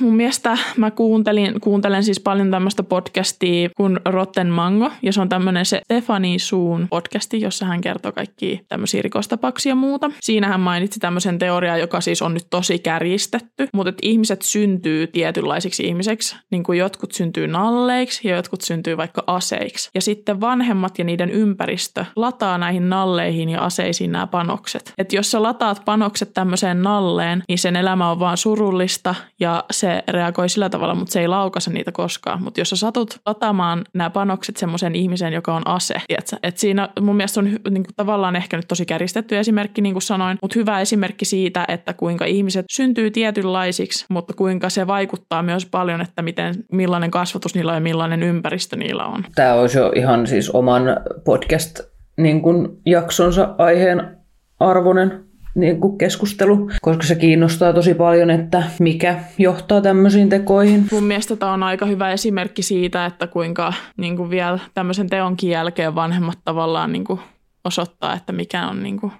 Mun 0.00 0.16
mielestä 0.16 0.58
mä 0.76 0.90
kuuntelin, 0.90 1.60
kuuntelen 1.60 2.04
siis 2.04 2.20
paljon 2.20 2.50
tämmöistä 2.50 2.82
podcastia 2.82 3.70
kuin 3.76 4.00
Rotten 4.04 4.48
Mango, 4.48 4.90
ja 5.02 5.12
se 5.12 5.20
on 5.20 5.28
tämmöinen 5.28 5.66
se 5.66 5.80
Stefani 5.84 6.38
Suun 6.38 6.86
podcasti, 6.90 7.40
jossa 7.40 7.66
hän 7.66 7.80
kertoo 7.80 8.12
kaikki 8.12 8.60
tämmöisiä 8.68 9.02
rikostapauksia 9.02 9.70
ja 9.70 9.74
muuta. 9.74 10.10
Siinä 10.20 10.48
hän 10.48 10.60
mainitsi 10.60 11.00
tämmöisen 11.00 11.38
teoriaa, 11.38 11.76
joka 11.76 12.00
siis 12.00 12.22
on 12.22 12.34
nyt 12.34 12.46
tosi 12.50 12.78
kärjistetty, 12.78 13.68
mutta 13.74 13.88
että 13.88 14.00
ihmiset 14.02 14.42
syntyy 14.42 15.06
tietynlaisiksi 15.06 15.86
ihmiseksi, 15.86 16.36
niin 16.50 16.62
kuin 16.62 16.78
jotkut 16.78 17.12
syntyy 17.12 17.46
nalleiksi 17.46 18.28
ja 18.28 18.36
jotkut 18.36 18.60
syntyy 18.60 18.96
vaikka 18.96 19.24
aseiksi. 19.26 19.90
Ja 19.94 20.00
sitten 20.00 20.40
vanhemmat 20.40 20.98
ja 20.98 21.04
niiden 21.04 21.30
ympäristö 21.30 22.04
lataa 22.16 22.58
näihin 22.58 22.88
nalleihin 22.88 23.48
ja 23.48 23.60
aseisiin 23.60 24.12
nämä 24.12 24.26
panokset. 24.26 24.92
Että 24.98 25.16
jos 25.16 25.30
sä 25.30 25.42
lataat 25.42 25.82
panokset 25.84 26.34
tämmöiseen 26.34 26.82
nalleen, 26.82 27.42
niin 27.48 27.58
sen 27.58 27.76
elämä 27.76 28.10
on 28.10 28.20
vaan 28.20 28.36
surullista 28.36 29.14
ja 29.40 29.64
se 29.80 30.02
reagoi 30.08 30.48
sillä 30.48 30.68
tavalla, 30.68 30.94
mutta 30.94 31.12
se 31.12 31.20
ei 31.20 31.28
laukase 31.28 31.70
niitä 31.70 31.92
koskaan. 31.92 32.42
Mutta 32.42 32.60
jos 32.60 32.70
sä 32.70 32.76
satut 32.76 33.20
lataamaan 33.26 33.84
nämä 33.94 34.10
panokset 34.10 34.56
semmoisen 34.56 34.94
ihmisen, 34.94 35.32
joka 35.32 35.54
on 35.54 35.62
ase, 35.64 35.94
tiedätkö? 36.06 36.36
Et 36.42 36.58
siinä 36.58 36.88
mun 37.00 37.16
mielestä 37.16 37.40
on 37.40 37.44
niin 37.44 37.60
kuin, 37.62 37.94
tavallaan 37.96 38.36
ehkä 38.36 38.56
nyt 38.56 38.68
tosi 38.68 38.86
käristetty 38.86 39.38
esimerkki, 39.38 39.80
niin 39.80 39.94
kuin 39.94 40.02
sanoin, 40.02 40.38
mutta 40.42 40.58
hyvä 40.58 40.80
esimerkki 40.80 41.24
siitä, 41.24 41.64
että 41.68 41.92
kuinka 41.92 42.24
ihmiset 42.24 42.66
syntyy 42.70 43.10
tietynlaisiksi, 43.10 44.06
mutta 44.08 44.34
kuinka 44.34 44.70
se 44.70 44.86
vaikuttaa 44.86 45.42
myös 45.42 45.66
paljon, 45.66 46.00
että 46.00 46.22
miten, 46.22 46.54
millainen 46.72 47.10
kasvatus 47.10 47.54
niillä 47.54 47.72
on 47.72 47.76
ja 47.76 47.80
millainen 47.80 48.22
ympäristö 48.22 48.76
niillä 48.76 49.04
on. 49.04 49.24
Tämä 49.34 49.54
olisi 49.54 49.78
jo 49.78 49.92
ihan 49.96 50.26
siis 50.26 50.50
oman 50.50 50.82
podcast 51.24 51.80
niin 52.16 52.42
jaksonsa 52.86 53.54
aiheen 53.58 54.16
arvoinen 54.60 55.29
niin 55.54 55.80
kuin 55.80 55.98
keskustelu, 55.98 56.70
koska 56.82 57.02
se 57.02 57.14
kiinnostaa 57.14 57.72
tosi 57.72 57.94
paljon, 57.94 58.30
että 58.30 58.62
mikä 58.78 59.20
johtaa 59.38 59.80
tämmöisiin 59.80 60.28
tekoihin. 60.28 60.86
Mun 60.92 61.04
mielestä 61.04 61.36
tämä 61.36 61.52
on 61.52 61.62
aika 61.62 61.86
hyvä 61.86 62.10
esimerkki 62.10 62.62
siitä, 62.62 63.06
että 63.06 63.26
kuinka 63.26 63.72
niin 63.96 64.16
kuin 64.16 64.30
vielä 64.30 64.58
tämmöisen 64.74 65.08
teonkin 65.08 65.50
jälkeen 65.50 65.94
vanhemmat 65.94 66.38
tavallaan 66.44 66.92
niin 66.92 67.04
kuin 67.04 67.20
osoittaa, 67.64 68.14
että 68.14 68.32
mikä 68.32 68.68
on, 68.68 68.82
niin 68.82 69.00
kuin, 69.00 69.12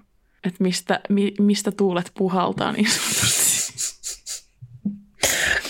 että 0.45 0.65
mistä, 0.65 1.01
mi, 1.09 1.35
mistä 1.39 1.73
tuulet 1.73 2.13
puhaltaa 2.19 2.73
niin 2.73 2.91
sanotusti. 2.91 3.51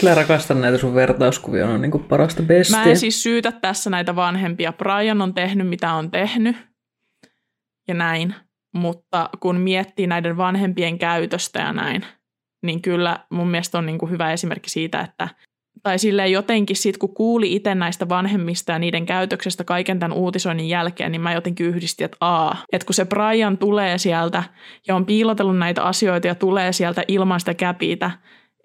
Kyllä 0.01 0.15
rakastan 0.15 0.61
näitä 0.61 0.79
sun 0.79 0.95
vertauskuvia, 0.95 1.69
on 1.69 1.81
niin 1.81 1.91
kuin 1.91 2.05
parasta 2.05 2.43
bestia. 2.43 2.79
Mä 2.79 2.85
en 2.85 2.97
siis 2.97 3.23
syytä 3.23 3.53
tässä 3.53 3.91
näitä 3.91 4.17
vanhempia. 4.17 4.73
Brian 4.73 5.23
on 5.23 5.35
tehnyt, 5.35 5.69
mitä 5.69 5.93
on 5.93 6.11
tehnyt 6.11 6.57
ja 7.89 7.95
näin 7.95 8.35
mutta 8.75 9.31
kun 9.41 9.57
miettii 9.57 10.07
näiden 10.07 10.37
vanhempien 10.37 10.99
käytöstä 10.99 11.59
ja 11.59 11.73
näin, 11.73 12.05
niin 12.63 12.83
kyllä 12.83 13.19
mun 13.31 13.49
mielestä 13.49 13.79
on 13.79 13.87
niin 13.87 13.99
kuin 13.99 14.11
hyvä 14.11 14.33
esimerkki 14.33 14.71
siitä, 14.71 15.01
että 15.01 15.29
tai 15.83 15.99
sille 15.99 16.29
jotenkin 16.29 16.77
sit, 16.77 16.99
kun 16.99 17.15
kuuli 17.15 17.55
itse 17.55 17.75
näistä 17.75 18.09
vanhemmista 18.09 18.73
ja 18.73 18.79
niiden 18.79 19.07
käytöksestä 19.07 19.65
kaiken 19.65 19.99
tämän 19.99 20.17
uutisoinnin 20.17 20.69
jälkeen, 20.69 21.13
niin 21.13 21.23
mä 21.23 21.35
jotenkin 21.35 21.67
yhdistin, 21.67 22.05
että 22.05 22.17
aa, 22.21 22.65
että 22.73 22.87
kun 22.87 22.95
se 22.95 23.05
Brian 23.05 23.59
tulee 23.59 23.99
sieltä 23.99 24.43
ja 24.89 24.97
on 24.97 25.07
piilotellut 25.07 25.59
näitä 25.59 25.83
asioita 25.83 26.27
ja 26.27 26.35
tulee 26.35 26.73
sieltä 26.73 27.05
ilman 27.09 27.41
sitä 27.41 27.55
käpiitä, 27.55 28.11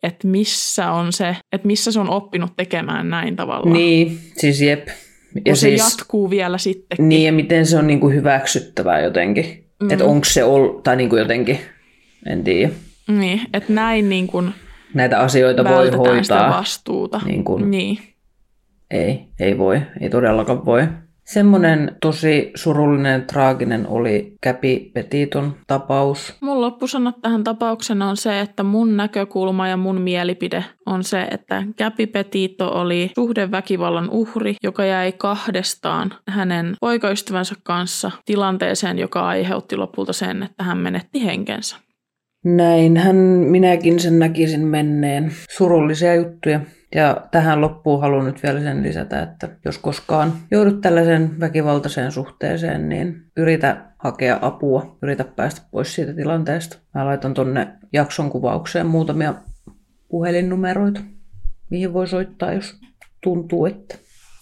että 0.04 0.28
missä 0.28 0.92
on 0.92 1.14
se, 1.14 1.36
että 1.52 1.68
missä 1.68 1.92
se 1.92 2.00
on 2.00 2.10
oppinut 2.10 2.56
tekemään 2.58 3.10
näin 3.10 3.36
tavallaan. 3.36 3.74
Niin, 3.74 4.20
siis 4.38 4.62
jep. 4.62 4.88
Ja 4.88 5.42
kun 5.46 5.56
siis, 5.56 5.82
se 5.82 5.98
jatkuu 5.98 6.30
vielä 6.30 6.58
sitten. 6.58 7.10
Niin, 7.10 7.26
ja 7.26 7.32
miten 7.32 7.66
se 7.66 7.78
on 7.78 7.88
niin 7.88 8.00
kuin 8.00 8.16
hyväksyttävää 8.16 9.00
jotenkin. 9.00 9.65
Mm. 9.86 9.92
Että 9.92 10.06
onko 10.06 10.26
se 10.26 10.44
ollut, 10.44 10.84
tai 10.84 10.96
niin 10.96 11.10
kuin 11.10 11.20
jotenkin, 11.20 11.60
en 12.26 12.44
tiedä. 12.44 12.74
Niin, 13.08 13.42
että 13.54 13.74
näin 13.74 14.10
niin 14.10 14.28
kuin 14.28 14.54
Näitä 14.94 15.20
asioita 15.20 15.64
voi 15.64 15.90
hoitaa. 15.92 16.24
sitä 16.24 16.48
vastuuta. 16.58 17.22
Niin, 17.26 17.44
kuin, 17.44 17.72
niin. 17.72 18.00
Ei, 18.92 19.26
ei 19.40 19.58
voi, 19.58 19.82
ei 20.02 20.10
todellakaan 20.10 20.66
voi. 20.66 20.88
Semmoinen 21.26 21.98
tosi 22.02 22.52
surullinen, 22.56 23.26
traaginen 23.26 23.88
oli 23.88 24.34
Käpi 24.42 24.92
Petiton 24.94 25.56
tapaus. 25.68 26.38
Mun 26.42 26.62
loppusanat 26.62 27.22
tähän 27.22 27.44
tapaukseen 27.44 28.02
on 28.02 28.18
se, 28.18 28.40
että 28.40 28.64
mun 28.64 28.98
näkökulma 28.98 29.68
ja 29.68 29.78
mun 29.78 30.02
mielipide 30.02 30.66
on 30.86 31.04
se, 31.04 31.28
että 31.32 31.64
Käpi 31.76 32.08
Petito 32.08 32.68
oli 32.70 33.12
suhdeväkivallan 33.16 34.10
uhri, 34.10 34.56
joka 34.64 34.86
jäi 34.86 35.12
kahdestaan 35.12 36.14
hänen 36.28 36.76
poikaystävänsä 36.80 37.56
kanssa 37.64 38.12
tilanteeseen, 38.26 39.00
joka 39.00 39.28
aiheutti 39.28 39.78
lopulta 39.78 40.14
sen, 40.14 40.44
että 40.44 40.64
hän 40.64 40.78
menetti 40.78 41.26
henkensä. 41.26 41.85
Näinhän 42.46 43.16
minäkin 43.16 44.00
sen 44.00 44.20
näkisin 44.20 44.68
menneen. 44.68 45.32
Surullisia 45.52 46.16
juttuja. 46.16 46.60
Ja 46.96 47.28
tähän 47.32 47.62
loppuun 47.62 48.02
haluan 48.02 48.26
nyt 48.26 48.44
vielä 48.44 48.60
sen 48.60 48.84
lisätä, 48.84 49.22
että 49.22 49.50
jos 49.66 49.78
koskaan 49.78 50.34
joudut 50.52 50.82
tällaiseen 50.82 51.40
väkivaltaiseen 51.40 52.12
suhteeseen, 52.12 52.90
niin 52.90 53.24
yritä 53.38 53.86
hakea 54.00 54.40
apua, 54.42 54.98
yritä 55.02 55.24
päästä 55.24 55.62
pois 55.72 55.96
siitä 55.96 56.14
tilanteesta. 56.14 56.78
Mä 56.94 57.06
laitan 57.06 57.34
tonne 57.34 57.68
jakson 57.94 58.30
kuvaukseen 58.30 58.86
muutamia 58.86 59.34
puhelinnumeroita, 60.08 61.02
mihin 61.70 61.94
voi 61.94 62.08
soittaa, 62.08 62.54
jos 62.54 62.80
tuntuu, 63.24 63.66
että 63.66 63.98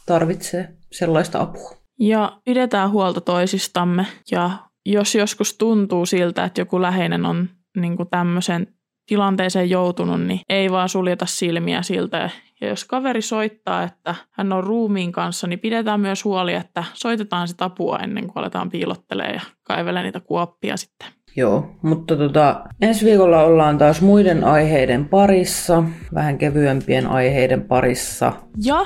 tarvitsee 0.06 0.70
sellaista 0.92 1.40
apua. 1.40 1.78
Ja 2.00 2.38
pidetään 2.46 2.92
huolta 2.92 3.22
toisistamme 3.22 4.06
ja 4.32 4.52
jos 4.86 5.16
joskus 5.16 5.58
tuntuu 5.58 6.06
siltä, 6.06 6.44
että 6.44 6.62
joku 6.62 6.82
läheinen 6.82 7.26
on 7.26 7.50
niin 7.78 7.98
kuin 7.98 8.10
tämmöisen 8.10 8.68
tilanteeseen 9.06 9.70
joutunut, 9.70 10.22
niin 10.22 10.40
ei 10.50 10.72
vaan 10.72 10.90
suljeta 10.90 11.26
silmiä 11.26 11.82
siltä. 11.82 12.30
Ja 12.62 12.68
jos 12.68 12.86
kaveri 12.86 13.22
soittaa, 13.22 13.84
että 13.84 14.16
hän 14.32 14.54
on 14.54 14.64
ruumiin 14.64 15.12
kanssa, 15.12 15.48
niin 15.48 15.60
pidetään 15.60 16.00
myös 16.00 16.26
huoli, 16.26 16.54
että 16.54 16.84
soitetaan 16.94 17.48
sitä 17.48 17.66
apua 17.66 17.98
ennen 17.98 18.28
kuin 18.28 18.38
aletaan 18.38 18.70
piilottelemaan 18.70 19.34
ja 19.34 19.42
kaivelee 19.64 20.04
niitä 20.04 20.20
kuoppia 20.20 20.78
sitten. 20.78 21.08
Joo, 21.36 21.76
mutta 21.82 22.16
tota, 22.16 22.64
ensi 22.82 23.06
viikolla 23.06 23.44
ollaan 23.44 23.78
taas 23.78 24.02
muiden 24.02 24.44
aiheiden 24.44 25.06
parissa, 25.06 25.84
vähän 26.14 26.38
kevyempien 26.38 27.08
aiheiden 27.08 27.62
parissa. 27.62 28.34
Ja? 28.64 28.86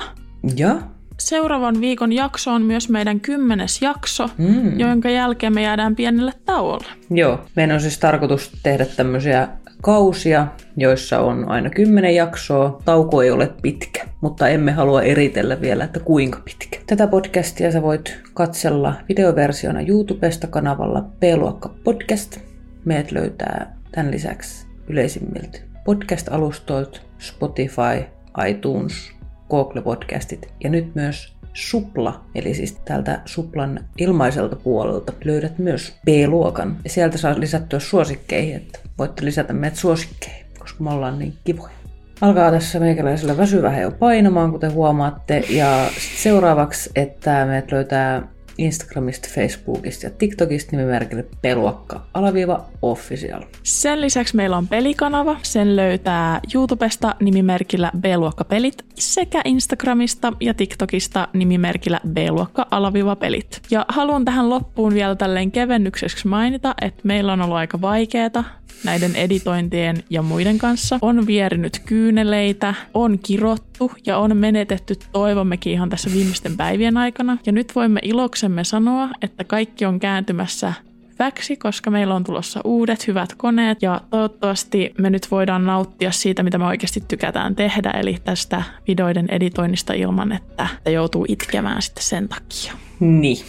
Ja? 0.56 0.76
Seuraavan 1.20 1.80
viikon 1.80 2.12
jakso 2.12 2.52
on 2.52 2.62
myös 2.62 2.88
meidän 2.88 3.20
kymmenes 3.20 3.82
jakso, 3.82 4.30
Mm. 4.38 4.80
jonka 4.80 5.10
jälkeen 5.10 5.54
me 5.54 5.62
jäädään 5.62 5.96
pienelle 5.96 6.32
tauolle. 6.44 6.86
Joo, 7.10 7.40
meidän 7.56 7.74
on 7.74 7.80
siis 7.80 7.98
tarkoitus 7.98 8.52
tehdä 8.62 8.86
tämmöisiä 8.86 9.48
kausia, 9.82 10.46
joissa 10.76 11.20
on 11.20 11.48
aina 11.48 11.70
kymmenen 11.70 12.14
jaksoa. 12.14 12.82
Tauko 12.84 13.22
ei 13.22 13.30
ole 13.30 13.52
pitkä, 13.62 14.04
mutta 14.20 14.48
emme 14.48 14.72
halua 14.72 15.02
eritellä 15.02 15.60
vielä, 15.60 15.84
että 15.84 16.00
kuinka 16.00 16.40
pitkä. 16.44 16.78
Tätä 16.86 17.06
podcastia 17.06 17.72
sä 17.72 17.82
voit 17.82 18.20
katsella 18.34 18.94
videoversiona 19.08 19.80
YouTubesta 19.80 20.46
kanavalla 20.46 21.00
P-luokka 21.20 21.74
podcast. 21.84 22.38
Meidät 22.84 23.12
löytää 23.12 23.76
tämän 23.92 24.10
lisäksi 24.10 24.66
yleisimmiltä 24.88 25.58
podcast-alustoilta 25.84 27.00
Spotify, 27.18 28.04
iTunes, 28.48 29.12
Google 29.50 29.82
Podcastit 29.82 30.52
ja 30.64 30.70
nyt 30.70 30.94
myös 30.94 31.38
Supla, 31.54 32.24
eli 32.34 32.54
siis 32.54 32.72
täältä 32.84 33.20
Suplan 33.24 33.84
ilmaiselta 33.98 34.56
puolelta 34.56 35.12
löydät 35.24 35.58
myös 35.58 35.96
B-luokan. 36.04 36.76
Ja 36.84 36.90
sieltä 36.90 37.18
saa 37.18 37.40
lisättyä 37.40 37.78
suosikkeihin, 37.78 38.56
että 38.56 38.78
voitte 38.98 39.24
lisätä 39.24 39.52
meidät 39.52 39.76
suosikkeihin, 39.76 40.46
koska 40.58 40.84
me 40.84 40.90
ollaan 40.90 41.18
niin 41.18 41.34
kivoja. 41.44 41.72
Alkaa 42.20 42.50
tässä 42.50 42.80
meikäläisellä 42.80 43.36
väsy 43.36 43.62
vähän 43.62 43.82
jo 43.82 43.90
painamaan, 43.90 44.52
kuten 44.52 44.72
huomaatte. 44.72 45.44
Ja 45.50 45.90
seuraavaksi, 46.16 46.90
että 46.94 47.46
meidät 47.46 47.72
löytää 47.72 48.28
Instagramista, 48.58 49.28
Facebookista 49.34 50.06
ja 50.06 50.10
TikTokista 50.10 50.76
nimimerkillä 50.76 51.22
peluakka 51.42 52.06
alaviiva 52.14 52.64
official. 52.82 53.42
Sen 53.62 54.00
lisäksi 54.00 54.36
meillä 54.36 54.56
on 54.56 54.68
pelikanava. 54.68 55.36
Sen 55.42 55.76
löytää 55.76 56.40
YouTubesta 56.54 57.14
nimimerkillä 57.20 57.92
B-luokkapelit 58.00 58.84
sekä 58.94 59.40
Instagramista 59.44 60.32
ja 60.40 60.54
TikTokista 60.54 61.28
nimimerkillä 61.32 62.00
B-luokka-pelit. 62.08 63.62
Ja 63.70 63.84
haluan 63.88 64.24
tähän 64.24 64.50
loppuun 64.50 64.94
vielä 64.94 65.14
tälleen 65.14 65.52
kevennykseksi 65.52 66.28
mainita, 66.28 66.74
että 66.82 67.00
meillä 67.04 67.32
on 67.32 67.42
ollut 67.42 67.56
aika 67.56 67.80
vaikeeta 67.80 68.44
näiden 68.84 69.16
editointien 69.16 70.02
ja 70.10 70.22
muiden 70.22 70.58
kanssa. 70.58 70.98
On 71.02 71.26
vierinyt 71.26 71.82
kyyneleitä, 71.86 72.74
on 72.94 73.18
kirottu 73.18 73.92
ja 74.06 74.18
on 74.18 74.36
menetetty 74.36 74.94
toivommekin 75.12 75.72
ihan 75.72 75.90
tässä 75.90 76.10
viimeisten 76.12 76.56
päivien 76.56 76.96
aikana. 76.96 77.38
Ja 77.46 77.52
nyt 77.52 77.72
voimme 77.74 78.00
iloksemme 78.02 78.64
sanoa, 78.64 79.08
että 79.22 79.44
kaikki 79.44 79.84
on 79.84 80.00
kääntymässä 80.00 80.72
hyväksi, 81.18 81.56
koska 81.56 81.90
meillä 81.90 82.14
on 82.14 82.24
tulossa 82.24 82.60
uudet 82.64 83.06
hyvät 83.06 83.34
koneet 83.36 83.82
ja 83.82 84.00
toivottavasti 84.10 84.94
me 84.98 85.10
nyt 85.10 85.30
voidaan 85.30 85.66
nauttia 85.66 86.10
siitä, 86.10 86.42
mitä 86.42 86.58
me 86.58 86.66
oikeasti 86.66 87.02
tykätään 87.08 87.56
tehdä, 87.56 87.90
eli 87.90 88.16
tästä 88.24 88.62
videoiden 88.88 89.26
editoinnista 89.30 89.92
ilman, 89.92 90.32
että 90.32 90.68
joutuu 90.86 91.24
itkemään 91.28 91.82
sitten 91.82 92.04
sen 92.04 92.28
takia. 92.28 92.72
Niin. 93.00 93.44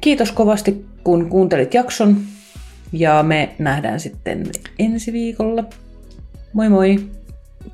Kiitos 0.00 0.32
kovasti, 0.32 0.84
kun 1.04 1.28
kuuntelit 1.28 1.74
jakson. 1.74 2.16
Ja 2.92 3.22
me 3.22 3.54
nähdään 3.58 4.00
sitten 4.00 4.46
ensi 4.78 5.12
viikolla. 5.12 5.64
Moi 6.52 6.68
moi! 6.68 7.10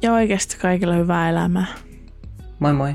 Ja 0.03 0.12
oikeasti 0.12 0.57
kaikille 0.61 0.97
hyvää 0.97 1.31
elämää. 1.31 1.66
Moi 2.59 2.73
moi! 2.73 2.95